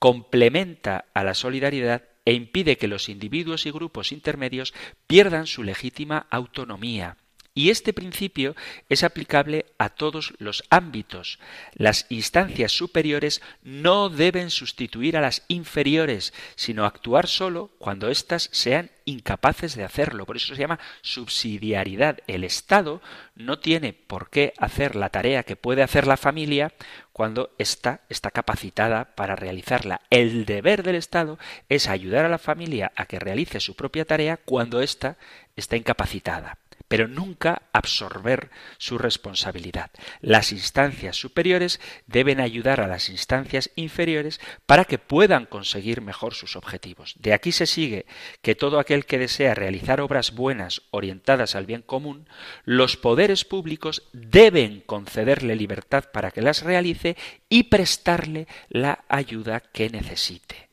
complementa 0.00 1.04
a 1.14 1.22
la 1.22 1.34
solidaridad 1.34 2.02
e 2.24 2.32
impide 2.32 2.76
que 2.76 2.88
los 2.88 3.08
individuos 3.08 3.66
y 3.66 3.70
grupos 3.70 4.12
intermedios 4.12 4.74
pierdan 5.06 5.46
su 5.46 5.62
legítima 5.62 6.26
autonomía. 6.30 7.16
Y 7.56 7.70
este 7.70 7.92
principio 7.92 8.56
es 8.88 9.04
aplicable 9.04 9.66
a 9.78 9.88
todos 9.88 10.34
los 10.38 10.64
ámbitos. 10.70 11.38
Las 11.74 12.06
instancias 12.08 12.72
superiores 12.72 13.42
no 13.62 14.08
deben 14.08 14.50
sustituir 14.50 15.16
a 15.16 15.20
las 15.20 15.44
inferiores, 15.46 16.34
sino 16.56 16.84
actuar 16.84 17.28
solo 17.28 17.70
cuando 17.78 18.10
éstas 18.10 18.48
sean 18.50 18.90
incapaces 19.04 19.76
de 19.76 19.84
hacerlo. 19.84 20.26
Por 20.26 20.36
eso 20.36 20.52
se 20.52 20.60
llama 20.60 20.80
subsidiariedad. 21.02 22.18
El 22.26 22.42
Estado 22.42 23.00
no 23.36 23.60
tiene 23.60 23.92
por 23.92 24.30
qué 24.30 24.52
hacer 24.58 24.96
la 24.96 25.10
tarea 25.10 25.44
que 25.44 25.54
puede 25.54 25.84
hacer 25.84 26.08
la 26.08 26.16
familia 26.16 26.72
cuando 27.12 27.54
ésta 27.58 28.00
está 28.08 28.32
capacitada 28.32 29.14
para 29.14 29.36
realizarla. 29.36 30.00
El 30.10 30.44
deber 30.44 30.82
del 30.82 30.96
Estado 30.96 31.38
es 31.68 31.86
ayudar 31.86 32.24
a 32.24 32.28
la 32.28 32.38
familia 32.38 32.90
a 32.96 33.06
que 33.06 33.20
realice 33.20 33.60
su 33.60 33.76
propia 33.76 34.04
tarea 34.04 34.38
cuando 34.38 34.80
ésta 34.80 35.18
está 35.54 35.76
incapacitada 35.76 36.58
pero 36.94 37.08
nunca 37.08 37.62
absorber 37.72 38.50
su 38.78 38.98
responsabilidad. 38.98 39.90
Las 40.20 40.52
instancias 40.52 41.16
superiores 41.16 41.80
deben 42.06 42.38
ayudar 42.38 42.80
a 42.80 42.86
las 42.86 43.08
instancias 43.08 43.72
inferiores 43.74 44.40
para 44.64 44.84
que 44.84 44.98
puedan 44.98 45.46
conseguir 45.46 46.02
mejor 46.02 46.34
sus 46.34 46.54
objetivos. 46.54 47.16
De 47.18 47.32
aquí 47.32 47.50
se 47.50 47.66
sigue 47.66 48.06
que 48.42 48.54
todo 48.54 48.78
aquel 48.78 49.06
que 49.06 49.18
desea 49.18 49.56
realizar 49.56 50.00
obras 50.00 50.36
buenas 50.36 50.82
orientadas 50.92 51.56
al 51.56 51.66
bien 51.66 51.82
común, 51.82 52.28
los 52.62 52.96
poderes 52.96 53.44
públicos 53.44 54.08
deben 54.12 54.80
concederle 54.86 55.56
libertad 55.56 56.04
para 56.12 56.30
que 56.30 56.42
las 56.42 56.62
realice 56.62 57.16
y 57.48 57.64
prestarle 57.64 58.46
la 58.68 59.04
ayuda 59.08 59.58
que 59.58 59.90
necesite. 59.90 60.68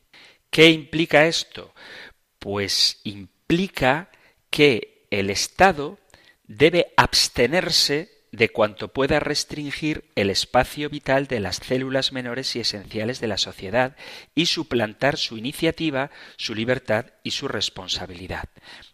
¿Qué 0.51 0.69
implica 0.69 1.25
esto? 1.25 1.73
Pues 2.37 2.99
implica 3.05 4.11
que 4.51 4.91
el 5.11 5.29
Estado 5.29 5.99
debe 6.57 6.93
abstenerse 6.97 8.09
de 8.31 8.49
cuanto 8.49 8.89
pueda 8.89 9.19
restringir 9.19 10.05
el 10.15 10.29
espacio 10.29 10.89
vital 10.89 11.27
de 11.27 11.41
las 11.41 11.57
células 11.57 12.13
menores 12.13 12.55
y 12.55 12.61
esenciales 12.61 13.19
de 13.19 13.27
la 13.27 13.37
sociedad 13.37 13.97
y 14.35 14.45
suplantar 14.45 15.17
su 15.17 15.37
iniciativa, 15.37 16.11
su 16.37 16.55
libertad 16.55 17.07
y 17.23 17.31
su 17.31 17.49
responsabilidad. 17.49 18.45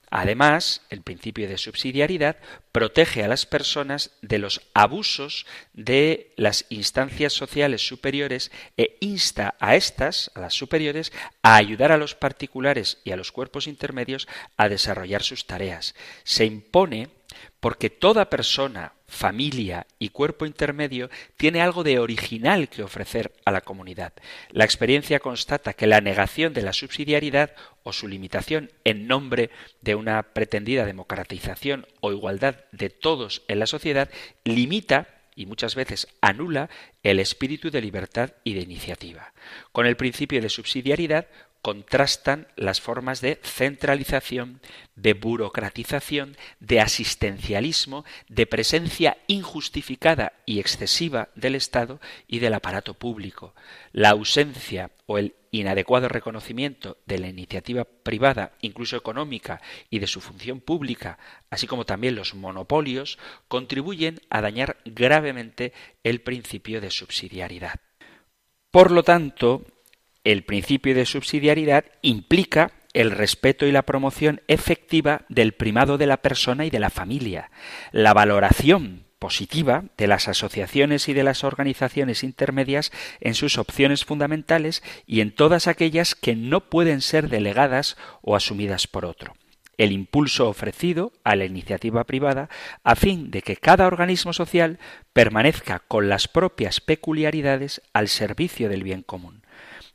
Además, 0.09 0.83
el 0.89 1.01
principio 1.01 1.47
de 1.47 1.57
subsidiariedad 1.57 2.37
protege 2.71 3.23
a 3.23 3.27
las 3.27 3.45
personas 3.45 4.11
de 4.21 4.39
los 4.39 4.61
abusos 4.73 5.45
de 5.73 6.33
las 6.37 6.65
instancias 6.69 7.33
sociales 7.33 7.85
superiores 7.85 8.51
e 8.77 8.97
insta 9.01 9.55
a 9.59 9.75
estas, 9.75 10.31
a 10.33 10.39
las 10.39 10.53
superiores, 10.53 11.11
a 11.43 11.57
ayudar 11.57 11.91
a 11.91 11.97
los 11.97 12.15
particulares 12.15 12.99
y 13.03 13.11
a 13.11 13.17
los 13.17 13.31
cuerpos 13.31 13.67
intermedios 13.67 14.27
a 14.55 14.69
desarrollar 14.69 15.23
sus 15.23 15.45
tareas. 15.45 15.93
Se 16.23 16.45
impone 16.45 17.16
porque 17.59 17.89
toda 17.89 18.29
persona, 18.29 18.93
familia 19.07 19.87
y 19.99 20.09
cuerpo 20.09 20.45
intermedio 20.45 21.09
tiene 21.37 21.61
algo 21.61 21.83
de 21.83 21.99
original 21.99 22.69
que 22.69 22.83
ofrecer 22.83 23.33
a 23.45 23.51
la 23.51 23.61
comunidad. 23.61 24.13
La 24.51 24.65
experiencia 24.65 25.19
constata 25.19 25.73
que 25.73 25.87
la 25.87 26.01
negación 26.01 26.53
de 26.53 26.61
la 26.61 26.73
subsidiariedad 26.73 27.55
o 27.83 27.93
su 27.93 28.07
limitación 28.07 28.71
en 28.83 29.07
nombre 29.07 29.49
de 29.81 29.95
una 29.95 30.21
pretendida 30.23 30.85
democratización 30.85 31.87
o 32.01 32.11
igualdad 32.11 32.55
de 32.71 32.89
todos 32.89 33.43
en 33.47 33.59
la 33.59 33.67
sociedad 33.67 34.09
limita 34.43 35.07
y 35.37 35.45
muchas 35.45 35.75
veces 35.75 36.07
anula 36.19 36.69
el 37.03 37.19
espíritu 37.19 37.69
de 37.69 37.79
libertad 37.79 38.31
y 38.43 38.55
de 38.55 38.61
iniciativa. 38.61 39.33
Con 39.71 39.85
el 39.85 39.95
principio 39.95 40.41
de 40.41 40.49
subsidiariedad 40.49 41.27
contrastan 41.61 42.47
las 42.55 42.81
formas 42.81 43.21
de 43.21 43.39
centralización, 43.43 44.61
de 44.95 45.13
burocratización, 45.13 46.37
de 46.59 46.79
asistencialismo, 46.79 48.05
de 48.29 48.45
presencia 48.45 49.17
injustificada 49.27 50.33
y 50.45 50.59
excesiva 50.59 51.29
del 51.35 51.55
Estado 51.55 51.99
y 52.27 52.39
del 52.39 52.53
aparato 52.53 52.93
público. 52.93 53.53
La 53.91 54.09
ausencia 54.09 54.91
o 55.05 55.17
el 55.17 55.35
inadecuado 55.51 56.09
reconocimiento 56.09 56.97
de 57.05 57.19
la 57.19 57.27
iniciativa 57.27 57.85
privada, 57.85 58.53
incluso 58.61 58.97
económica, 58.97 59.61
y 59.89 59.99
de 59.99 60.07
su 60.07 60.21
función 60.21 60.59
pública, 60.59 61.17
así 61.49 61.67
como 61.67 61.85
también 61.85 62.15
los 62.15 62.35
monopolios, 62.35 63.17
contribuyen 63.47 64.19
a 64.29 64.41
dañar 64.41 64.77
gravemente 64.85 65.73
el 66.03 66.21
principio 66.21 66.81
de 66.81 66.91
subsidiariedad. 66.91 67.79
Por 68.71 68.91
lo 68.91 69.03
tanto, 69.03 69.65
el 70.31 70.43
principio 70.43 70.93
de 70.93 71.05
subsidiariedad 71.05 71.85
implica 72.01 72.73
el 72.91 73.11
respeto 73.11 73.65
y 73.65 73.71
la 73.71 73.83
promoción 73.83 74.41
efectiva 74.49 75.21
del 75.29 75.53
primado 75.53 75.97
de 75.97 76.05
la 76.05 76.17
persona 76.17 76.65
y 76.65 76.69
de 76.69 76.81
la 76.81 76.89
familia, 76.89 77.49
la 77.93 78.13
valoración 78.13 79.05
positiva 79.19 79.85
de 79.97 80.07
las 80.07 80.27
asociaciones 80.27 81.07
y 81.07 81.13
de 81.13 81.23
las 81.23 81.45
organizaciones 81.45 82.25
intermedias 82.25 82.91
en 83.21 83.35
sus 83.35 83.57
opciones 83.57 84.03
fundamentales 84.03 84.83
y 85.05 85.21
en 85.21 85.33
todas 85.33 85.65
aquellas 85.67 86.13
que 86.13 86.35
no 86.35 86.69
pueden 86.69 86.99
ser 86.99 87.29
delegadas 87.29 87.95
o 88.21 88.35
asumidas 88.35 88.85
por 88.85 89.05
otro. 89.05 89.33
El 89.77 89.93
impulso 89.93 90.49
ofrecido 90.49 91.13
a 91.23 91.37
la 91.37 91.45
iniciativa 91.45 92.03
privada 92.03 92.49
a 92.83 92.95
fin 92.97 93.31
de 93.31 93.43
que 93.43 93.55
cada 93.55 93.87
organismo 93.87 94.33
social 94.33 94.77
permanezca 95.13 95.79
con 95.87 96.09
las 96.09 96.27
propias 96.27 96.81
peculiaridades 96.81 97.81
al 97.93 98.09
servicio 98.09 98.67
del 98.67 98.83
bien 98.83 99.03
común 99.03 99.36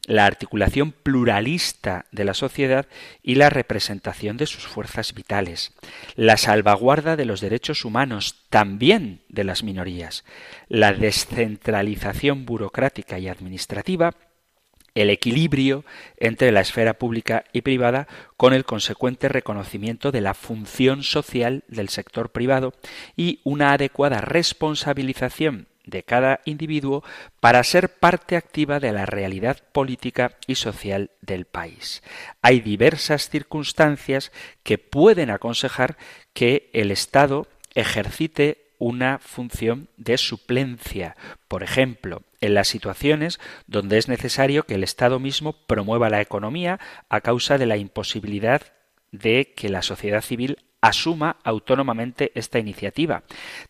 la 0.07 0.27
articulación 0.27 0.93
pluralista 0.93 2.07
de 2.11 2.25
la 2.25 2.35
sociedad 2.35 2.87
y 3.23 3.37
la 3.37 3.51
representación 3.51 4.37
de 4.37 4.47
sus 4.47 4.67
fuerzas 4.67 5.15
vitales, 5.15 5.73
la 6.17 6.37
salvaguarda 6.37 7.17
de 7.17 7.25
los 7.25 7.41
derechos 7.41 7.85
humanos, 7.85 8.45
también 8.51 9.21
de 9.29 9.45
las 9.45 9.63
minorías, 9.63 10.25
la 10.69 10.93
descentralización 10.93 12.45
burocrática 12.47 13.19
y 13.19 13.29
administrativa, 13.29 14.15
el 14.95 15.09
equilibrio 15.09 15.85
entre 16.19 16.53
la 16.53 16.61
esfera 16.61 16.95
pública 16.95 17.45
y 17.53 17.63
privada 17.63 18.09
con 18.37 18.53
el 18.53 18.65
consecuente 18.65 19.29
reconocimiento 19.29 20.13
de 20.13 20.21
la 20.21 20.35
función 20.35 21.03
social 21.03 21.65
del 21.69 21.89
sector 21.89 22.31
privado 22.31 22.75
y 23.17 23.41
una 23.45 23.73
adecuada 23.73 24.21
responsabilización 24.21 25.69
de 25.85 26.03
cada 26.03 26.41
individuo 26.45 27.03
para 27.41 27.63
ser 27.65 27.89
parte 27.99 28.37
activa 28.37 28.81
de 28.81 28.93
la 28.93 29.07
realidad 29.07 29.59
política 29.73 30.37
y 30.47 30.55
social 30.55 31.11
del 31.21 31.45
país. 31.45 32.03
Hay 32.41 32.61
diversas 32.61 33.29
circunstancias 33.29 34.33
que 34.63 34.79
pueden 34.79 35.31
aconsejar 35.31 35.97
que 36.33 36.71
el 36.73 36.91
Estado 36.91 37.49
ejercite 37.75 38.73
una 38.79 39.19
función 39.19 39.89
de 39.97 40.19
suplencia. 40.19 41.17
Por 41.47 41.63
ejemplo, 41.63 42.23
en 42.41 42.55
las 42.55 42.69
situaciones 42.69 43.39
donde 43.67 43.99
es 43.99 44.09
necesario 44.09 44.65
que 44.65 44.75
el 44.75 44.83
Estado 44.83 45.21
mismo 45.21 45.53
promueva 45.67 46.11
la 46.11 46.21
economía 46.21 46.81
a 47.09 47.21
causa 47.21 47.59
de 47.59 47.67
la 47.67 47.77
imposibilidad 47.77 48.63
de 49.13 49.53
que 49.55 49.69
la 49.69 49.83
sociedad 49.83 50.23
civil 50.23 50.59
asuma 50.81 51.37
autónomamente 51.45 52.33
esta 52.35 52.59
iniciativa. 52.59 53.23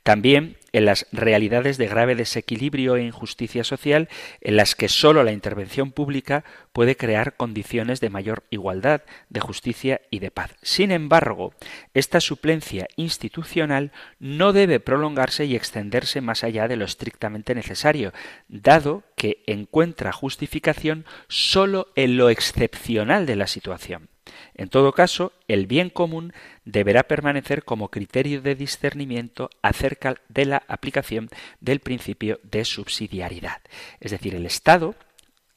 También 0.03 0.57
en 0.73 0.85
las 0.87 1.07
realidades 1.13 1.79
de 1.79 1.87
grave 1.87 2.15
desequilibrio 2.15 2.97
e 2.97 3.03
injusticia 3.03 3.65
social 3.65 4.09
en 4.41 4.57
las 4.57 4.75
que 4.75 4.89
sólo 4.89 5.23
la 5.23 5.33
intervención 5.33 5.93
pública 5.93 6.45
puede 6.73 6.97
crear 6.97 7.37
condiciones 7.37 8.01
de 8.01 8.11
mayor 8.11 8.45
igualdad, 8.51 9.03
de 9.29 9.41
justicia 9.41 10.01
y 10.11 10.19
de 10.21 10.31
paz. 10.31 10.55
Sin 10.63 10.91
embargo, 10.91 11.55
esta 11.95 12.21
suplencia 12.21 12.89
institucional 12.97 13.93
no 14.19 14.53
debe 14.53 14.81
prolongarse 14.81 15.45
y 15.45 15.57
extenderse 15.57 16.21
más 16.21 16.45
allá 16.45 16.69
de 16.69 16.77
lo 16.77 16.85
estrictamente 16.85 17.55
necesario, 17.55 18.13
dado 18.49 19.03
que 19.17 19.43
encuentra 19.47 20.13
justificación 20.13 21.05
sólo 21.29 21.89
en 21.95 22.17
lo 22.17 22.31
excepcional 22.31 23.27
de 23.27 23.37
la 23.37 23.47
situación. 23.47 24.12
En 24.55 24.69
todo 24.69 24.93
caso, 24.93 25.33
el 25.49 25.67
bien 25.67 25.91
común 25.91 26.33
deberá 26.65 27.05
permanecer 27.05 27.65
como 27.65 27.89
criterio 27.89 28.43
de 28.43 28.55
discernimiento 28.55 29.51
acerca 29.63 30.17
de 30.29 30.45
la 30.45 30.63
aplicación 30.69 31.29
del 31.61 31.81
principio 31.81 32.39
de 32.43 32.65
subsidiariedad. 32.65 33.61
Es 34.01 34.11
decir, 34.11 34.35
el 34.35 34.47
Estado, 34.47 34.95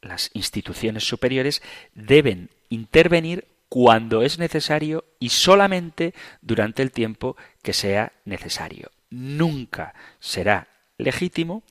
las 0.02 0.32
instituciones 0.34 1.04
superiores, 1.04 1.62
deben 1.94 2.50
intervenir 2.70 3.48
cuando 3.70 4.22
es 4.22 4.40
necesario 4.40 5.06
y 5.20 5.30
solamente 5.30 6.14
durante 6.42 6.82
el 6.82 6.92
tiempo 6.92 7.36
que 7.62 7.74
sea 7.74 8.14
necesario. 8.24 8.92
Nunca 9.10 9.94
será 10.20 10.68
legítimo, 10.98 11.64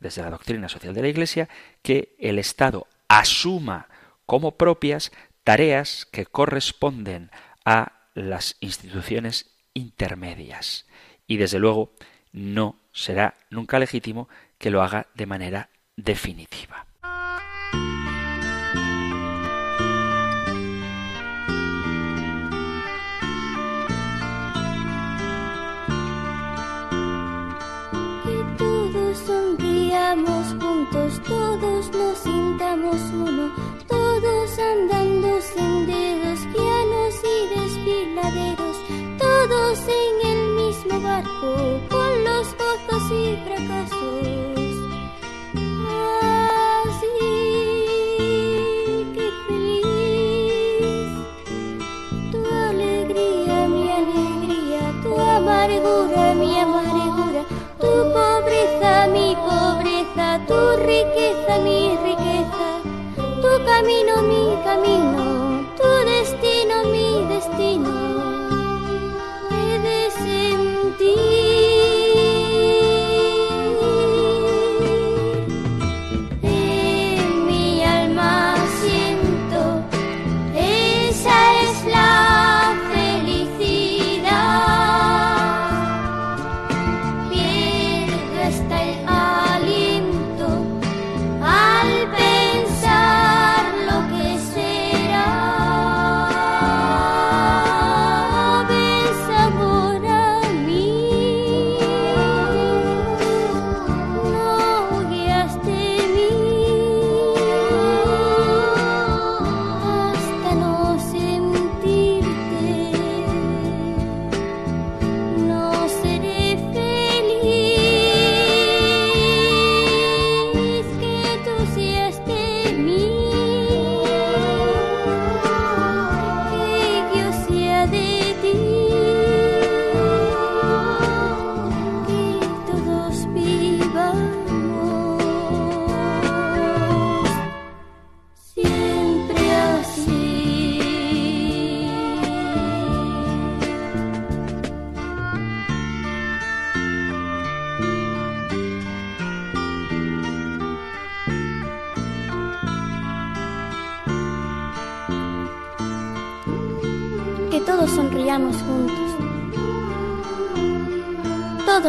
desde 0.00 0.22
la 0.22 0.30
doctrina 0.30 0.68
social 0.68 0.94
de 0.94 1.02
la 1.02 1.08
Iglesia, 1.08 1.48
que 1.82 2.16
el 2.18 2.38
Estado 2.38 2.88
asuma 3.08 3.88
como 4.26 4.56
propias 4.56 5.12
tareas 5.44 6.06
que 6.06 6.26
corresponden 6.26 7.30
a 7.64 8.08
las 8.14 8.56
instituciones 8.60 9.56
intermedias. 9.74 10.86
Y 11.26 11.36
desde 11.36 11.58
luego 11.58 11.92
no 12.32 12.78
será 12.92 13.36
nunca 13.50 13.78
legítimo 13.78 14.28
que 14.58 14.70
lo 14.70 14.82
haga 14.82 15.06
de 15.14 15.26
manera 15.26 15.70
definitiva. 15.96 16.86
Nos 30.16 30.54
sintamos 32.18 33.00
uno, 33.12 33.50
todos 33.88 34.58
andando 34.58 35.40
senderos 35.40 36.40
llanos 36.54 37.14
y 37.24 37.60
desfiladeros, 37.60 38.76
todos 39.18 39.78
en 39.88 40.30
el 40.30 40.40
mismo 40.54 41.00
barco, 41.00 41.80
con 41.88 42.24
los 42.24 42.54
gozos 42.58 43.10
y 43.10 43.38
fracasos. 43.46 44.12
amargura, 55.36 56.34
mi 56.34 56.58
amargura, 56.58 57.44
tu 57.80 58.12
pobreza, 58.12 59.06
mi 59.08 59.34
pobreza, 59.34 59.51
tu 60.52 60.76
riqueza, 60.84 61.54
mi 61.64 61.96
riqueza, 62.04 62.68
tu 63.40 63.50
camino, 63.64 64.14
mi 64.30 64.42
camino, 64.64 65.24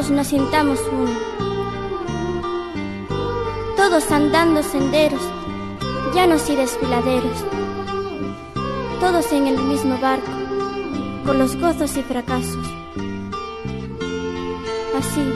nos 0.10 0.28
sintamos 0.28 0.80
uno. 0.92 1.12
Todos 3.78 4.12
andando 4.12 4.62
senderos, 4.64 5.22
llanos 6.14 6.50
y 6.50 6.56
desfiladeros. 6.56 7.46
Todos 9.00 9.32
en 9.32 9.48
el 9.48 9.58
mismo 9.60 9.98
barco, 10.00 10.32
con 11.26 11.38
los 11.38 11.56
gozos 11.58 11.96
y 11.98 12.04
fracasos. 12.04 12.68
Así, 14.98 15.34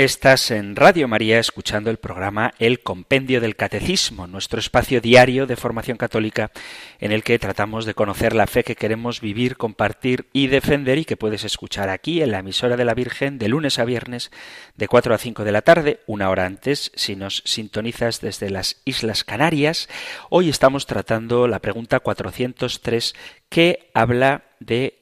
Estás 0.00 0.50
en 0.50 0.76
Radio 0.76 1.08
María 1.08 1.38
escuchando 1.38 1.90
el 1.90 1.98
programa 1.98 2.54
El 2.58 2.80
Compendio 2.80 3.38
del 3.38 3.54
Catecismo, 3.54 4.26
nuestro 4.26 4.58
espacio 4.58 5.02
diario 5.02 5.46
de 5.46 5.56
formación 5.56 5.98
católica 5.98 6.52
en 7.00 7.12
el 7.12 7.22
que 7.22 7.38
tratamos 7.38 7.84
de 7.84 7.92
conocer 7.92 8.34
la 8.34 8.46
fe 8.46 8.64
que 8.64 8.76
queremos 8.76 9.20
vivir, 9.20 9.58
compartir 9.58 10.30
y 10.32 10.46
defender 10.46 10.96
y 10.96 11.04
que 11.04 11.18
puedes 11.18 11.44
escuchar 11.44 11.90
aquí 11.90 12.22
en 12.22 12.30
la 12.30 12.38
emisora 12.38 12.78
de 12.78 12.86
la 12.86 12.94
Virgen 12.94 13.36
de 13.36 13.50
lunes 13.50 13.78
a 13.78 13.84
viernes 13.84 14.30
de 14.74 14.88
4 14.88 15.14
a 15.14 15.18
5 15.18 15.44
de 15.44 15.52
la 15.52 15.60
tarde, 15.60 16.00
una 16.06 16.30
hora 16.30 16.46
antes 16.46 16.92
si 16.94 17.14
nos 17.14 17.42
sintonizas 17.44 18.22
desde 18.22 18.48
las 18.48 18.80
Islas 18.86 19.22
Canarias. 19.22 19.90
Hoy 20.30 20.48
estamos 20.48 20.86
tratando 20.86 21.46
la 21.46 21.58
pregunta 21.58 22.00
403 22.00 23.14
que 23.50 23.90
habla 23.92 24.44
de 24.60 25.00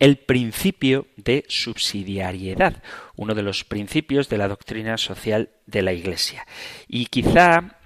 el 0.00 0.16
principio 0.16 1.06
de 1.16 1.44
subsidiariedad, 1.48 2.82
uno 3.20 3.34
de 3.34 3.42
los 3.42 3.64
principios 3.64 4.30
de 4.30 4.38
la 4.38 4.48
doctrina 4.48 4.96
social 4.96 5.50
de 5.66 5.82
la 5.82 5.92
Iglesia. 5.92 6.46
Y 6.88 7.04
quizá 7.06 7.76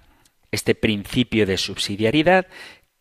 este 0.53 0.76
principio 0.76 1.45
de 1.45 1.57
subsidiariedad, 1.57 2.47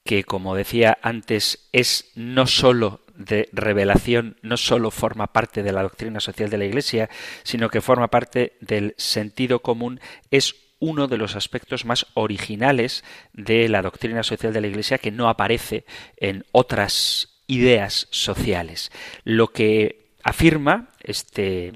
que 0.04 0.24
como 0.24 0.56
decía 0.56 0.98
antes 1.04 1.70
es 1.74 2.12
no 2.16 2.48
sólo 2.48 3.02
de 3.16 3.50
revelación, 3.54 4.38
no 4.42 4.58
sólo 4.58 4.90
forma 4.90 5.28
parte 5.28 5.62
de 5.62 5.74
la 5.74 5.84
doctrina 5.84 6.20
social 6.20 6.50
de 6.50 6.58
la 6.58 6.66
Iglesia, 6.66 7.08
sino 7.44 7.70
que 7.70 7.82
forma 7.82 8.08
parte 8.08 8.58
del 8.62 8.96
sentido 8.98 9.60
común, 9.60 10.00
es 10.32 10.56
uno 10.80 11.08
de 11.08 11.18
los 11.18 11.36
aspectos 11.36 11.86
más 11.86 12.08
originales 12.16 13.04
de 13.34 13.70
la 13.70 13.84
doctrina 13.84 14.24
social 14.24 14.54
de 14.54 14.62
la 14.62 14.68
Iglesia 14.68 14.98
que 14.98 15.12
no 15.12 15.30
aparece 15.30 15.86
en 16.18 16.46
otras 16.52 17.44
ideas 17.46 18.08
sociales. 18.10 18.92
Lo 19.24 19.50
que 19.50 20.16
afirma 20.24 20.90
este 21.04 21.74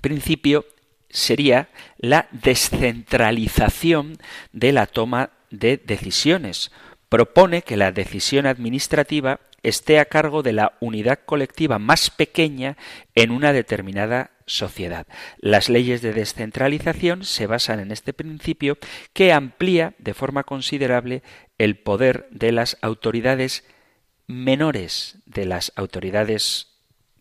principio 0.00 0.66
sería 1.10 1.70
la 1.96 2.28
descentralización 2.32 4.18
de 4.52 4.72
la 4.72 4.86
toma 4.86 5.30
de 5.50 5.76
decisiones. 5.78 6.70
Propone 7.08 7.62
que 7.62 7.76
la 7.76 7.92
decisión 7.92 8.46
administrativa 8.46 9.40
esté 9.62 9.98
a 9.98 10.04
cargo 10.04 10.42
de 10.42 10.52
la 10.52 10.76
unidad 10.80 11.20
colectiva 11.24 11.78
más 11.78 12.10
pequeña 12.10 12.76
en 13.14 13.30
una 13.30 13.52
determinada 13.52 14.30
sociedad. 14.46 15.06
Las 15.38 15.68
leyes 15.68 16.00
de 16.02 16.12
descentralización 16.12 17.24
se 17.24 17.46
basan 17.46 17.80
en 17.80 17.90
este 17.90 18.12
principio 18.12 18.78
que 19.12 19.32
amplía 19.32 19.94
de 19.98 20.14
forma 20.14 20.44
considerable 20.44 21.22
el 21.58 21.78
poder 21.78 22.28
de 22.30 22.52
las 22.52 22.78
autoridades 22.80 23.64
menores, 24.26 25.18
de 25.26 25.44
las 25.44 25.72
autoridades 25.76 26.67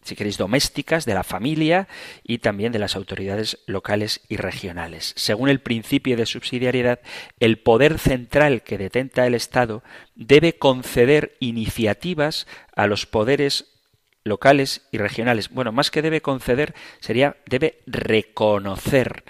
si 0.08 0.16
queréis, 0.16 0.38
domésticas, 0.38 1.06
de 1.06 1.14
la 1.14 1.24
familia 1.24 1.88
y 2.24 2.40
también 2.40 2.72
de 2.72 2.80
las 2.80 2.96
autoridades 2.96 3.60
locales 3.68 4.22
y 4.30 4.38
regionales. 4.38 5.14
Según 5.16 5.50
el 5.50 5.60
principio 5.60 6.18
de 6.18 6.26
subsidiariedad, 6.26 7.00
el 7.40 7.60
poder 7.60 8.00
central 8.00 8.64
que 8.64 8.78
detenta 8.78 9.28
el 9.28 9.36
Estado 9.36 9.84
debe 10.16 10.58
conceder 10.58 11.36
iniciativas 11.40 12.48
a 12.76 12.88
los 12.88 13.06
poderes 13.06 13.66
locales 14.24 14.82
y 14.92 14.98
regionales. 14.98 15.50
Bueno, 15.50 15.72
más 15.72 15.92
que 15.92 16.02
debe 16.02 16.22
conceder, 16.22 16.74
sería 17.00 17.38
debe 17.46 17.80
reconocer 17.86 19.24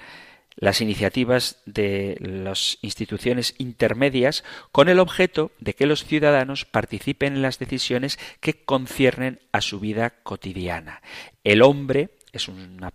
las 0.58 0.82
iniciativas 0.82 1.62
de 1.66 2.18
las 2.20 2.80
instituciones 2.82 3.56
intermedias 3.58 4.44
con 4.72 4.90
el 4.90 5.00
objeto 5.00 5.52
de 5.60 5.74
que 5.74 5.86
los 5.86 6.04
ciudadanos 6.04 6.66
participen 6.66 7.36
en 7.36 7.42
las 7.42 7.60
decisiones 7.60 8.20
que 8.42 8.66
conciernen 8.66 9.40
a 9.52 9.62
su 9.62 9.80
vida 9.80 10.16
cotidiana. 10.24 11.02
El 11.44 11.62
hombre 11.62 12.10
es 12.34 12.48
una 12.48 12.92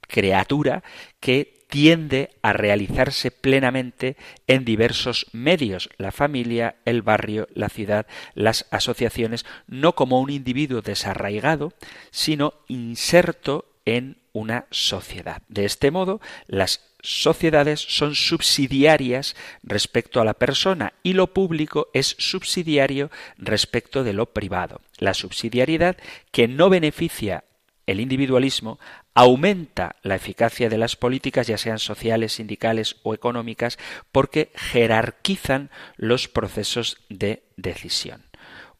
criatura 0.00 0.82
que 1.20 1.60
tiende 1.68 2.30
a 2.42 2.52
realizarse 2.52 3.30
plenamente 3.30 4.16
en 4.48 4.64
diversos 4.64 5.26
medios, 5.32 5.88
la 5.98 6.10
familia, 6.10 6.76
el 6.84 7.02
barrio, 7.02 7.46
la 7.54 7.68
ciudad, 7.68 8.06
las 8.34 8.66
asociaciones, 8.72 9.46
no 9.68 9.94
como 9.94 10.20
un 10.20 10.30
individuo 10.30 10.82
desarraigado, 10.82 11.72
sino 12.10 12.54
inserto 12.66 13.66
en 13.84 14.19
una 14.32 14.66
sociedad. 14.70 15.42
De 15.48 15.64
este 15.64 15.90
modo, 15.90 16.20
las 16.46 16.80
sociedades 17.02 17.80
son 17.80 18.14
subsidiarias 18.14 19.34
respecto 19.62 20.20
a 20.20 20.24
la 20.24 20.34
persona 20.34 20.92
y 21.02 21.14
lo 21.14 21.32
público 21.32 21.88
es 21.94 22.16
subsidiario 22.18 23.10
respecto 23.36 24.04
de 24.04 24.12
lo 24.12 24.26
privado. 24.26 24.80
La 24.98 25.14
subsidiariedad 25.14 25.96
que 26.30 26.48
no 26.48 26.68
beneficia 26.68 27.44
el 27.86 28.00
individualismo 28.00 28.78
aumenta 29.14 29.96
la 30.02 30.14
eficacia 30.14 30.68
de 30.68 30.78
las 30.78 30.94
políticas, 30.94 31.48
ya 31.48 31.58
sean 31.58 31.80
sociales, 31.80 32.34
sindicales 32.34 32.96
o 33.02 33.14
económicas, 33.14 33.78
porque 34.12 34.52
jerarquizan 34.54 35.70
los 35.96 36.28
procesos 36.28 36.98
de 37.08 37.42
decisión. 37.56 38.24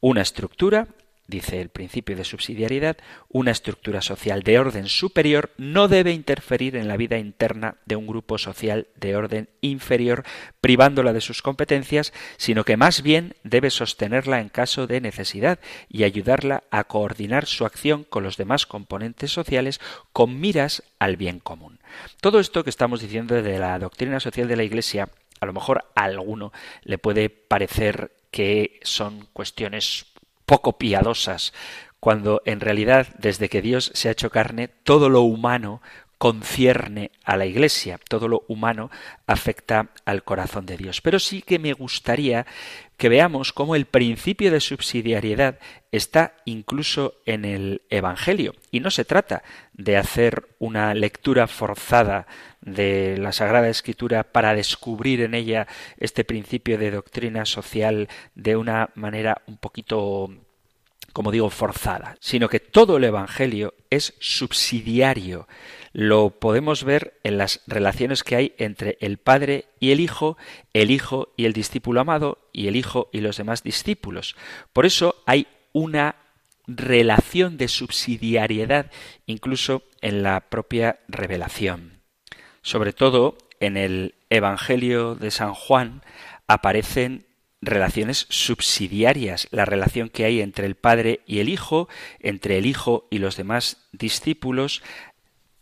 Una 0.01 0.23
estructura 0.23 0.89
dice 1.31 1.61
el 1.61 1.71
principio 1.71 2.17
de 2.17 2.25
subsidiariedad, 2.25 2.97
una 3.29 3.53
estructura 3.53 4.03
social 4.03 4.43
de 4.43 4.59
orden 4.59 4.87
superior 4.87 5.51
no 5.57 5.89
debe 5.89 6.13
interferir 6.13 6.77
en 6.77 6.89
la 6.89 6.97
vida 6.97 7.19
interna 7.19 7.77
de 7.87 7.97
un 7.97 8.07
grupo 8.07 8.37
social 8.37 8.89
de 8.97 9.17
orden 9.17 9.49
inferior, 9.61 10.25
privándola 10.61 11.13
de 11.13 11.21
sus 11.21 11.41
competencias, 11.41 12.13
sino 12.37 12.65
que 12.65 12.77
más 12.77 13.03
bien 13.03 13.37
debe 13.45 13.71
sostenerla 13.71 14.41
en 14.41 14.49
caso 14.49 14.87
de 14.87 15.01
necesidad 15.01 15.61
y 15.89 16.05
ayudarla 16.05 16.65
a 16.71 16.85
coordinar 16.85 17.47
su 17.47 17.65
acción 17.65 18.05
con 18.05 18.23
los 18.23 18.37
demás 18.37 18.67
componentes 18.67 19.33
sociales 19.33 19.81
con 20.13 20.41
miras 20.41 20.83
al 20.99 21.17
bien 21.17 21.39
común. 21.39 21.81
Todo 22.21 22.41
esto 22.41 22.65
que 22.65 22.71
estamos 22.71 23.01
diciendo 23.01 23.41
de 23.41 23.59
la 23.59 23.79
doctrina 23.79 24.21
social 24.21 24.49
de 24.49 24.57
la 24.57 24.65
Iglesia 24.65 25.09
a 25.41 25.47
lo 25.47 25.53
mejor 25.53 25.85
a 25.95 26.05
alguno 26.05 26.53
le 26.83 26.99
puede 26.99 27.31
parecer 27.31 28.13
que 28.31 28.79
son 28.83 29.27
cuestiones 29.33 30.07
poco 30.51 30.79
piadosas, 30.79 31.53
cuando 32.01 32.43
en 32.45 32.59
realidad 32.59 33.07
desde 33.19 33.49
que 33.49 33.63
Dios 33.63 33.93
se 33.95 34.09
ha 34.09 34.11
hecho 34.11 34.31
carne, 34.31 34.67
todo 34.67 35.09
lo 35.09 35.21
humano 35.21 35.81
concierne 36.21 37.13
a 37.25 37.39
la 37.39 37.47
Iglesia, 37.47 37.99
todo 38.07 38.29
lo 38.29 38.45
humano 38.47 38.91
afecta 39.27 39.89
al 40.05 40.23
corazón 40.23 40.67
de 40.67 40.77
Dios. 40.77 41.01
Pero 41.01 41.19
sí 41.19 41.41
que 41.41 41.59
me 41.59 41.73
gustaría 41.73 42.45
que 42.99 43.09
veamos 43.09 43.55
cómo 43.55 43.75
el 43.75 43.87
principio 43.87 44.51
de 44.53 44.61
subsidiariedad 44.61 45.59
está 45.93 46.35
incluso 46.45 47.15
en 47.25 47.47
el 47.47 47.81
Evangelio. 47.89 48.53
Y 48.71 48.81
no 48.81 48.91
se 48.91 49.07
trata 49.07 49.43
de 49.73 49.97
hacer 49.97 50.47
una 50.59 50.93
lectura 50.93 51.47
forzada 51.47 52.27
de 52.61 53.17
la 53.17 53.33
Sagrada 53.33 53.71
Escritura 53.71 54.23
para 54.25 54.55
descubrir 54.55 55.23
en 55.23 55.33
ella 55.33 55.69
este 55.97 56.25
principio 56.25 56.77
de 56.77 56.91
doctrina 56.91 57.47
social 57.47 58.11
de 58.35 58.57
una 58.57 58.91
manera 58.95 59.41
un 59.47 59.57
poquito 59.57 60.29
como 61.13 61.31
digo, 61.33 61.51
forzada, 61.51 62.17
sino 62.21 62.49
que 62.49 62.61
todo 62.61 62.97
el 62.97 63.05
Evangelio 63.05 63.75
es 63.91 64.15
subsidiario. 64.21 65.49
Lo 65.93 66.31
podemos 66.31 66.85
ver 66.85 67.19
en 67.25 67.39
las 67.39 67.61
relaciones 67.67 68.23
que 68.23 68.37
hay 68.37 68.55
entre 68.59 68.97
el 69.01 69.19
Padre 69.19 69.67
y 69.81 69.91
el 69.91 70.01
Hijo, 70.01 70.37
el 70.73 70.91
Hijo 70.91 71.33
y 71.37 71.47
el 71.47 71.53
discípulo 71.53 72.01
amado, 72.01 72.39
y 72.53 72.69
el 72.69 72.77
Hijo 72.77 73.09
y 73.13 73.21
los 73.21 73.37
demás 73.37 73.63
discípulos. 73.63 74.37
Por 74.73 74.87
eso 74.87 75.17
hay 75.27 75.47
una 75.73 76.17
relación 76.67 77.57
de 77.57 77.69
subsidiariedad 77.69 78.91
incluso 79.27 79.83
en 80.01 80.23
la 80.23 80.41
propia 80.41 81.01
revelación. 81.09 82.01
Sobre 82.63 82.93
todo 82.93 83.37
en 83.59 83.77
el 83.77 84.15
Evangelio 84.31 85.15
de 85.15 85.31
San 85.31 85.55
Juan 85.55 86.03
aparecen 86.47 87.27
relaciones 87.63 88.27
subsidiarias, 88.31 89.49
la 89.51 89.65
relación 89.65 90.09
que 90.09 90.25
hay 90.25 90.41
entre 90.41 90.67
el 90.67 90.75
Padre 90.75 91.21
y 91.27 91.41
el 91.41 91.49
Hijo, 91.49 91.89
entre 92.21 92.59
el 92.59 92.67
Hijo 92.67 93.07
y 93.11 93.19
los 93.19 93.37
demás 93.37 93.89
discípulos, 93.93 94.83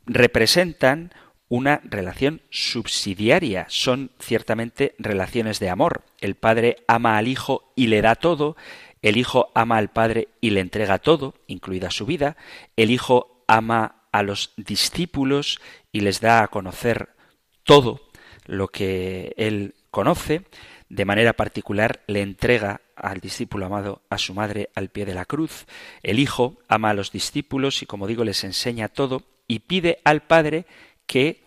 representan 0.06 1.12
una 1.48 1.80
relación 1.84 2.42
subsidiaria, 2.50 3.66
son 3.68 4.10
ciertamente 4.20 4.94
relaciones 4.98 5.60
de 5.60 5.70
amor. 5.70 6.04
El 6.20 6.34
Padre 6.34 6.84
ama 6.86 7.16
al 7.16 7.26
Hijo 7.26 7.72
y 7.74 7.86
le 7.86 8.02
da 8.02 8.14
todo, 8.14 8.56
el 9.02 9.16
Hijo 9.16 9.50
ama 9.54 9.78
al 9.78 9.90
Padre 9.90 10.28
y 10.40 10.50
le 10.50 10.60
entrega 10.60 10.98
todo, 10.98 11.34
incluida 11.46 11.90
su 11.90 12.06
vida, 12.06 12.36
el 12.76 12.90
Hijo 12.90 13.44
ama 13.46 14.02
a 14.12 14.22
los 14.22 14.52
discípulos 14.56 15.60
y 15.90 16.00
les 16.00 16.20
da 16.20 16.42
a 16.42 16.48
conocer 16.48 17.10
todo 17.64 18.00
lo 18.46 18.68
que 18.68 19.34
él 19.36 19.74
conoce, 19.90 20.44
de 20.88 21.04
manera 21.04 21.34
particular 21.34 22.00
le 22.06 22.22
entrega 22.22 22.80
al 22.96 23.20
discípulo 23.20 23.66
amado 23.66 24.02
a 24.10 24.18
su 24.18 24.34
madre 24.34 24.70
al 24.74 24.88
pie 24.88 25.04
de 25.04 25.14
la 25.14 25.26
cruz. 25.26 25.66
El 26.02 26.18
Hijo 26.18 26.58
ama 26.68 26.90
a 26.90 26.94
los 26.94 27.12
discípulos 27.12 27.82
y, 27.82 27.86
como 27.86 28.06
digo, 28.06 28.24
les 28.24 28.44
enseña 28.44 28.88
todo 28.88 29.22
y 29.46 29.60
pide 29.60 29.98
al 30.04 30.22
Padre 30.22 30.66
que 31.06 31.42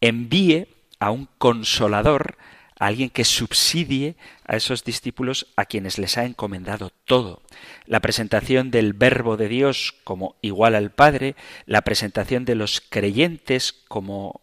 envíe 0.00 0.68
a 0.98 1.10
un 1.10 1.28
consolador, 1.38 2.36
a 2.78 2.86
alguien 2.86 3.10
que 3.10 3.24
subsidie 3.24 4.16
a 4.44 4.56
esos 4.56 4.84
discípulos 4.84 5.46
a 5.56 5.66
quienes 5.66 5.98
les 5.98 6.16
ha 6.18 6.24
encomendado 6.24 6.90
todo. 7.04 7.42
La 7.86 8.00
presentación 8.00 8.70
del 8.70 8.92
Verbo 8.92 9.36
de 9.36 9.48
Dios 9.48 9.94
como 10.04 10.36
igual 10.40 10.74
al 10.74 10.90
Padre, 10.90 11.36
la 11.66 11.82
presentación 11.82 12.44
de 12.44 12.54
los 12.54 12.80
creyentes 12.80 13.72
como 13.88 14.40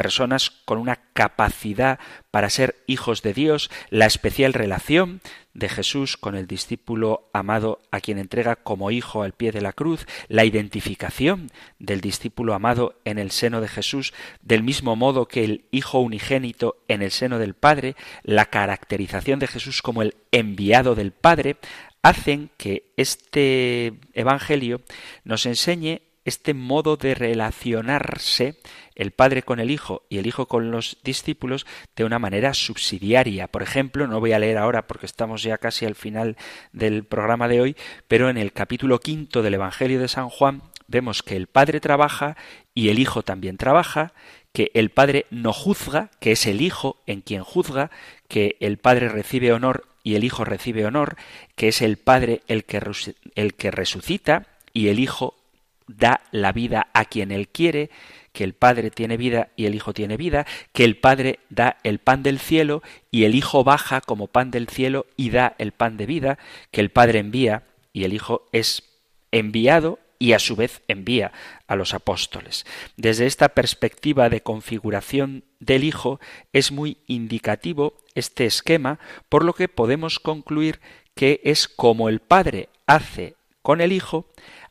personas 0.00 0.50
con 0.64 0.78
una 0.78 0.96
capacidad 1.12 1.98
para 2.30 2.48
ser 2.48 2.82
hijos 2.86 3.20
de 3.20 3.34
Dios, 3.34 3.70
la 3.90 4.06
especial 4.06 4.54
relación 4.54 5.20
de 5.52 5.68
Jesús 5.68 6.16
con 6.16 6.36
el 6.36 6.46
discípulo 6.46 7.28
amado 7.34 7.82
a 7.90 8.00
quien 8.00 8.16
entrega 8.16 8.56
como 8.56 8.90
hijo 8.92 9.22
al 9.22 9.34
pie 9.34 9.52
de 9.52 9.60
la 9.60 9.74
cruz, 9.74 10.06
la 10.28 10.46
identificación 10.46 11.50
del 11.78 12.00
discípulo 12.00 12.54
amado 12.54 12.98
en 13.04 13.18
el 13.18 13.30
seno 13.30 13.60
de 13.60 13.68
Jesús, 13.68 14.14
del 14.40 14.62
mismo 14.62 14.96
modo 14.96 15.28
que 15.28 15.44
el 15.44 15.66
Hijo 15.70 16.00
unigénito 16.00 16.78
en 16.88 17.02
el 17.02 17.10
seno 17.10 17.38
del 17.38 17.52
Padre, 17.52 17.94
la 18.22 18.46
caracterización 18.46 19.38
de 19.38 19.48
Jesús 19.48 19.82
como 19.82 20.00
el 20.00 20.14
enviado 20.32 20.94
del 20.94 21.12
Padre, 21.12 21.58
hacen 22.00 22.48
que 22.56 22.90
este 22.96 24.00
Evangelio 24.14 24.80
nos 25.24 25.44
enseñe 25.44 26.00
este 26.30 26.54
modo 26.54 26.96
de 26.96 27.14
relacionarse 27.14 28.56
el 28.94 29.10
Padre 29.10 29.42
con 29.42 29.58
el 29.58 29.70
Hijo 29.70 30.04
y 30.08 30.18
el 30.18 30.26
Hijo 30.28 30.46
con 30.46 30.70
los 30.70 30.98
discípulos 31.02 31.66
de 31.96 32.04
una 32.04 32.20
manera 32.20 32.54
subsidiaria. 32.54 33.48
Por 33.48 33.62
ejemplo, 33.62 34.06
no 34.06 34.20
voy 34.20 34.32
a 34.32 34.38
leer 34.38 34.56
ahora 34.56 34.86
porque 34.86 35.06
estamos 35.06 35.42
ya 35.42 35.58
casi 35.58 35.86
al 35.86 35.96
final 35.96 36.36
del 36.72 37.04
programa 37.04 37.48
de 37.48 37.60
hoy, 37.60 37.76
pero 38.06 38.30
en 38.30 38.36
el 38.36 38.52
capítulo 38.52 39.00
quinto 39.00 39.42
del 39.42 39.54
Evangelio 39.54 39.98
de 39.98 40.06
San 40.06 40.28
Juan 40.28 40.62
vemos 40.86 41.24
que 41.24 41.34
el 41.34 41.48
Padre 41.48 41.80
trabaja 41.80 42.36
y 42.74 42.90
el 42.90 43.00
Hijo 43.00 43.22
también 43.22 43.56
trabaja, 43.56 44.12
que 44.52 44.70
el 44.74 44.90
Padre 44.90 45.26
no 45.30 45.52
juzga, 45.52 46.10
que 46.20 46.32
es 46.32 46.46
el 46.46 46.60
Hijo 46.60 46.96
en 47.06 47.22
quien 47.22 47.42
juzga, 47.42 47.90
que 48.28 48.56
el 48.60 48.78
Padre 48.78 49.08
recibe 49.08 49.52
honor 49.52 49.84
y 50.04 50.14
el 50.14 50.22
Hijo 50.22 50.44
recibe 50.44 50.86
honor, 50.86 51.16
que 51.56 51.68
es 51.68 51.82
el 51.82 51.96
Padre 51.96 52.42
el 52.46 52.64
que, 52.64 52.80
el 53.34 53.54
que 53.54 53.70
resucita 53.72 54.46
y 54.72 54.88
el 54.88 55.00
Hijo 55.00 55.39
da 55.98 56.20
la 56.30 56.52
vida 56.52 56.88
a 56.92 57.04
quien 57.04 57.30
él 57.32 57.48
quiere, 57.48 57.90
que 58.32 58.44
el 58.44 58.54
Padre 58.54 58.90
tiene 58.90 59.16
vida 59.16 59.50
y 59.56 59.66
el 59.66 59.74
Hijo 59.74 59.92
tiene 59.92 60.16
vida, 60.16 60.46
que 60.72 60.84
el 60.84 60.96
Padre 60.96 61.40
da 61.48 61.78
el 61.82 61.98
pan 61.98 62.22
del 62.22 62.38
cielo 62.38 62.82
y 63.10 63.24
el 63.24 63.34
Hijo 63.34 63.64
baja 63.64 64.00
como 64.00 64.28
pan 64.28 64.50
del 64.50 64.68
cielo 64.68 65.06
y 65.16 65.30
da 65.30 65.54
el 65.58 65.72
pan 65.72 65.96
de 65.96 66.06
vida, 66.06 66.38
que 66.70 66.80
el 66.80 66.90
Padre 66.90 67.18
envía 67.18 67.64
y 67.92 68.04
el 68.04 68.12
Hijo 68.12 68.46
es 68.52 68.84
enviado 69.32 69.98
y 70.18 70.34
a 70.34 70.38
su 70.38 70.54
vez 70.54 70.82
envía 70.86 71.32
a 71.66 71.76
los 71.76 71.94
apóstoles. 71.94 72.66
Desde 72.96 73.26
esta 73.26 73.48
perspectiva 73.48 74.28
de 74.28 74.42
configuración 74.42 75.44
del 75.58 75.82
Hijo 75.82 76.20
es 76.52 76.72
muy 76.72 76.98
indicativo 77.06 77.94
este 78.14 78.44
esquema, 78.44 79.00
por 79.28 79.44
lo 79.44 79.54
que 79.54 79.68
podemos 79.68 80.20
concluir 80.20 80.80
que 81.14 81.40
es 81.42 81.68
como 81.68 82.08
el 82.08 82.20
Padre 82.20 82.68
hace 82.86 83.34
con 83.62 83.80
el 83.80 83.92
Hijo, 83.92 84.26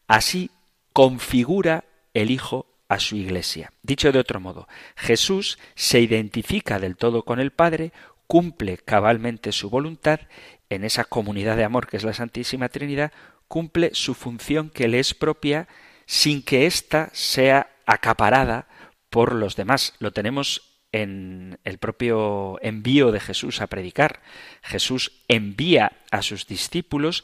así 0.08 0.52
configura 0.94 1.86
el 2.14 2.32
Hijo 2.32 2.68
a 2.88 3.00
su 3.00 3.16
iglesia. 3.16 3.72
Dicho 3.84 4.12
de 4.12 4.20
otro 4.20 4.40
modo, 4.40 4.68
Jesús 4.96 5.60
se 5.76 6.02
identifica 6.02 6.80
del 6.80 6.98
todo 6.98 7.24
con 7.24 7.40
el 7.40 7.52
Padre, 7.52 7.94
cumple 8.28 8.78
cabalmente 8.78 9.52
su 9.52 9.70
voluntad 9.70 10.22
en 10.70 10.84
esa 10.84 11.04
comunidad 11.04 11.56
de 11.58 11.64
amor 11.64 11.88
que 11.88 11.98
es 11.98 12.04
la 12.04 12.14
Santísima 12.14 12.70
Trinidad, 12.70 13.12
cumple 13.48 13.92
su 13.94 14.14
función 14.14 14.70
que 14.70 14.88
le 14.88 15.00
es 15.00 15.14
propia 15.14 15.68
sin 16.06 16.42
que 16.42 16.66
ésta 16.66 17.10
sea 17.14 17.72
acaparada 17.86 18.68
por 19.10 19.34
los 19.34 19.56
demás. 19.56 19.94
Lo 20.00 20.12
tenemos 20.12 20.70
en 20.92 21.60
el 21.64 21.78
propio 21.78 22.58
envío 22.62 23.12
de 23.12 23.20
Jesús 23.20 23.62
a 23.62 23.68
predicar. 23.68 24.22
Jesús 24.62 25.24
envía 25.28 25.92
a 26.12 26.22
sus 26.22 26.48
discípulos 26.48 27.24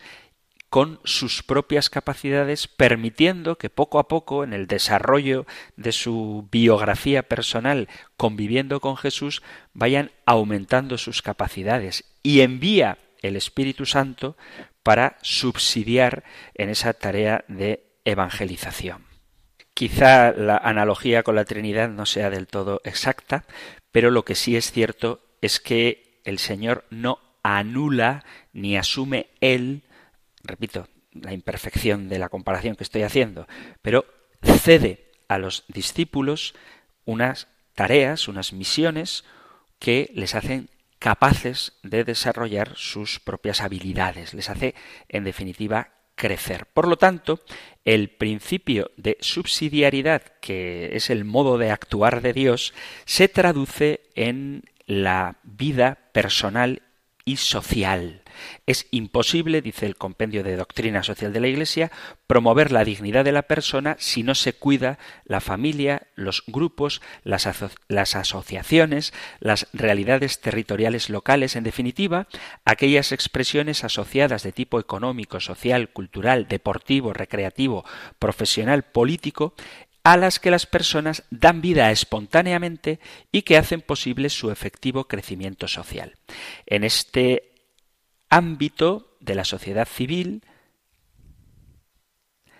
con 0.75 0.99
sus 1.05 1.41
propias 1.41 1.89
capacidades, 1.89 2.67
permitiendo 2.67 3.57
que 3.57 3.69
poco 3.69 3.97
a 3.97 4.09
poco, 4.09 4.43
en 4.43 4.51
el 4.51 4.67
desarrollo 4.67 5.45
de 5.77 5.93
su 5.93 6.49
biografía 6.51 7.23
personal, 7.23 7.87
conviviendo 8.17 8.81
con 8.81 8.97
Jesús, 8.97 9.41
vayan 9.73 10.11
aumentando 10.25 10.97
sus 10.97 11.21
capacidades. 11.21 12.03
Y 12.23 12.41
envía 12.41 12.97
el 13.21 13.37
Espíritu 13.37 13.85
Santo 13.85 14.35
para 14.83 15.17
subsidiar 15.21 16.25
en 16.55 16.67
esa 16.67 16.91
tarea 16.91 17.45
de 17.47 17.85
evangelización. 18.03 19.05
Quizá 19.73 20.33
la 20.33 20.57
analogía 20.57 21.23
con 21.23 21.35
la 21.35 21.45
Trinidad 21.45 21.87
no 21.87 22.05
sea 22.05 22.29
del 22.29 22.47
todo 22.47 22.81
exacta, 22.83 23.45
pero 23.93 24.11
lo 24.11 24.25
que 24.25 24.35
sí 24.35 24.57
es 24.57 24.73
cierto 24.73 25.21
es 25.39 25.61
que 25.61 26.19
el 26.25 26.37
Señor 26.37 26.83
no 26.89 27.19
anula 27.43 28.25
ni 28.51 28.75
asume 28.75 29.27
Él, 29.39 29.84
repito, 30.45 30.87
la 31.11 31.33
imperfección 31.33 32.09
de 32.09 32.19
la 32.19 32.29
comparación 32.29 32.75
que 32.75 32.83
estoy 32.83 33.03
haciendo, 33.03 33.47
pero 33.81 34.05
cede 34.43 35.11
a 35.27 35.37
los 35.37 35.63
discípulos 35.67 36.55
unas 37.05 37.47
tareas, 37.73 38.27
unas 38.27 38.53
misiones 38.53 39.23
que 39.79 40.11
les 40.13 40.35
hacen 40.35 40.69
capaces 40.99 41.73
de 41.83 42.03
desarrollar 42.03 42.73
sus 42.75 43.19
propias 43.19 43.61
habilidades, 43.61 44.33
les 44.33 44.49
hace, 44.49 44.75
en 45.09 45.23
definitiva, 45.23 45.89
crecer. 46.15 46.65
Por 46.67 46.87
lo 46.87 46.97
tanto, 46.97 47.41
el 47.83 48.09
principio 48.09 48.91
de 48.97 49.17
subsidiariedad, 49.19 50.21
que 50.41 50.95
es 50.95 51.09
el 51.09 51.25
modo 51.25 51.57
de 51.57 51.71
actuar 51.71 52.21
de 52.21 52.33
Dios, 52.33 52.73
se 53.05 53.27
traduce 53.27 54.01
en 54.15 54.63
la 54.87 55.37
vida 55.43 55.97
personal 56.13 56.81
y 57.25 57.37
social. 57.37 58.21
Es 58.67 58.87
imposible, 58.91 59.61
dice 59.61 59.85
el 59.85 59.95
compendio 59.95 60.43
de 60.43 60.55
doctrina 60.55 61.03
social 61.03 61.33
de 61.33 61.39
la 61.39 61.47
Iglesia, 61.47 61.91
promover 62.27 62.71
la 62.71 62.83
dignidad 62.83 63.25
de 63.25 63.31
la 63.31 63.43
persona 63.43 63.95
si 63.99 64.23
no 64.23 64.35
se 64.35 64.53
cuida 64.53 64.99
la 65.25 65.41
familia, 65.41 66.07
los 66.15 66.43
grupos, 66.47 67.01
las, 67.23 67.47
las, 67.87 68.15
asociaciones, 68.15 69.13
las 69.39 69.67
realidades 69.73 70.41
territoriales 70.41 71.09
locales, 71.09 71.55
en 71.55 71.63
definitiva, 71.63 72.27
aquellas 72.65 73.11
expresiones 73.11 73.83
asociadas 73.83 74.43
de 74.43 74.51
tipo 74.51 74.79
económico, 74.79 75.39
social, 75.39 75.89
cultural, 75.89 76.47
deportivo, 76.47 77.13
recreativo, 77.13 77.85
profesional, 78.19 78.83
político, 78.83 79.55
a 80.05 80.17
las 80.17 80.39
que 80.39 80.51
las 80.51 80.67
personas 80.67 81.23
dan 81.31 81.61
vida 81.61 81.89
espontáneamente 81.89 82.99
y 83.31 83.41
que 83.41 83.57
hacen 83.57 83.81
posible 83.81 84.29
su 84.29 84.51
efectivo 84.51 85.07
crecimiento 85.07 85.67
social. 85.67 86.15
En 86.67 86.83
este 86.83 87.55
ámbito 88.29 89.17
de 89.19 89.33
la 89.33 89.43
sociedad 89.43 89.87
civil 89.87 90.43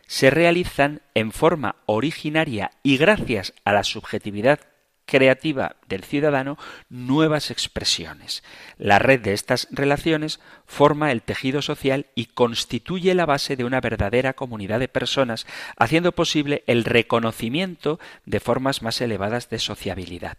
se 0.08 0.32
realizan 0.32 1.04
en 1.14 1.32
forma 1.32 1.76
originaria 1.86 2.72
y 2.82 2.98
gracias 2.98 3.54
a 3.64 3.74
la 3.74 3.84
subjetividad 3.84 4.60
creativa 5.06 5.76
del 5.88 6.04
ciudadano 6.04 6.58
nuevas 6.90 7.52
expresiones. 7.52 8.44
La 8.78 9.00
red 9.00 9.22
de 9.22 9.34
estas 9.34 9.68
relaciones 9.72 10.40
forma 10.66 11.12
el 11.12 11.22
tejido 11.22 11.62
social 11.62 12.08
y 12.16 12.26
constituye 12.28 13.14
la 13.14 13.26
base 13.26 13.56
de 13.56 13.64
una 13.64 13.82
verdadera 13.82 14.34
comunidad 14.34 14.80
de 14.80 14.88
personas, 14.88 15.46
haciendo 15.78 16.12
posible 16.12 16.64
el 16.68 16.84
reconocimiento 16.84 18.00
de 18.26 18.40
formas 18.40 18.82
más 18.82 19.00
elevadas 19.02 19.50
de 19.50 19.60
sociabilidad 19.60 20.38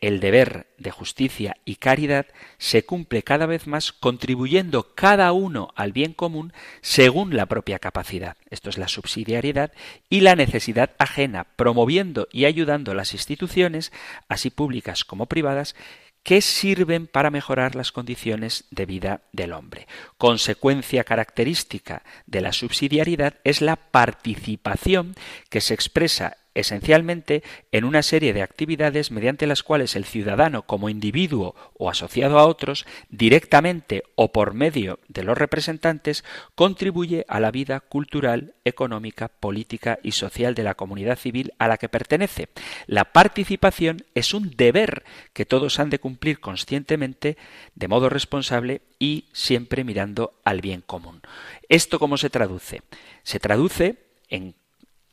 el 0.00 0.20
deber 0.20 0.66
de 0.78 0.90
justicia 0.90 1.56
y 1.64 1.76
caridad 1.76 2.26
se 2.58 2.84
cumple 2.84 3.22
cada 3.22 3.46
vez 3.46 3.66
más 3.66 3.92
contribuyendo 3.92 4.94
cada 4.94 5.32
uno 5.32 5.72
al 5.76 5.92
bien 5.92 6.12
común 6.12 6.52
según 6.80 7.36
la 7.36 7.46
propia 7.46 7.78
capacidad. 7.78 8.36
Esto 8.50 8.70
es 8.70 8.78
la 8.78 8.88
subsidiariedad 8.88 9.72
y 10.08 10.20
la 10.20 10.36
necesidad 10.36 10.90
ajena, 10.98 11.44
promoviendo 11.56 12.28
y 12.32 12.44
ayudando 12.44 12.94
las 12.94 13.12
instituciones, 13.12 13.92
así 14.28 14.50
públicas 14.50 15.04
como 15.04 15.26
privadas, 15.26 15.74
que 16.22 16.40
sirven 16.40 17.06
para 17.06 17.30
mejorar 17.30 17.74
las 17.74 17.92
condiciones 17.92 18.64
de 18.70 18.86
vida 18.86 19.20
del 19.32 19.52
hombre. 19.52 19.86
Consecuencia 20.16 21.04
característica 21.04 22.02
de 22.26 22.40
la 22.40 22.52
subsidiariedad 22.52 23.34
es 23.44 23.60
la 23.60 23.76
participación 23.76 25.14
que 25.50 25.60
se 25.60 25.74
expresa 25.74 26.38
esencialmente 26.54 27.42
en 27.72 27.84
una 27.84 28.02
serie 28.02 28.32
de 28.32 28.42
actividades 28.42 29.10
mediante 29.10 29.46
las 29.46 29.62
cuales 29.62 29.96
el 29.96 30.04
ciudadano 30.04 30.62
como 30.62 30.88
individuo 30.88 31.54
o 31.76 31.90
asociado 31.90 32.38
a 32.38 32.46
otros, 32.46 32.86
directamente 33.10 34.04
o 34.14 34.32
por 34.32 34.54
medio 34.54 34.98
de 35.08 35.24
los 35.24 35.36
representantes, 35.36 36.24
contribuye 36.54 37.24
a 37.28 37.40
la 37.40 37.50
vida 37.50 37.80
cultural, 37.80 38.54
económica, 38.64 39.28
política 39.28 39.98
y 40.02 40.12
social 40.12 40.54
de 40.54 40.62
la 40.62 40.74
comunidad 40.74 41.18
civil 41.18 41.52
a 41.58 41.68
la 41.68 41.76
que 41.76 41.88
pertenece. 41.88 42.48
La 42.86 43.12
participación 43.12 44.04
es 44.14 44.34
un 44.34 44.50
deber 44.56 45.04
que 45.32 45.46
todos 45.46 45.78
han 45.78 45.90
de 45.90 45.98
cumplir 45.98 46.40
conscientemente, 46.40 47.36
de 47.74 47.88
modo 47.88 48.08
responsable 48.08 48.82
y 48.98 49.28
siempre 49.32 49.84
mirando 49.84 50.40
al 50.44 50.60
bien 50.60 50.80
común. 50.80 51.20
¿Esto 51.68 51.98
cómo 51.98 52.16
se 52.16 52.30
traduce? 52.30 52.82
Se 53.22 53.40
traduce 53.40 53.96
en 54.28 54.54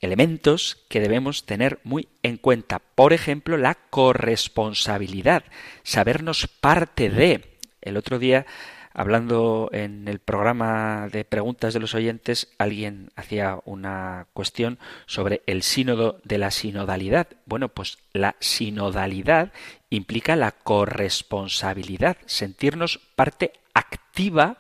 elementos 0.01 0.83
que 0.89 0.99
debemos 0.99 1.45
tener 1.45 1.79
muy 1.83 2.09
en 2.23 2.37
cuenta. 2.37 2.79
Por 2.79 3.13
ejemplo, 3.13 3.55
la 3.57 3.75
corresponsabilidad, 3.75 5.43
sabernos 5.83 6.47
parte 6.47 7.09
de. 7.09 7.57
El 7.81 7.97
otro 7.97 8.19
día, 8.19 8.45
hablando 8.93 9.69
en 9.71 10.07
el 10.07 10.19
programa 10.19 11.07
de 11.11 11.23
preguntas 11.23 11.73
de 11.73 11.79
los 11.79 11.95
oyentes, 11.95 12.49
alguien 12.57 13.11
hacía 13.15 13.59
una 13.65 14.27
cuestión 14.33 14.79
sobre 15.05 15.43
el 15.45 15.63
sínodo 15.63 16.19
de 16.23 16.37
la 16.39 16.51
sinodalidad. 16.51 17.27
Bueno, 17.45 17.69
pues 17.69 17.99
la 18.13 18.35
sinodalidad 18.39 19.53
implica 19.89 20.35
la 20.35 20.51
corresponsabilidad, 20.51 22.17
sentirnos 22.25 22.99
parte 23.15 23.53
activa 23.73 24.57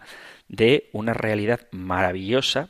de 0.47 0.89
una 0.93 1.13
realidad 1.13 1.67
maravillosa 1.71 2.69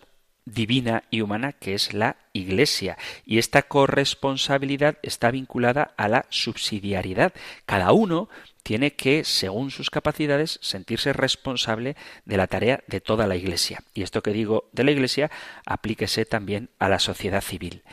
divina 0.54 1.04
y 1.10 1.22
humana 1.22 1.54
que 1.54 1.74
es 1.74 1.94
la 1.94 2.18
Iglesia. 2.34 2.98
Y 3.26 3.38
esta 3.38 3.64
corresponsabilidad 3.64 4.98
está 5.02 5.32
vinculada 5.32 5.94
a 5.98 6.08
la 6.08 6.26
subsidiariedad. 6.30 7.34
Cada 7.66 7.92
uno 7.92 8.30
tiene 8.64 8.94
que, 8.94 9.24
según 9.24 9.72
sus 9.72 9.90
capacidades, 9.90 10.60
sentirse 10.62 11.14
responsable 11.14 11.96
de 12.26 12.38
la 12.38 12.48
tarea 12.48 12.84
de 12.88 13.02
toda 13.02 13.28
la 13.28 13.36
Iglesia. 13.36 13.84
Y 13.94 14.04
esto 14.04 14.22
que 14.22 14.34
digo 14.34 14.70
de 14.72 14.84
la 14.84 14.92
Iglesia, 14.92 15.32
aplíquese 15.66 16.26
también 16.26 16.70
a 16.80 16.90
la 16.90 17.00
sociedad 17.00 17.42
civil, 17.42 17.84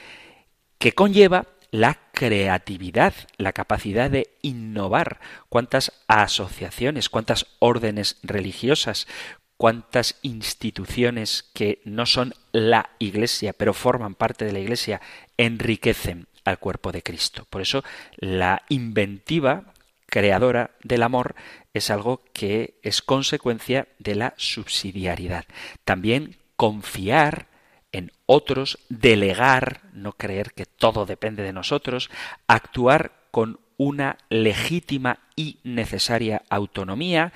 que 0.79 0.93
conlleva 0.93 1.47
la 1.71 1.99
creatividad, 2.13 3.13
la 3.37 3.53
capacidad 3.53 4.11
de 4.11 4.31
innovar. 4.43 5.21
¿Cuántas 5.49 5.93
asociaciones, 6.07 7.09
cuántas 7.09 7.47
órdenes 7.59 8.17
religiosas, 8.23 9.07
cuántas 9.59 10.17
instituciones 10.23 11.51
que 11.53 11.83
no 11.85 12.07
son 12.07 12.33
la 12.53 12.91
Iglesia, 12.99 13.53
pero 13.53 13.75
forman 13.75 14.15
parte 14.15 14.47
de 14.47 14.53
la 14.53 14.61
Iglesia, 14.61 15.03
enriquecen 15.37 16.27
al 16.45 16.59
cuerpo 16.59 16.93
de 16.93 17.03
Cristo. 17.03 17.45
Por 17.51 17.61
eso 17.61 17.85
la 18.17 18.63
inventiva 18.71 19.75
creadora 20.07 20.71
del 20.83 21.03
amor 21.03 21.35
es 21.75 21.91
algo 21.91 22.23
que 22.33 22.79
es 22.83 23.03
consecuencia 23.03 23.89
de 23.99 24.15
la 24.15 24.35
subsidiariedad. 24.37 25.45
También 25.85 26.37
confiar 26.57 27.49
en 27.93 28.13
otros, 28.27 28.79
delegar, 28.89 29.81
no 29.93 30.13
creer 30.13 30.53
que 30.53 30.67
todo 30.67 31.05
depende 31.05 31.43
de 31.43 31.53
nosotros, 31.53 32.11
actuar 32.47 33.13
con 33.31 33.59
una 33.77 34.19
legítima 34.29 35.21
y 35.37 35.59
necesaria 35.65 36.43
autonomía, 36.49 37.33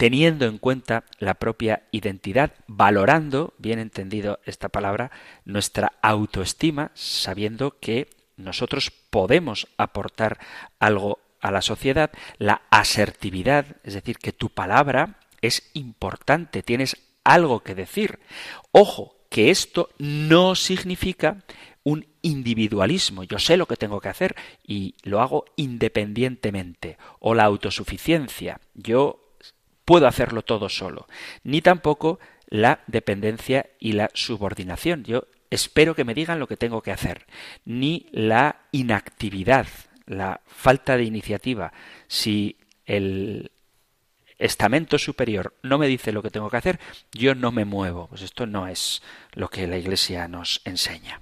teniendo 0.00 0.46
en 0.46 0.56
cuenta 0.56 1.04
la 1.18 1.34
propia 1.34 1.82
identidad, 1.90 2.54
valorando, 2.66 3.52
bien 3.58 3.78
entendido 3.78 4.40
esta 4.46 4.70
palabra, 4.70 5.10
nuestra 5.44 5.92
autoestima, 6.00 6.90
sabiendo 6.94 7.78
que 7.80 8.08
nosotros 8.38 8.92
podemos 9.10 9.68
aportar 9.76 10.38
algo 10.78 11.18
a 11.42 11.50
la 11.50 11.60
sociedad, 11.60 12.12
la 12.38 12.62
asertividad, 12.70 13.76
es 13.84 13.92
decir, 13.92 14.16
que 14.16 14.32
tu 14.32 14.48
palabra 14.48 15.18
es 15.42 15.70
importante, 15.74 16.62
tienes 16.62 16.96
algo 17.22 17.60
que 17.60 17.74
decir. 17.74 18.20
Ojo, 18.72 19.16
que 19.28 19.50
esto 19.50 19.90
no 19.98 20.54
significa 20.54 21.44
un 21.82 22.06
individualismo. 22.22 23.24
Yo 23.24 23.38
sé 23.38 23.58
lo 23.58 23.66
que 23.66 23.76
tengo 23.76 24.00
que 24.00 24.08
hacer 24.08 24.34
y 24.66 24.94
lo 25.02 25.20
hago 25.20 25.44
independientemente. 25.56 26.96
O 27.18 27.34
la 27.34 27.44
autosuficiencia. 27.44 28.62
Yo 28.72 29.29
puedo 29.90 30.06
hacerlo 30.06 30.42
todo 30.42 30.68
solo. 30.68 31.08
Ni 31.42 31.62
tampoco 31.62 32.20
la 32.46 32.78
dependencia 32.86 33.70
y 33.80 33.94
la 33.94 34.08
subordinación. 34.14 35.02
Yo 35.02 35.24
espero 35.50 35.96
que 35.96 36.04
me 36.04 36.14
digan 36.14 36.38
lo 36.38 36.46
que 36.46 36.56
tengo 36.56 36.80
que 36.80 36.92
hacer. 36.92 37.26
Ni 37.64 38.06
la 38.12 38.60
inactividad, 38.70 39.66
la 40.06 40.42
falta 40.46 40.96
de 40.96 41.02
iniciativa. 41.02 41.72
Si 42.06 42.56
el 42.86 43.50
estamento 44.38 44.96
superior 44.96 45.54
no 45.64 45.76
me 45.76 45.88
dice 45.88 46.12
lo 46.12 46.22
que 46.22 46.30
tengo 46.30 46.50
que 46.50 46.58
hacer, 46.58 46.78
yo 47.10 47.34
no 47.34 47.50
me 47.50 47.64
muevo. 47.64 48.06
Pues 48.06 48.22
esto 48.22 48.46
no 48.46 48.68
es 48.68 49.02
lo 49.32 49.48
que 49.48 49.66
la 49.66 49.76
Iglesia 49.76 50.28
nos 50.28 50.62
enseña. 50.64 51.20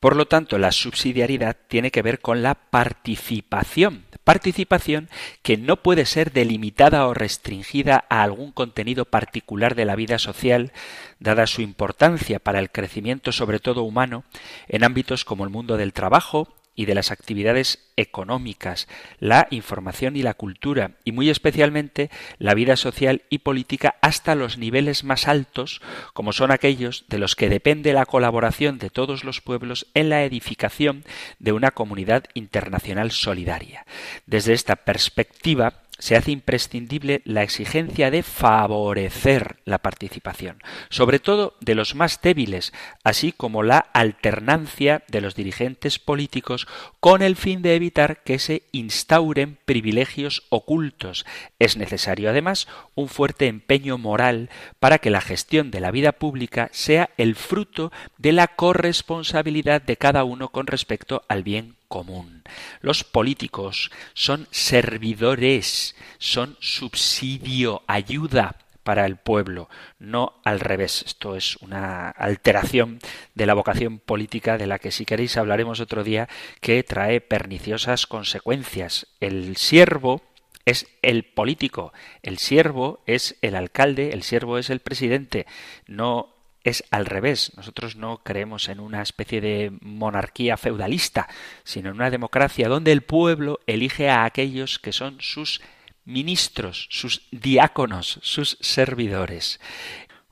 Por 0.00 0.16
lo 0.16 0.26
tanto, 0.26 0.58
la 0.58 0.72
subsidiariedad 0.72 1.56
tiene 1.68 1.92
que 1.92 2.02
ver 2.02 2.18
con 2.18 2.42
la 2.42 2.56
participación. 2.56 4.07
Participación 4.28 5.08
que 5.40 5.56
no 5.56 5.76
puede 5.76 6.04
ser 6.04 6.32
delimitada 6.32 7.06
o 7.06 7.14
restringida 7.14 8.04
a 8.10 8.22
algún 8.22 8.52
contenido 8.52 9.06
particular 9.06 9.74
de 9.74 9.86
la 9.86 9.96
vida 9.96 10.18
social, 10.18 10.70
dada 11.18 11.46
su 11.46 11.62
importancia 11.62 12.38
para 12.38 12.58
el 12.58 12.70
crecimiento 12.70 13.32
sobre 13.32 13.58
todo 13.58 13.84
humano, 13.84 14.24
en 14.68 14.84
ámbitos 14.84 15.24
como 15.24 15.44
el 15.44 15.50
mundo 15.50 15.78
del 15.78 15.94
trabajo, 15.94 16.57
y 16.78 16.86
de 16.86 16.94
las 16.94 17.10
actividades 17.10 17.80
económicas, 17.96 18.86
la 19.18 19.48
información 19.50 20.14
y 20.14 20.22
la 20.22 20.34
cultura, 20.34 20.92
y 21.04 21.10
muy 21.10 21.28
especialmente 21.28 22.08
la 22.38 22.54
vida 22.54 22.76
social 22.76 23.22
y 23.30 23.38
política 23.38 23.96
hasta 24.00 24.36
los 24.36 24.58
niveles 24.58 25.02
más 25.02 25.26
altos, 25.26 25.82
como 26.12 26.32
son 26.32 26.52
aquellos 26.52 27.04
de 27.08 27.18
los 27.18 27.34
que 27.34 27.48
depende 27.48 27.92
la 27.92 28.06
colaboración 28.06 28.78
de 28.78 28.90
todos 28.90 29.24
los 29.24 29.40
pueblos 29.40 29.88
en 29.94 30.08
la 30.08 30.22
edificación 30.22 31.04
de 31.40 31.50
una 31.50 31.72
comunidad 31.72 32.26
internacional 32.34 33.10
solidaria. 33.10 33.84
Desde 34.26 34.52
esta 34.52 34.76
perspectiva, 34.76 35.82
se 35.98 36.16
hace 36.16 36.30
imprescindible 36.30 37.22
la 37.24 37.42
exigencia 37.42 38.10
de 38.10 38.22
favorecer 38.22 39.56
la 39.64 39.78
participación, 39.78 40.62
sobre 40.90 41.18
todo 41.18 41.56
de 41.60 41.74
los 41.74 41.94
más 41.94 42.20
débiles, 42.22 42.72
así 43.04 43.32
como 43.32 43.62
la 43.62 43.78
alternancia 43.78 45.02
de 45.08 45.20
los 45.20 45.34
dirigentes 45.34 45.98
políticos 45.98 46.68
con 47.00 47.22
el 47.22 47.36
fin 47.36 47.62
de 47.62 47.74
evitar 47.74 48.22
que 48.22 48.38
se 48.38 48.62
instauren 48.72 49.58
privilegios 49.64 50.44
ocultos. 50.50 51.26
Es 51.58 51.76
necesario 51.76 52.30
además 52.30 52.68
un 52.94 53.08
fuerte 53.08 53.46
empeño 53.46 53.98
moral 53.98 54.50
para 54.78 54.98
que 54.98 55.10
la 55.10 55.20
gestión 55.20 55.70
de 55.70 55.80
la 55.80 55.90
vida 55.90 56.12
pública 56.12 56.68
sea 56.72 57.10
el 57.16 57.34
fruto 57.34 57.92
de 58.18 58.32
la 58.32 58.48
corresponsabilidad 58.48 59.82
de 59.82 59.96
cada 59.96 60.24
uno 60.24 60.50
con 60.50 60.66
respecto 60.66 61.22
al 61.28 61.42
bien 61.42 61.77
común. 61.88 62.44
Los 62.80 63.04
políticos 63.04 63.90
son 64.14 64.46
servidores, 64.50 65.96
son 66.18 66.56
subsidio, 66.60 67.82
ayuda 67.86 68.56
para 68.88 69.04
el 69.04 69.16
pueblo, 69.16 69.68
no 69.98 70.40
al 70.44 70.60
revés. 70.60 71.02
Esto 71.06 71.36
es 71.36 71.56
una 71.56 72.08
alteración 72.08 73.00
de 73.34 73.44
la 73.44 73.52
vocación 73.52 73.98
política 73.98 74.56
de 74.56 74.66
la 74.66 74.78
que 74.78 74.92
si 74.92 75.04
queréis 75.04 75.36
hablaremos 75.36 75.80
otro 75.80 76.04
día 76.04 76.26
que 76.60 76.82
trae 76.84 77.20
perniciosas 77.20 78.06
consecuencias. 78.06 79.06
El 79.20 79.58
siervo 79.58 80.22
es 80.64 80.86
el 81.02 81.24
político, 81.24 81.92
el 82.22 82.38
siervo 82.38 83.02
es 83.06 83.36
el 83.42 83.56
alcalde, 83.56 84.12
el 84.12 84.22
siervo 84.22 84.56
es 84.56 84.70
el 84.70 84.80
presidente, 84.80 85.46
no 85.86 86.37
es 86.64 86.84
al 86.90 87.06
revés. 87.06 87.52
Nosotros 87.56 87.96
no 87.96 88.18
creemos 88.18 88.68
en 88.68 88.80
una 88.80 89.02
especie 89.02 89.40
de 89.40 89.72
monarquía 89.80 90.56
feudalista, 90.56 91.28
sino 91.64 91.90
en 91.90 91.96
una 91.96 92.10
democracia 92.10 92.68
donde 92.68 92.92
el 92.92 93.02
pueblo 93.02 93.60
elige 93.66 94.10
a 94.10 94.24
aquellos 94.24 94.78
que 94.78 94.92
son 94.92 95.18
sus 95.20 95.60
ministros, 96.04 96.88
sus 96.90 97.22
diáconos, 97.30 98.18
sus 98.22 98.56
servidores. 98.60 99.60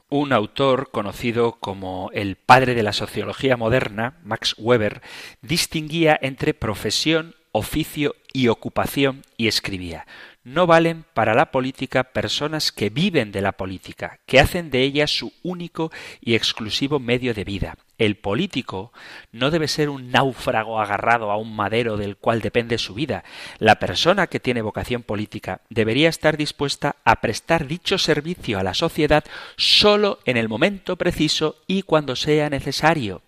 Un 0.08 0.32
autor 0.32 0.90
conocido 0.90 1.52
como 1.58 2.10
el 2.12 2.36
padre 2.36 2.74
de 2.74 2.82
la 2.82 2.92
sociología 2.92 3.56
moderna, 3.56 4.18
Max 4.22 4.54
Weber, 4.56 5.02
distinguía 5.42 6.18
entre 6.22 6.54
profesión, 6.54 7.34
oficio 7.52 8.14
y 8.32 8.48
ocupación 8.48 9.22
y 9.36 9.48
escribía 9.48 10.06
no 10.46 10.68
valen 10.68 11.04
para 11.12 11.34
la 11.34 11.50
política 11.50 12.04
personas 12.04 12.70
que 12.70 12.88
viven 12.88 13.32
de 13.32 13.40
la 13.42 13.50
política, 13.50 14.20
que 14.26 14.38
hacen 14.38 14.70
de 14.70 14.82
ella 14.82 15.08
su 15.08 15.32
único 15.42 15.90
y 16.20 16.36
exclusivo 16.36 17.00
medio 17.00 17.34
de 17.34 17.42
vida. 17.42 17.76
El 17.98 18.14
político 18.16 18.92
no 19.32 19.50
debe 19.50 19.66
ser 19.66 19.88
un 19.88 20.12
náufrago 20.12 20.78
agarrado 20.78 21.32
a 21.32 21.36
un 21.36 21.56
madero 21.56 21.96
del 21.96 22.16
cual 22.16 22.42
depende 22.42 22.78
su 22.78 22.94
vida. 22.94 23.24
La 23.58 23.80
persona 23.80 24.28
que 24.28 24.38
tiene 24.38 24.62
vocación 24.62 25.02
política 25.02 25.62
debería 25.68 26.08
estar 26.08 26.36
dispuesta 26.36 26.94
a 27.04 27.20
prestar 27.20 27.66
dicho 27.66 27.98
servicio 27.98 28.60
a 28.60 28.62
la 28.62 28.74
sociedad 28.74 29.24
sólo 29.56 30.20
en 30.26 30.36
el 30.36 30.48
momento 30.48 30.94
preciso 30.94 31.56
y 31.66 31.82
cuando 31.82 32.14
sea 32.14 32.50
necesario. 32.50 33.22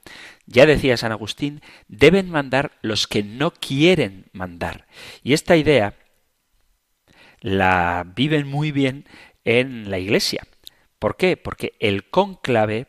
Ya 0.47 0.67
decía 0.67 0.97
San 0.97 1.11
Agustín, 1.11 1.63
deben 1.89 2.31
mandar 2.31 2.79
los 2.81 3.09
que 3.09 3.25
no 3.25 3.51
quieren 3.51 4.27
mandar. 4.33 4.87
Y 5.25 5.33
esta 5.33 5.57
idea 5.57 5.95
la 7.41 8.05
viven 8.15 8.47
muy 8.47 8.73
bien 8.73 9.07
en 9.45 9.91
la 9.91 9.99
Iglesia. 9.99 10.47
¿Por 10.99 11.17
qué? 11.17 11.37
Porque 11.37 11.75
el 11.79 12.09
cónclave 12.09 12.87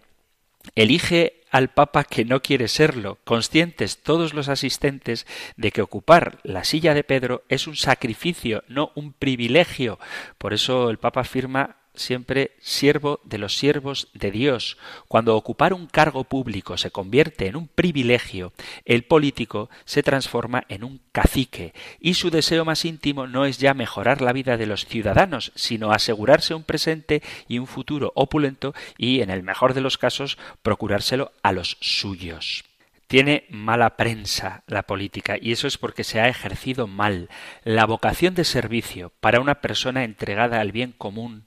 elige 0.76 1.42
al 1.52 1.70
Papa 1.70 2.04
que 2.04 2.26
no 2.26 2.42
quiere 2.42 2.68
serlo, 2.68 3.18
conscientes 3.24 4.04
todos 4.04 4.34
los 4.34 4.50
asistentes 4.50 5.26
de 5.58 5.72
que 5.72 5.82
ocupar 5.82 6.40
la 6.44 6.64
silla 6.64 6.94
de 6.94 7.04
Pedro 7.04 7.44
es 7.50 7.68
un 7.68 7.76
sacrificio, 7.76 8.64
no 8.68 8.92
un 8.96 9.14
privilegio. 9.14 10.00
Por 10.38 10.54
eso 10.54 10.90
el 10.90 11.00
Papa 11.00 11.22
afirma 11.22 11.78
siempre 12.00 12.52
siervo 12.60 13.20
de 13.24 13.38
los 13.38 13.58
siervos 13.58 14.10
de 14.14 14.32
Dios. 14.32 14.78
Cuando 15.08 15.36
ocupar 15.36 15.74
un 15.74 15.88
cargo 15.88 16.24
público 16.24 16.78
se 16.78 16.92
convierte 16.92 17.48
en 17.48 17.56
un 17.56 17.68
privilegio, 17.68 18.54
el 18.86 19.04
político 19.04 19.70
se 19.86 20.02
transforma 20.02 20.64
en 20.70 20.84
un 20.84 21.02
cacique 21.12 21.74
y 22.00 22.16
su 22.16 22.30
deseo 22.30 22.66
más 22.66 22.86
íntimo 22.86 23.28
no 23.28 23.46
es 23.46 23.58
ya 23.58 23.74
mejorar 23.74 24.22
la 24.22 24.34
vida 24.34 24.58
de 24.58 24.66
los 24.66 24.86
ciudadanos, 24.86 25.52
sino 25.56 25.92
asegurarse 25.92 26.54
un 26.54 26.64
presente 26.64 27.22
y 27.48 27.60
un 27.60 27.68
futuro 27.68 28.12
opulento 28.16 28.74
y, 28.98 29.22
en 29.22 29.30
el 29.30 29.44
mejor 29.44 29.74
de 29.74 29.82
los 29.82 29.98
casos, 29.98 30.38
procurárselo 30.64 31.32
a 31.44 31.52
los 31.52 31.78
suyos. 31.82 32.64
Tiene 33.10 33.46
mala 33.50 33.98
prensa 33.98 34.62
la 34.68 34.84
política 34.84 35.36
y 35.42 35.52
eso 35.52 35.66
es 35.66 35.80
porque 35.80 36.04
se 36.04 36.22
ha 36.22 36.28
ejercido 36.28 36.86
mal. 36.86 37.28
La 37.64 37.88
vocación 37.88 38.36
de 38.36 38.44
servicio 38.44 39.12
para 39.20 39.40
una 39.40 39.62
persona 39.62 40.04
entregada 40.04 40.62
al 40.62 40.72
bien 40.72 40.94
común 40.96 41.44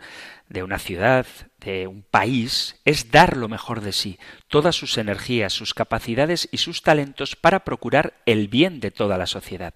de 0.53 0.62
una 0.62 0.78
ciudad, 0.78 1.26
de 1.64 1.86
un 1.86 2.02
país, 2.02 2.76
es 2.84 3.10
dar 3.10 3.36
lo 3.36 3.48
mejor 3.48 3.80
de 3.80 3.92
sí, 3.92 4.18
todas 4.48 4.76
sus 4.76 4.98
energías, 4.98 5.52
sus 5.52 5.74
capacidades 5.74 6.48
y 6.52 6.58
sus 6.58 6.82
talentos 6.82 7.36
para 7.36 7.64
procurar 7.64 8.14
el 8.26 8.48
bien 8.48 8.80
de 8.80 8.90
toda 8.90 9.16
la 9.18 9.26
sociedad. 9.26 9.74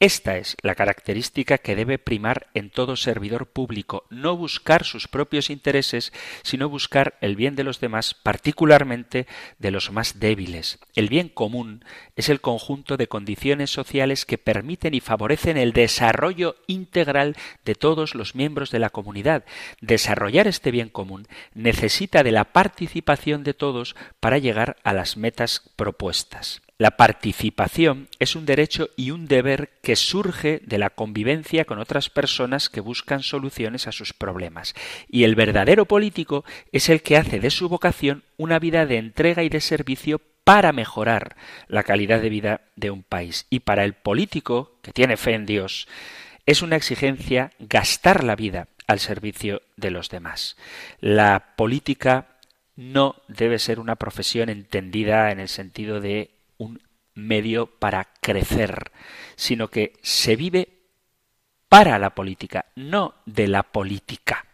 Esta 0.00 0.36
es 0.36 0.56
la 0.62 0.74
característica 0.74 1.58
que 1.58 1.76
debe 1.76 1.98
primar 1.98 2.48
en 2.54 2.70
todo 2.70 2.96
servidor 2.96 3.46
público, 3.46 4.04
no 4.10 4.36
buscar 4.36 4.84
sus 4.84 5.08
propios 5.08 5.50
intereses, 5.50 6.12
sino 6.42 6.68
buscar 6.68 7.16
el 7.20 7.36
bien 7.36 7.56
de 7.56 7.64
los 7.64 7.80
demás, 7.80 8.14
particularmente 8.14 9.26
de 9.58 9.70
los 9.70 9.90
más 9.92 10.18
débiles. 10.18 10.78
El 10.94 11.08
bien 11.08 11.28
común 11.28 11.84
es 12.16 12.28
el 12.28 12.40
conjunto 12.40 12.96
de 12.96 13.08
condiciones 13.08 13.70
sociales 13.70 14.26
que 14.26 14.38
permiten 14.38 14.94
y 14.94 15.00
favorecen 15.00 15.56
el 15.56 15.72
desarrollo 15.72 16.56
integral 16.66 17.36
de 17.64 17.74
todos 17.74 18.14
los 18.14 18.34
miembros 18.34 18.70
de 18.70 18.78
la 18.78 18.90
comunidad, 18.90 19.44
desarrollar 19.80 20.46
este 20.48 20.70
bien 20.70 20.88
común 20.88 21.27
necesita 21.54 22.22
de 22.22 22.32
la 22.32 22.44
participación 22.44 23.44
de 23.44 23.54
todos 23.54 23.96
para 24.20 24.38
llegar 24.38 24.76
a 24.84 24.92
las 24.92 25.16
metas 25.16 25.62
propuestas. 25.76 26.62
La 26.80 26.92
participación 26.92 28.08
es 28.20 28.36
un 28.36 28.46
derecho 28.46 28.90
y 28.96 29.10
un 29.10 29.26
deber 29.26 29.70
que 29.82 29.96
surge 29.96 30.60
de 30.64 30.78
la 30.78 30.90
convivencia 30.90 31.64
con 31.64 31.80
otras 31.80 32.08
personas 32.08 32.68
que 32.68 32.80
buscan 32.80 33.24
soluciones 33.24 33.88
a 33.88 33.92
sus 33.92 34.12
problemas. 34.12 34.74
Y 35.08 35.24
el 35.24 35.34
verdadero 35.34 35.86
político 35.86 36.44
es 36.70 36.88
el 36.88 37.02
que 37.02 37.16
hace 37.16 37.40
de 37.40 37.50
su 37.50 37.68
vocación 37.68 38.22
una 38.36 38.60
vida 38.60 38.86
de 38.86 38.98
entrega 38.98 39.42
y 39.42 39.48
de 39.48 39.60
servicio 39.60 40.20
para 40.44 40.72
mejorar 40.72 41.34
la 41.66 41.82
calidad 41.82 42.22
de 42.22 42.28
vida 42.28 42.60
de 42.76 42.92
un 42.92 43.02
país. 43.02 43.46
Y 43.50 43.60
para 43.60 43.84
el 43.84 43.94
político, 43.94 44.78
que 44.80 44.92
tiene 44.92 45.16
fe 45.16 45.34
en 45.34 45.46
Dios, 45.46 45.88
es 46.46 46.62
una 46.62 46.76
exigencia 46.76 47.50
gastar 47.58 48.22
la 48.22 48.36
vida 48.36 48.68
al 48.88 48.98
servicio 48.98 49.62
de 49.76 49.92
los 49.92 50.08
demás. 50.08 50.56
La 50.98 51.54
política 51.54 52.26
no 52.74 53.22
debe 53.28 53.60
ser 53.60 53.78
una 53.78 53.96
profesión 53.96 54.48
entendida 54.48 55.30
en 55.30 55.38
el 55.38 55.48
sentido 55.48 56.00
de 56.00 56.30
un 56.56 56.80
medio 57.14 57.66
para 57.66 58.08
crecer, 58.20 58.90
sino 59.36 59.68
que 59.68 59.92
se 60.02 60.36
vive 60.36 60.68
para 61.68 61.98
la 61.98 62.14
política, 62.14 62.66
no 62.74 63.14
de 63.26 63.46
la 63.46 63.62
política. 63.62 64.46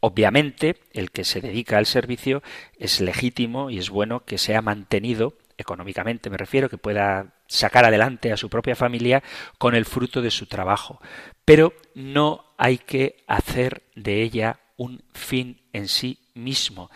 Obviamente, 0.00 0.76
el 0.92 1.10
que 1.10 1.24
se 1.24 1.40
dedica 1.40 1.78
al 1.78 1.86
servicio 1.86 2.42
es 2.78 3.00
legítimo 3.00 3.70
y 3.70 3.78
es 3.78 3.90
bueno 3.90 4.24
que 4.24 4.38
sea 4.38 4.62
mantenido 4.62 5.34
económicamente, 5.60 6.30
me 6.30 6.36
refiero, 6.36 6.68
que 6.68 6.78
pueda 6.78 7.34
sacar 7.46 7.84
adelante 7.84 8.32
a 8.32 8.36
su 8.36 8.48
propia 8.48 8.76
familia 8.76 9.22
con 9.58 9.74
el 9.74 9.84
fruto 9.84 10.22
de 10.22 10.30
su 10.30 10.46
trabajo. 10.46 11.00
Pero 11.44 11.72
no 11.94 12.54
hay 12.58 12.78
que 12.78 13.24
hacer 13.26 13.82
de 13.94 14.22
ella 14.22 14.60
un 14.76 15.02
fin 15.12 15.60
en 15.72 15.88
sí 15.88 16.20
mismo. 16.34 16.90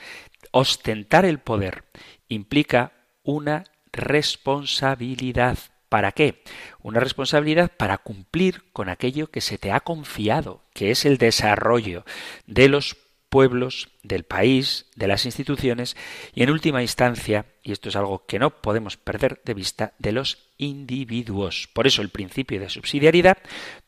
Ostentar 0.53 1.25
el 1.25 1.39
poder 1.39 1.85
implica 2.29 2.93
una 3.23 3.65
responsabilidad. 3.93 5.59
¿Para 5.89 6.13
qué? 6.13 6.43
Una 6.83 7.01
responsabilidad 7.01 7.71
para 7.77 7.99
cumplir 7.99 8.65
con 8.73 8.89
aquello 8.89 9.31
que 9.31 9.41
se 9.41 9.59
te 9.59 9.71
ha 9.71 9.81
confiado, 9.81 10.65
que 10.73 10.91
es 10.91 11.05
el 11.05 11.19
desarrollo 11.19 12.05
de 12.47 12.69
los 12.69 12.97
pueblos, 13.35 13.89
del 14.05 14.23
país, 14.23 14.87
de 14.95 15.09
las 15.09 15.25
instituciones 15.25 15.97
y 16.37 16.45
en 16.45 16.51
última 16.51 16.83
instancia, 16.83 17.47
y 17.65 17.73
esto 17.73 17.89
es 17.89 17.97
algo 17.97 18.25
que 18.27 18.39
no 18.39 18.51
podemos 18.63 18.97
perder 18.97 19.41
de 19.45 19.55
vista, 19.55 19.93
de 19.99 20.13
los 20.13 20.39
individuos. 20.57 21.69
Por 21.73 21.89
eso 21.89 22.01
el 22.01 22.11
principio 22.11 22.61
de 22.61 22.71
subsidiariedad 22.71 23.39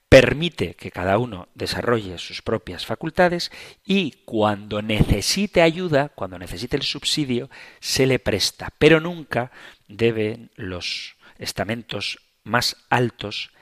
permite 0.09 0.75
que 0.75 0.91
cada 0.91 1.19
uno 1.19 1.47
desarrolle 1.55 2.19
sus 2.19 2.43
propias 2.43 2.87
facultades 2.87 3.53
y 3.85 4.15
cuando 4.25 4.83
necesite 4.83 5.63
ayuda, 5.63 6.09
cuando 6.09 6.41
necesite 6.41 6.77
el 6.77 6.83
subsidio, 6.83 7.49
se 7.79 8.07
le 8.07 8.19
presta, 8.19 8.73
pero 8.79 8.99
nunca 8.99 9.53
deben 9.87 10.51
los 10.57 11.15
estamentos 11.39 12.19
más 12.43 12.79
altos 12.91 13.53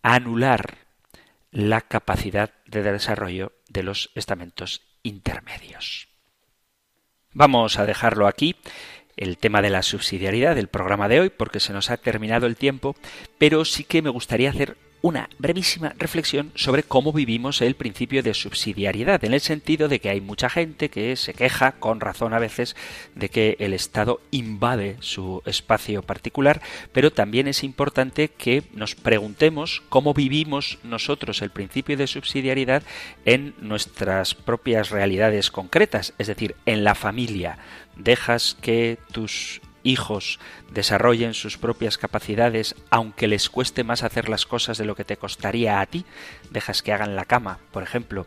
anular 0.00 0.87
la 1.50 1.80
capacidad 1.80 2.52
de 2.66 2.82
desarrollo 2.82 3.52
de 3.68 3.82
los 3.82 4.10
estamentos 4.14 4.82
intermedios. 5.02 6.08
Vamos 7.32 7.78
a 7.78 7.86
dejarlo 7.86 8.26
aquí 8.26 8.56
el 9.16 9.36
tema 9.38 9.62
de 9.62 9.70
la 9.70 9.82
subsidiariedad 9.82 10.54
del 10.54 10.68
programa 10.68 11.08
de 11.08 11.20
hoy 11.20 11.30
porque 11.30 11.60
se 11.60 11.72
nos 11.72 11.90
ha 11.90 11.96
terminado 11.96 12.46
el 12.46 12.56
tiempo, 12.56 12.96
pero 13.38 13.64
sí 13.64 13.84
que 13.84 14.02
me 14.02 14.10
gustaría 14.10 14.50
hacer 14.50 14.76
una 15.02 15.28
brevísima 15.38 15.94
reflexión 15.98 16.52
sobre 16.54 16.82
cómo 16.82 17.12
vivimos 17.12 17.60
el 17.62 17.74
principio 17.74 18.22
de 18.22 18.34
subsidiariedad, 18.34 19.24
en 19.24 19.34
el 19.34 19.40
sentido 19.40 19.88
de 19.88 20.00
que 20.00 20.10
hay 20.10 20.20
mucha 20.20 20.50
gente 20.50 20.88
que 20.88 21.14
se 21.16 21.34
queja, 21.34 21.72
con 21.72 22.00
razón 22.00 22.34
a 22.34 22.38
veces, 22.38 22.76
de 23.14 23.28
que 23.28 23.56
el 23.60 23.72
Estado 23.72 24.20
invade 24.30 24.96
su 25.00 25.42
espacio 25.46 26.02
particular, 26.02 26.60
pero 26.92 27.12
también 27.12 27.48
es 27.48 27.64
importante 27.64 28.28
que 28.28 28.64
nos 28.72 28.94
preguntemos 28.94 29.82
cómo 29.88 30.14
vivimos 30.14 30.78
nosotros 30.82 31.42
el 31.42 31.50
principio 31.50 31.96
de 31.96 32.06
subsidiariedad 32.06 32.82
en 33.24 33.54
nuestras 33.60 34.34
propias 34.34 34.90
realidades 34.90 35.50
concretas, 35.50 36.14
es 36.18 36.26
decir, 36.26 36.56
en 36.66 36.84
la 36.84 36.94
familia. 36.94 37.58
Dejas 37.96 38.56
que 38.60 38.98
tus 39.12 39.60
hijos 39.88 40.38
desarrollen 40.70 41.34
sus 41.34 41.58
propias 41.58 41.98
capacidades, 41.98 42.74
aunque 42.90 43.26
les 43.26 43.48
cueste 43.48 43.84
más 43.84 44.02
hacer 44.02 44.28
las 44.28 44.46
cosas 44.46 44.78
de 44.78 44.84
lo 44.84 44.94
que 44.94 45.04
te 45.04 45.16
costaría 45.16 45.80
a 45.80 45.86
ti, 45.86 46.04
dejas 46.50 46.82
que 46.82 46.92
hagan 46.92 47.16
la 47.16 47.24
cama, 47.24 47.58
por 47.72 47.82
ejemplo, 47.82 48.26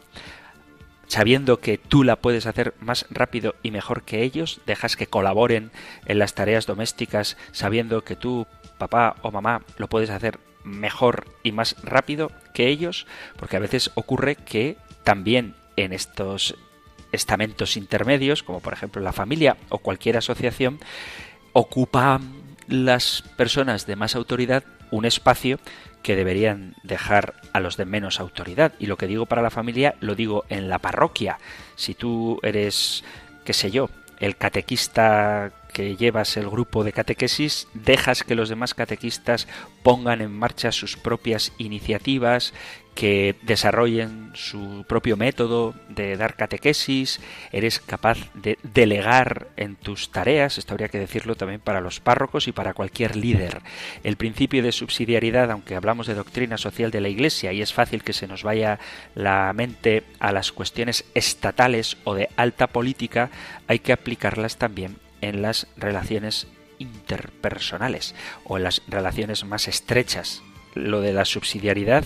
sabiendo 1.07 1.59
que 1.59 1.78
tú 1.78 2.03
la 2.03 2.16
puedes 2.16 2.45
hacer 2.45 2.74
más 2.80 3.05
rápido 3.09 3.55
y 3.64 3.72
mejor 3.72 4.03
que 4.03 4.24
ellos, 4.24 4.62
dejas 4.66 4.95
que 4.95 5.07
colaboren 5.07 5.72
en 6.05 6.20
las 6.20 6.34
tareas 6.34 6.66
domésticas, 6.66 7.38
sabiendo 7.51 8.03
que 8.03 8.16
tú, 8.16 8.47
papá 8.78 9.16
o 9.22 9.32
mamá, 9.32 9.62
lo 9.78 9.88
puedes 9.88 10.09
hacer 10.09 10.39
mejor 10.64 11.28
y 11.43 11.51
más 11.51 11.76
rápido 11.84 12.32
que 12.53 12.68
ellos, 12.68 13.07
porque 13.38 13.57
a 13.57 13.59
veces 13.59 13.91
ocurre 13.95 14.36
que 14.36 14.78
también 15.03 15.55
en 15.76 15.93
estos 15.93 16.55
estamentos 17.12 17.78
intermedios, 17.78 18.43
como 18.43 18.62
por 18.62 18.74
ejemplo 18.74 19.01
la 19.01 19.12
familia 19.14 19.57
o 19.70 19.80
cualquier 19.80 20.18
asociación, 20.18 20.80
ocupan 21.54 22.34
las 22.68 23.24
personas 23.36 23.86
de 23.86 23.95
más 23.95 24.16
autoridad 24.16 24.64
un 24.91 25.06
espacio 25.06 25.60
que 26.04 26.16
deberían 26.16 26.76
dejar 26.84 27.36
a 27.54 27.60
los 27.60 27.78
de 27.78 27.86
menos 27.86 28.20
autoridad. 28.20 28.74
Y 28.80 28.88
lo 28.88 28.97
que 28.97 29.08
digo 29.08 29.26
para 29.26 29.41
la 29.41 29.49
familia 29.49 29.95
lo 29.99 30.16
digo 30.16 30.45
en 30.49 30.70
la 30.70 30.80
parroquia. 30.80 31.38
Si 31.76 31.93
tú 31.93 32.39
eres, 32.43 33.04
qué 33.45 33.54
sé 33.54 33.72
yo, 33.72 33.89
el 34.20 34.36
catequista 34.38 35.52
que 35.74 35.95
llevas 35.95 36.38
el 36.38 36.49
grupo 36.49 36.84
de 36.84 36.91
catequesis, 36.91 37.68
dejas 37.74 38.24
que 38.24 38.36
los 38.36 38.49
demás 38.49 38.74
catequistas 38.74 39.47
pongan 39.84 40.22
en 40.22 40.32
marcha 40.32 40.72
sus 40.72 40.97
propias 40.97 41.54
iniciativas, 41.58 42.54
que 42.96 43.36
desarrollen 43.42 44.32
su 44.34 44.86
propio 44.88 45.18
método 45.18 45.74
de 45.89 46.18
dar 46.18 46.36
catequesis, 46.36 47.20
eres 47.52 47.80
capaz 47.80 48.18
de 48.34 48.58
delegar 48.64 49.48
en 49.58 49.76
tus 49.76 50.12
tareas, 50.12 50.58
esto 50.58 50.74
habría 50.74 50.89
que 50.89 51.00
decirlo 51.00 51.36
también 51.36 51.62
para 51.62 51.82
los 51.82 52.00
párrocos 52.00 52.48
y 52.48 52.52
para 52.52 52.74
cualquier 52.74 53.16
líder. 53.16 53.62
El 54.04 54.18
principio 54.18 54.62
de 54.62 54.72
subsidiariedad, 54.72 55.50
aunque 55.52 55.76
hablamos 55.76 56.08
de 56.08 56.16
doctrina 56.16 56.58
social 56.58 56.92
de 56.92 57.02
la 57.02 57.10
Iglesia 57.10 57.54
y 57.54 57.62
es 57.62 57.74
fácil 57.74 58.04
que 58.04 58.14
se 58.14 58.28
nos 58.28 58.44
vaya 58.44 58.80
la 59.16 59.52
mente 59.54 60.04
a 60.20 60.32
las 60.32 60.52
cuestiones 60.52 61.06
estatales 61.14 61.98
o 62.04 62.14
de 62.14 62.30
alta 62.36 62.68
política, 62.68 63.30
hay 63.68 63.80
que 63.80 63.94
aplicarlas 63.94 64.58
también 64.58 64.98
en 65.22 65.42
las 65.42 65.68
relaciones 65.78 66.48
interpersonales 66.80 68.16
o 68.44 68.58
en 68.58 68.64
las 68.64 68.82
relaciones 68.88 69.46
más 69.46 69.68
estrechas. 69.68 70.42
Lo 70.74 71.02
de 71.02 71.14
la 71.14 71.26
subsidiariedad 71.26 72.06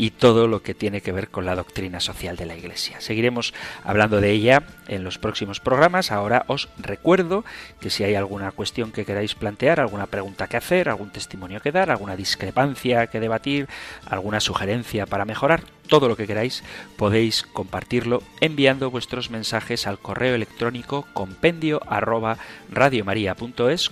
y 0.00 0.12
todo 0.12 0.48
lo 0.48 0.62
que 0.62 0.72
tiene 0.72 1.02
que 1.02 1.12
ver 1.12 1.28
con 1.28 1.44
la 1.44 1.54
doctrina 1.54 2.00
social 2.00 2.34
de 2.34 2.46
la 2.46 2.56
Iglesia. 2.56 3.02
Seguiremos 3.02 3.52
hablando 3.84 4.22
de 4.22 4.30
ella 4.30 4.62
en 4.88 5.04
los 5.04 5.18
próximos 5.18 5.60
programas. 5.60 6.10
Ahora 6.10 6.46
os 6.46 6.70
recuerdo 6.78 7.44
que 7.82 7.90
si 7.90 8.02
hay 8.02 8.14
alguna 8.14 8.50
cuestión 8.50 8.92
que 8.92 9.04
queráis 9.04 9.34
plantear, 9.34 9.78
alguna 9.78 10.06
pregunta 10.06 10.46
que 10.46 10.56
hacer, 10.56 10.88
algún 10.88 11.10
testimonio 11.10 11.60
que 11.60 11.70
dar, 11.70 11.90
alguna 11.90 12.16
discrepancia 12.16 13.08
que 13.08 13.20
debatir, 13.20 13.68
alguna 14.06 14.40
sugerencia 14.40 15.04
para 15.04 15.26
mejorar, 15.26 15.64
todo 15.90 16.08
lo 16.08 16.16
que 16.16 16.26
queráis 16.26 16.62
podéis 16.96 17.42
compartirlo 17.42 18.22
enviando 18.40 18.90
vuestros 18.90 19.28
mensajes 19.28 19.86
al 19.86 19.98
correo 19.98 20.34
electrónico 20.34 21.06
compendio 21.12 21.82
arroba 21.86 22.38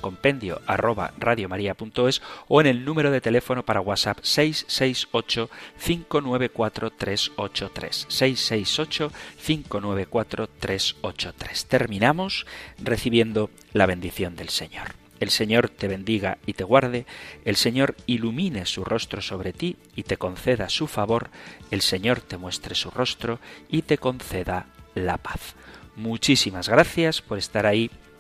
compendio 0.01 0.63
arroba 0.67 1.13
o 2.47 2.61
en 2.61 2.67
el 2.67 2.85
número 2.85 3.11
de 3.11 3.21
teléfono 3.21 3.65
para 3.65 3.81
WhatsApp 3.81 4.19
668 4.23 5.51
594 5.85 5.98
383 6.07 8.07
668 8.09 9.13
594 9.45 10.49
383. 10.59 11.67
Terminamos 11.67 12.47
recibiendo 12.79 13.51
la 13.73 13.87
bendición 13.87 14.37
del 14.37 14.49
Señor. 14.49 14.95
El 15.21 15.31
Señor 15.31 15.69
te 15.69 15.89
bendiga 15.89 16.39
y 16.47 16.53
te 16.53 16.65
guarde, 16.65 17.07
el 17.45 17.57
Señor 17.57 17.97
ilumine 18.07 18.67
su 18.67 18.85
rostro 18.85 19.21
sobre 19.21 19.53
ti 19.53 19.77
y 19.97 20.05
te 20.05 20.17
conceda 20.17 20.69
su 20.69 20.87
favor, 20.87 21.31
el 21.71 21.81
Señor 21.81 22.21
te 22.21 22.37
muestre 22.37 22.75
su 22.75 22.91
rostro 22.91 23.41
y 23.69 23.83
te 23.83 23.99
conceda 23.99 24.67
la 24.95 25.19
paz. 25.19 25.55
Muchísimas 25.97 26.69
gracias 26.69 27.21
por 27.21 27.39
estar 27.39 27.67
ahí, 27.67 27.91